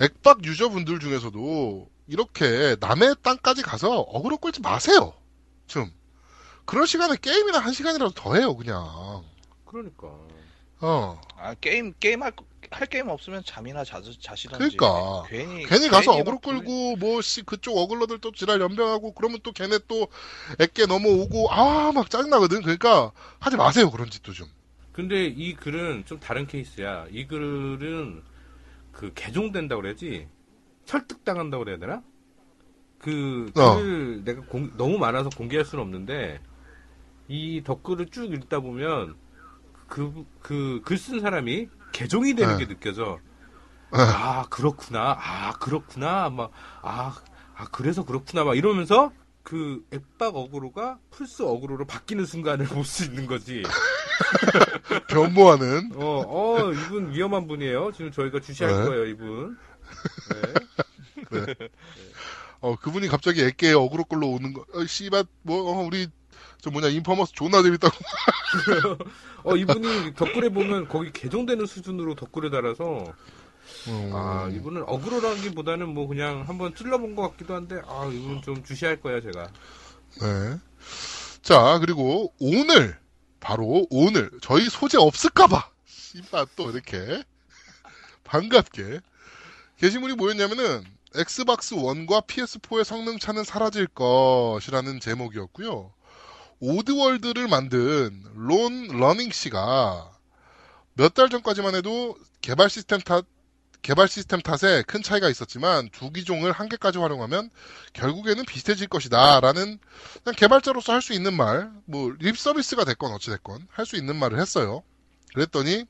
[0.00, 5.12] 액박 유저분들 중에서도 이렇게 남의 땅까지 가서 어그로 끌지 마세요.
[5.66, 5.90] 좀.
[6.64, 9.24] 그럴 시간에 게임이나 한 시간이라도 더 해요, 그냥.
[9.64, 10.08] 그러니까
[10.80, 11.20] 어.
[11.36, 12.32] 아 게임 게임 할,
[12.70, 14.76] 할 게임 없으면 잠이나 자, 자시던지.
[14.76, 15.24] 그러니까.
[15.28, 19.52] 괜히 괜히 가서 괜히 어그로 끌고, 뭐, 씨, 그쪽 어글러들 또 지랄 염병하고, 그러면 또
[19.52, 20.08] 걔네 또
[20.58, 22.62] 엑게 넘어오고, 아, 막 짜증나거든.
[22.62, 24.48] 그러니까, 하지 마세요, 그런 짓도 좀.
[24.92, 27.06] 근데 이 글은 좀 다른 케이스야.
[27.10, 28.22] 이 글은
[28.92, 30.28] 그 개종된다고 그래야지
[30.86, 32.02] 설득당한다고 그래야 되나?
[32.98, 33.60] 그 어.
[33.60, 36.40] 글을 내가 공- 너무 많아서 공개할 수는 없는데
[37.28, 39.16] 이 덧글을 쭉 읽다 보면
[39.88, 42.56] 그 그 글 쓴 사람이 개종이 되는 네.
[42.56, 43.22] 게 느껴져.
[43.92, 43.98] 네.
[44.00, 45.16] 아 그렇구나.
[45.18, 46.30] 아 그렇구나.
[46.30, 46.52] 막아
[46.82, 48.44] 아, 그래서 그렇구나.
[48.44, 49.12] 막 이러면서
[49.48, 53.62] 그 액박 어그로가 플스 어그로로 바뀌는 순간을 볼 수 있는 거지.
[55.08, 55.92] 변모하는.
[55.94, 57.92] 어, 어, 이분 위험한 분이에요.
[57.92, 58.84] 지금 저희가 주시할 네.
[58.86, 59.56] 거예요, 이분.
[61.30, 61.54] 네.
[62.60, 66.08] 어, 그분이 갑자기 엑게 어그로 끌로 오는 거, 어, 씨발, 뭐, 어, 우리,
[66.60, 67.96] 저 뭐냐, 인퍼머스 존나 재밌다고.
[69.44, 73.14] 어, 이분이 덧글에 보면 거기 개종되는 수준으로 덧글을 달아서,
[73.86, 74.10] 음.
[74.14, 79.20] 아, 이분은 어그로라기보다는 뭐 그냥 한번 찔러본 것 같기도 한데, 아, 이분 좀 주시할 거야,
[79.20, 79.52] 제가.
[80.20, 80.58] 네.
[81.42, 82.98] 자, 그리고 오늘,
[83.40, 87.22] 바로 오늘, 저희 소재 없을까봐, 씨발, 또 이렇게,
[88.24, 89.00] 반갑게,
[89.78, 90.84] 게시물이 뭐였냐면은,
[91.14, 95.92] 엑스박스 1과 PS4의 성능 차는 사라질 것이라는 제목이었고요.
[96.60, 100.12] 오드월드를 만든 론 래닝 씨가
[100.94, 103.24] 몇 달 전까지만 해도 개발 시스템 탓,
[103.82, 107.50] 개발 시스템 탓에 큰 차이가 있었지만 두 기종을 한계까지 활용하면
[107.92, 109.40] 결국에는 비슷해질 것이다.
[109.40, 109.78] 라는
[110.24, 114.16] 그냥 개발자로서 할 수 있는 말, 뭐, 립 서비스가 됐건 어찌 됐건 할 수 있는
[114.16, 114.82] 말을 했어요.
[115.34, 115.84] 그랬더니,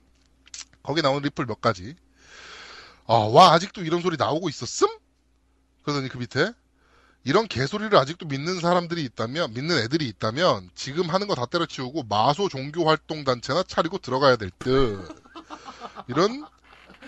[0.83, 1.97] 거기 나온 리플 몇 가지.
[3.07, 4.87] 아, 와, 아직도 이런 소리 나오고 있었음?
[5.83, 6.53] 그러더니 그 밑에,
[7.25, 12.49] 이런 개소리를 아직도 믿는 사람들이 있다면, 믿는 애들이 있다면, 지금 하는 거 다 때려치우고, 마소
[12.49, 15.09] 종교 활동 단체나 차리고 들어가야 될 듯.
[16.07, 16.45] 이런,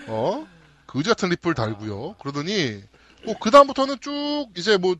[0.08, 0.46] 어?
[0.90, 2.16] 그지 같은 리플 달고요.
[2.18, 2.82] 그러더니,
[3.24, 4.96] 뭐, 그 다음부터는 쭉, 이제 뭐,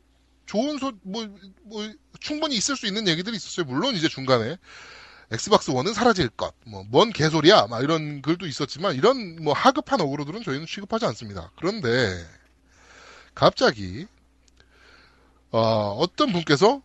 [0.47, 1.27] 좋은 소, 뭐,
[1.65, 1.91] 뭐,
[2.21, 3.67] 충분히 있을 수 있는 얘기들이 있었어요.
[3.67, 4.57] 물론 이제 중간에
[5.33, 6.55] 엑스박스 원은 사라질 것.
[6.65, 7.67] 뭐, 뭔 개소리야.
[7.67, 11.51] 막 이런 글도 있었지만, 이런 뭐 하급한 어그로들은 저희는 취급하지 않습니다.
[11.57, 12.25] 그런데,
[13.35, 14.07] 갑자기,
[15.51, 16.83] 어, 어떤 분께서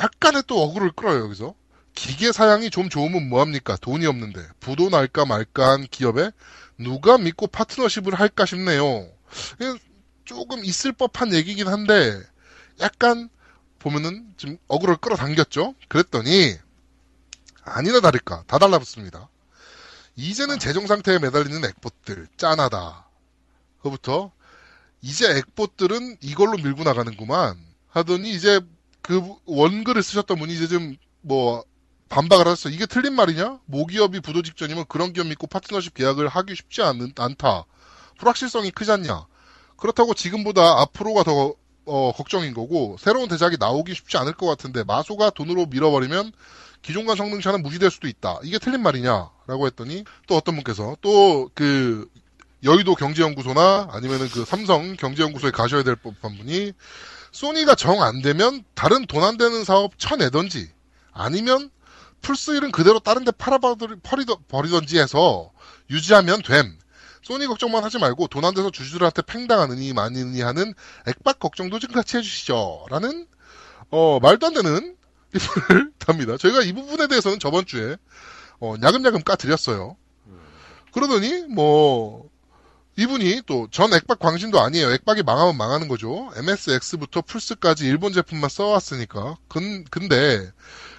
[0.00, 1.54] 약간의 또 어그로를 끌어요, 여기서.
[1.94, 3.76] 기계 사양이 좀 좋으면 뭐합니까?
[3.76, 4.40] 돈이 없는데.
[4.60, 6.30] 부도 날까 말까 한 기업에
[6.78, 9.08] 누가 믿고 파트너십을 할까 싶네요.
[10.24, 12.20] 조금 있을 법한 얘기긴 한데,
[12.80, 13.28] 약간
[13.78, 15.74] 보면은 지금 어그로를 끌어당겼죠?
[15.88, 16.56] 그랬더니,
[17.62, 19.28] 아니나 다를까 다 달라붙습니다.
[20.16, 23.06] 이제는 재정 상태에 매달리는 액봇들 짠하다.
[23.82, 24.32] 그부터
[25.02, 27.58] 이제 액봇들은 이걸로 밀고 나가는구만
[27.88, 28.60] 하더니 이제
[29.02, 30.96] 그 원글을 쓰셨던 분이 이제 좀
[31.26, 31.64] 뭐
[32.08, 32.68] 반박을 하셨어.
[32.68, 33.58] 이게 틀린 말이냐?
[33.66, 37.64] 모기업이 부도 직전이면 그런 기업 믿고 파트너십 계약을 하기 쉽지 않, 않다.
[38.18, 39.26] 불확실성이 크지 않냐?
[39.76, 41.54] 그렇다고 지금보다 앞으로가 더
[41.88, 46.32] 어, 걱정인 거고 새로운 대작이 나오기 쉽지 않을 것 같은데 마소가 돈으로 밀어버리면
[46.82, 48.38] 기존과 성능차는 무시될 수도 있다.
[48.42, 52.08] 이게 틀린 말이냐라고 했더니 또 어떤 분께서 또 그
[52.64, 56.72] 여의도 경제연구소나 아니면은 그 삼성 경제연구소에 가셔야 될 법한 분이
[57.32, 60.70] 소니가 정 안 되면 다른 돈 안 되는 사업 쳐내던지
[61.12, 61.70] 아니면
[62.22, 65.50] 플스 1은 그대로 다른 데 팔아버리던지 해서
[65.90, 66.76] 유지하면 됨.
[67.22, 70.74] 소니 걱정만 하지 말고 돈 안 돼서 주주들한테 팽당하느니 마느니 하는
[71.08, 72.86] 액박 걱정도 좀 같이 해주시죠.
[72.90, 73.26] 라는
[73.90, 74.96] 어, 말도 안 되는
[75.32, 76.36] 리플을 답니다.
[76.36, 77.96] 저희가 이 부분에 대해서는 저번 주에
[78.60, 79.96] 어, 야금야금 까드렸어요.
[80.92, 82.28] 그러더니 뭐
[82.96, 84.90] 이분이 또 전 액박 광신도 아니에요.
[84.92, 86.30] 액박이 망하면 망하는 거죠.
[86.36, 89.36] MSX부터 플스까지 일본 제품만 써왔으니까.
[89.48, 90.50] 근, 근데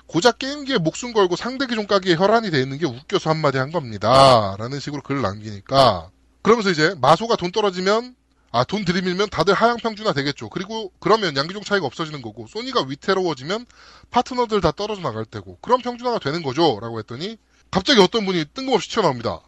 [0.08, 4.56] 고작 게임기에 목숨 걸고 상대 기종 가기에 혈안이 돼 있는 게 웃겨서 한마디 한 겁니다.
[4.58, 6.10] 라는 식으로 글을 남기니까
[6.42, 8.16] 그러면서 이제 마소가 돈 떨어지면
[8.52, 10.50] 아, 돈 들이밀면 다들 하향 평준화 되겠죠.
[10.50, 13.66] 그리고 그러면 양기종 차이가 없어지는 거고 소니가 위태로워지면
[14.10, 16.80] 파트너들 다 떨어져 나갈 테고 그런 평준화가 되는 거죠.
[16.82, 17.38] 라고 했더니
[17.70, 19.42] 갑자기 어떤 분이 뜬금없이 튀어나옵니다.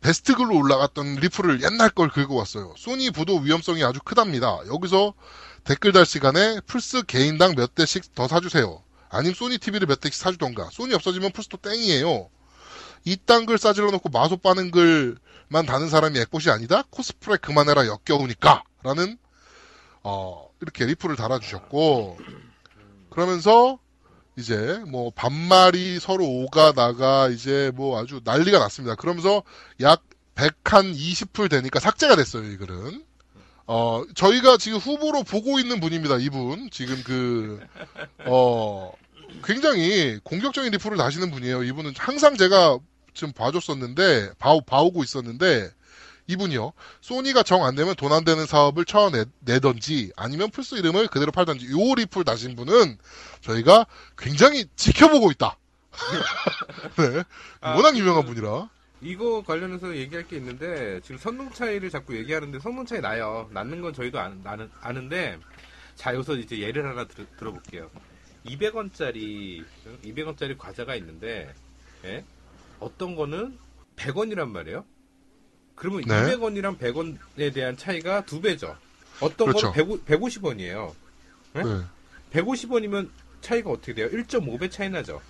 [0.00, 2.74] 베스트 글로 올라갔던 리플을 옛날 걸 긁어 왔어요.
[2.78, 4.58] 소니 부도 위험성이 아주 크답니다.
[4.66, 5.12] 여기서
[5.64, 8.82] 댓글 달 시간에 플스 개인당 몇 대씩 더 사주세요.
[9.14, 10.68] 아님 소니 TV를 몇 대씩 사주던가.
[10.72, 12.28] 소니 없어지면 플스도 땡이에요.
[13.04, 16.84] 이딴 글 싸질러 놓고 마소 빠는 글만 다는 사람이 액봇이 아니다?
[16.90, 18.64] 코스프레 그만해라 역겨우니까.
[18.82, 19.18] 라는,
[20.02, 22.18] 어, 이렇게 리플을 달아주셨고,
[23.10, 23.78] 그러면서,
[24.36, 28.94] 이제, 뭐, 반말이 서로 오가다가, 이제, 뭐, 아주 난리가 났습니다.
[28.96, 29.42] 그러면서
[29.80, 30.02] 약
[30.34, 33.04] 100한 20풀 되니까 삭제가 됐어요, 이 글은.
[33.66, 36.68] 어, 저희가 지금 후보로 보고 있는 분입니다, 이분.
[36.70, 37.60] 지금 그,
[38.26, 38.92] 어,
[39.42, 41.64] 굉장히 공격적인 리플을 다시는 분이에요.
[41.64, 42.78] 이분은 항상 제가
[43.14, 45.70] 지금 봐줬었는데, 봐, 봐오고 있었는데,
[46.26, 46.72] 이분이요.
[47.02, 51.94] 소니가 정 안 되면 돈 안 되는 사업을 쳐내던지, 아니면 플스 이름을 그대로 팔던지, 요
[51.96, 52.96] 리플 다신 분은
[53.42, 53.86] 저희가
[54.16, 55.58] 굉장히 지켜보고 있다.
[56.96, 57.22] 네.
[57.60, 58.68] 워낙 유명한 분이라.
[59.00, 63.48] 이거 관련해서 얘기할 게 있는데 지금 성능 차이를 자꾸 얘기하는데 성능 차이 나요.
[63.52, 65.38] 낳는 건 저희도 아, 나는, 아는데
[65.94, 67.90] 자 여기서 이제 예를 하나 들, 어볼게요
[68.46, 69.64] 200원짜리
[70.04, 71.52] 200원짜리 과자가 있는데
[72.04, 72.24] 예?
[72.80, 73.58] 어떤 거는
[73.96, 74.84] 100원이란 말이에요.
[75.74, 76.14] 그러면 네.
[76.36, 78.76] 200원이랑 100원에 대한 차이가 두 배죠.
[79.20, 79.72] 어떤 그렇죠.
[79.72, 80.94] 거는 100, 150원이에요.
[81.54, 81.62] 네?
[81.62, 81.80] 네.
[82.32, 83.10] 150원이면
[83.40, 84.08] 차이가 어떻게 돼요?
[84.10, 85.20] 1.5배 차이 나죠.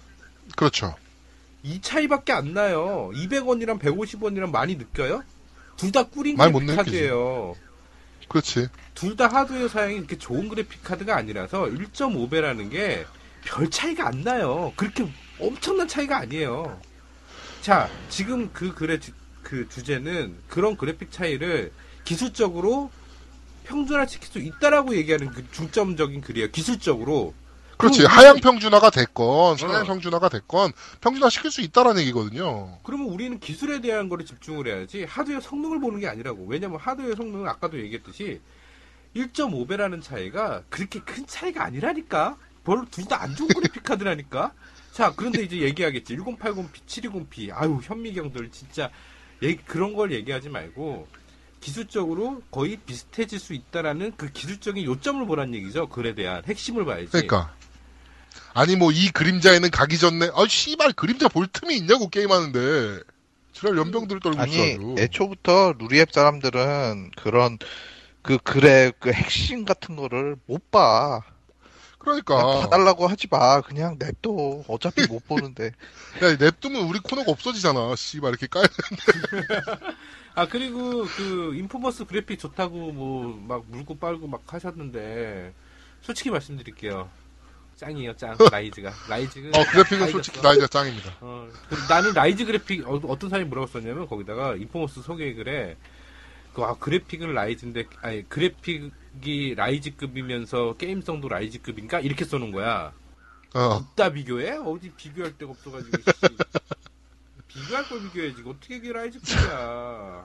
[0.56, 0.94] 그렇죠.
[1.62, 3.10] 이 차이밖에 안 나요.
[3.14, 5.22] 200원이랑 150원이랑 많이 느껴요?
[5.76, 7.56] 둘 다 꿀인 그래픽 카드예요.
[8.28, 8.68] 그렇지.
[8.94, 13.04] 둘 다 하드웨어 사양이 이렇게 좋은 그래픽 카드가 아니라서 1.5배라는 게
[13.44, 14.72] 별 차이가 안 나요.
[14.76, 15.06] 그렇게
[15.38, 16.80] 엄청난 차이가 아니에요.
[17.60, 21.70] 자, 지금 그 글의 주, 그 주제는 그런 그래픽 차이를
[22.04, 22.90] 기술적으로
[23.64, 26.50] 평준화 시킬 수 있다라고 얘기하는 그 중점적인 글이에요.
[26.50, 27.34] 기술적으로.
[27.78, 27.98] 그렇지.
[28.00, 29.84] 그럼 하향 우리- 평준화가 됐건, 상향 어.
[29.84, 32.78] 평준화가 됐건, 평준화 시킬 수 있다라는 얘기거든요.
[32.82, 36.44] 그러면 우리는 기술에 대한 거를 집중을 해야지 하드웨어 성능을 보는 게 아니라고.
[36.46, 38.40] 왜냐면 하드웨어 성능은 아까도 얘기했듯이
[39.16, 42.36] 1.5배라는 차이가 그렇게 큰 차이가 아니라니까.
[42.64, 44.52] 별로 둘 다 안 좋은 그래픽 카드라니까.
[44.92, 46.16] 자, 그런데 이제 얘기하겠지.
[46.16, 47.50] 1080p, 720p.
[47.52, 48.90] 아유, 현미경들 진짜
[49.42, 51.06] 얘- 그런 걸 얘기하지 말고
[51.60, 55.88] 기술적으로 거의 비슷해질 수 있다라는 그 기술적인 요점을 보란 얘기죠.
[55.88, 57.06] 글에 대한 핵심을 봐야지.
[57.10, 57.54] 그러니까.
[58.54, 63.00] 아니, 뭐, 이 그림자에는 가기 전에, 아, 씨발, 그림자 볼 틈이 있냐고, 게임하는데.
[63.52, 64.94] 지랄 연병들 떨고 아니 있어.
[64.98, 67.58] 애초부터 루리앱 사람들은 그런
[68.22, 71.22] 그 글의 그 핵심 같은 거를 못 봐.
[71.98, 72.60] 그러니까.
[72.60, 73.60] 봐달라고 하지 마.
[73.60, 74.64] 그냥 냅둬.
[74.68, 75.66] 어차피 못 보는데.
[76.22, 77.94] 야, 냅두면 우리 코너가 없어지잖아.
[77.96, 78.64] 씨발, 이렇게 까야
[80.36, 85.52] 아 그리고 그 인퍼머스 그래픽 좋다고 뭐 막 물고 빨고 막 하셨는데
[86.02, 87.08] 솔직히 말씀드릴게요.
[87.76, 88.36] 짱이에요, 짱.
[88.52, 88.92] 라이즈가.
[89.08, 89.58] 라이즈가.
[89.58, 90.40] 어, 그래픽은 다 솔직히.
[90.40, 91.16] 라이즈가 짱입니다.
[91.20, 95.76] 어, 그 나는 라이즈 그래픽, 어, 떤 사람이 뭐라고 썼냐면, 거기다가 인퍼머스 소개 글에,
[96.54, 102.00] 그, 아, 그래픽은 라이즈인데, 아니, 그래픽이 라이즈급이면서 게임성도 라이즈급인가?
[102.00, 102.92] 이렇게 써놓은 거야.
[103.54, 104.52] 어, 어디다 비교해?
[104.58, 106.04] 어디 비교할 데가 없어가지고, 씨.
[107.48, 108.42] 비교할 걸 비교해야지.
[108.46, 110.24] 어떻게 그게 라이즈급이야.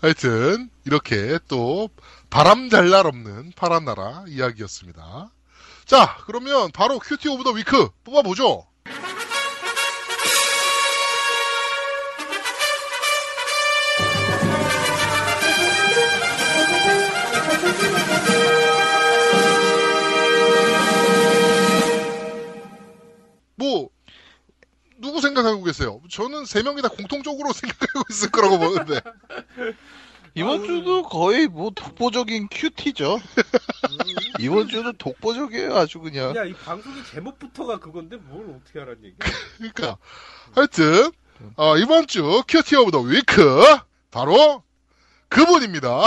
[0.00, 1.90] 하여튼, 이렇게 또,
[2.30, 5.30] 바람 잘 날 없는 파란 나라 이야기였습니다.
[5.88, 8.66] 자, 그러면 바로 cutie of the week 뽑아보죠.
[23.56, 23.88] 뭐,
[24.98, 26.02] 누구 생각하고 계세요?
[26.10, 29.00] 저는 세 명이 다 공통적으로 생각하고 있을 거라고 보는데.
[30.34, 33.20] 이번 주도 거의 뭐 독보적인 cutie죠.
[34.40, 36.34] 이번 주는 독보적이에요, 아주 그냥.
[36.36, 39.18] 야, 이 방송의 제목부터가 그건데 뭘 어떻게 하라는 얘기야?
[39.56, 39.96] 그러니까
[40.54, 41.10] 하여튼
[41.56, 43.62] 어, 이번 주 cutie of the week
[44.10, 44.62] 바로
[45.28, 46.02] 그분입니다.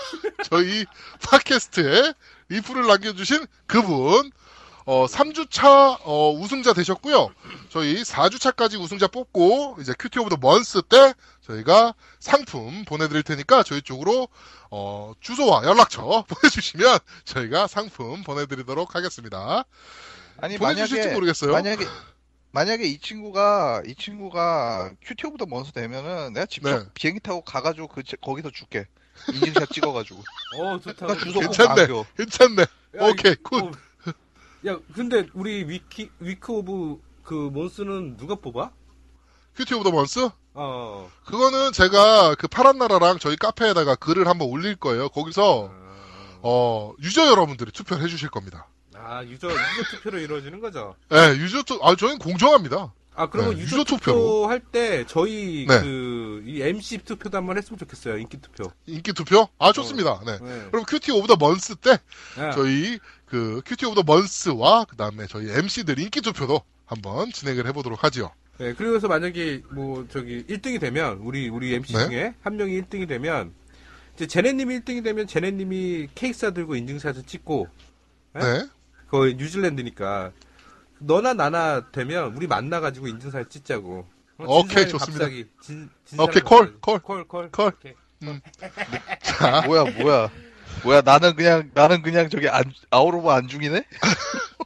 [0.44, 0.84] 저희
[1.22, 2.12] 팟캐스트에
[2.48, 4.30] 리플을 남겨주신 그분
[4.84, 7.30] 어, 3주차 어, 우승자 되셨고요.
[7.70, 11.14] 저희 4주차까지 우승자 뽑고 이제 cutie of the month 때
[11.46, 14.28] 저희가 상품 보내드릴 테니까 저희 쪽으로
[14.70, 19.64] 어, 주소와 연락처 보내주시면 저희가 상품 보내드리도록 하겠습니다.
[20.38, 21.52] 아니 보내주실지 만약에 모르겠어요.
[21.52, 21.86] 만약에
[22.52, 26.84] 만약에 이 친구가 이 친구가 cutie of the month 되면은 내가 직접 네.
[26.94, 28.86] 비행기 타고 가가지고 그 제- 거기서 줄게.
[29.32, 30.22] 인증샷 찍어가지고.
[30.60, 31.06] 어, 좋다.
[31.06, 31.86] 그러니까 주소 꼭 괜찮네.
[32.16, 32.62] 괜찮네.
[32.62, 33.62] 야, 오케이, 이- good.
[33.62, 33.70] 어,
[34.66, 38.72] 야, 근데 우리 위키 week of 그 month는 누가 뽑아?
[39.54, 40.28] cutie of the month?
[40.56, 41.10] 어.
[41.26, 45.08] 그거는 제가 그 파란 나라랑 저희 카페에다가 글을 한번 올릴 거예요.
[45.10, 45.70] 거기서
[46.42, 48.66] 어 유저 여러분들이 투표를 해주실 겁니다.
[48.94, 49.56] 아, 유저 유저
[49.96, 50.94] 투표로 이루어지는 거죠.
[51.12, 52.92] 예, 유저 투, 아 저희는 공정합니다.
[53.18, 53.84] 아, 그러면 네, 유저, 유저.
[53.84, 55.80] 투표 할 때 저희 네.
[55.80, 58.18] 그이 MC 투표도 한번 했으면 좋겠어요.
[58.18, 58.70] 인기 투표.
[58.86, 59.48] 인기 투표?
[59.58, 60.20] 아 좋습니다.
[60.26, 60.38] 네.
[60.38, 60.68] 네.
[60.70, 61.98] 그럼 cutie of the month 때
[62.36, 62.50] 네.
[62.54, 68.04] 저희 그 cutie of the month와 그 다음에 저희 MC들 인기 투표도 한번 진행을 해보도록
[68.04, 68.30] 하지요.
[68.58, 72.06] 네, 그래서 만약에 뭐 저기 1등이 되면 우리 우리 MC 네.
[72.06, 73.52] 중에 한 명이 1등이 되면
[74.14, 77.68] 이제 제네님이 1등이 되면 제네님이 케이크 사 들고 인증샷을 찍고
[78.34, 78.40] 네?
[78.40, 78.66] 네.
[79.08, 80.32] 그 뉴질랜드니까
[80.98, 84.06] 너나 나나 되면 우리 만나가지고 인증사진 찍자고.
[84.38, 85.24] 어, 오케이, 좋습니다.
[85.24, 86.78] 갑자기 진, 진 오케이, 콜.
[86.80, 86.98] 콜.
[87.00, 87.72] 콜, 콜, 콜.
[87.74, 87.94] 오케이.
[89.22, 90.30] 자, 뭐야 뭐야
[90.82, 93.84] 뭐야 나는 그냥 나는 그냥 저기 안, out of 안중이네.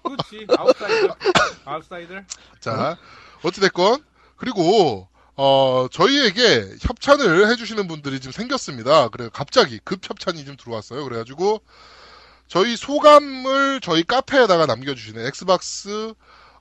[0.03, 0.47] 그렇지.
[0.57, 1.17] 아웃사이더.
[1.65, 2.15] 아웃사이더.
[2.61, 2.97] 자,
[3.43, 4.05] 어찌됐건,
[4.37, 9.09] 그리고, 어, 저희에게 협찬을 해주시는 분들이 지금 생겼습니다.
[9.09, 11.05] 그래, 갑자기 급 협찬이 좀 들어왔어요.
[11.05, 11.61] 그래가지고,
[12.49, 16.15] 저희 소감을 저희 카페에다가 남겨주시는 엑스박스,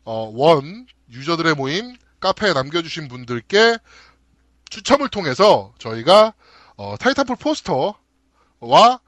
[0.06, 3.78] 어, 원 유저들의 모임 카페에 남겨주신 분들께
[4.70, 6.34] 추첨을 통해서 저희가,
[6.78, 9.00] 어, 타이탄폴 포스터와,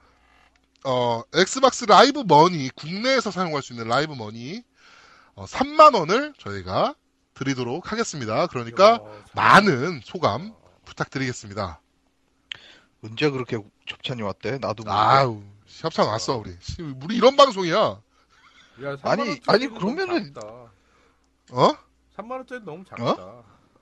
[0.83, 4.63] 어, 엑스박스 라이브 머니, 국내에서 사용할 수 있는 라이브 머니,
[5.35, 6.95] 어, 3만 원을 저희가
[7.45, 8.45] 드리도록 하겠습니다.
[8.47, 9.27] 그러니까 어, 참.
[9.33, 10.53] 많은 소감
[10.85, 11.81] 부탁드리겠습니다.
[13.03, 13.57] 언제 그렇게
[13.87, 14.59] 협찬이 왔대?
[14.59, 14.91] 나도 모르게.
[14.91, 16.55] 아우 협찬 왔어 우리.
[16.59, 17.75] 씨, 우리 이런 방송이야.
[18.83, 20.33] 야, 3만 아니, 아니, 그러면은-.
[21.51, 21.73] 어?
[22.15, 23.15] 3만 원짜리 너무 작다.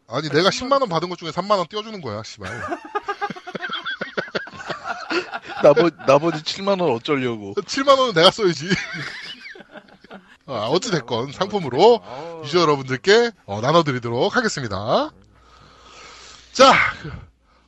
[0.08, 2.50] 아니 내가 10만 원 받은 것 중에 3만 원 띄워주는 거야, 씨발.
[5.62, 7.54] 나머 나머지 7만 원 어쩌려고.
[7.56, 8.70] 7만 원은 내가 써야지.
[10.50, 15.12] 아, 어찌됐건 상품으로 어, 유저 여러분들께 어, 나눠드리도록 하겠습니다.
[16.52, 16.74] 자,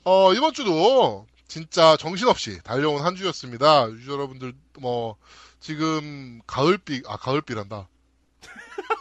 [0.04, 3.90] 어, 이번 주도 진짜 정신없이 달려온 한 주였습니다.
[3.92, 5.16] 유저 여러분들 뭐
[5.60, 7.88] 지금 가을비 아 가을비란다.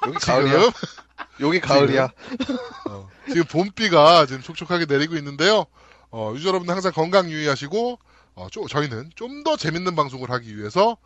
[0.07, 0.59] 여기 가을이야.
[0.61, 0.71] 지금
[1.41, 2.09] 여기 가을이야.
[2.89, 5.65] 어, 지금 봄비가 지금 촉촉하게 내리고 있는데요.
[6.11, 7.99] 어, 유저 여러분들 항상 건강 유의하시고
[8.35, 10.97] 어, 쪼- 저희는 좀 더 재밌는 방송을 하기 위해서 어,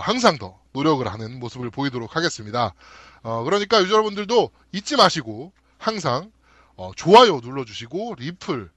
[0.00, 2.74] 항상 더 노력을 하는 모습을 보이도록 하겠습니다.
[3.22, 6.30] 어, 그러니까 유저 여러분들도 잊지 마시고 항상
[6.76, 8.70] 어, 좋아요 눌러주시고 리플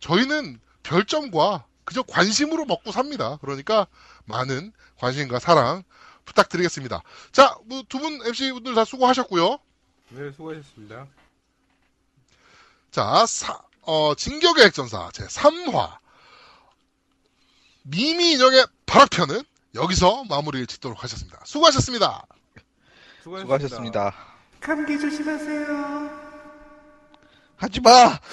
[0.00, 3.38] 저희는 별점과 그저 관심으로 먹고 삽니다.
[3.40, 3.86] 그러니까
[4.24, 5.84] 많은 관심과 사랑
[6.24, 7.02] 부탁드리겠습니다.
[7.30, 9.58] 자, 뭐 두분 MC분들 다 수고하셨고요.
[10.10, 11.06] 네, 수고하셨습니다.
[12.90, 15.98] 자, 사, 어, 진격의 핵전사 제 3화
[17.84, 19.44] 미미 인형의 발악편은
[19.76, 21.40] 여기서 마무리를 짓도록 하셨습니다.
[21.44, 22.26] 수고하셨습니다.
[23.22, 24.14] 수고하셨습니다.
[24.60, 26.26] 감기 조심하세요.
[27.56, 28.18] 하지 마.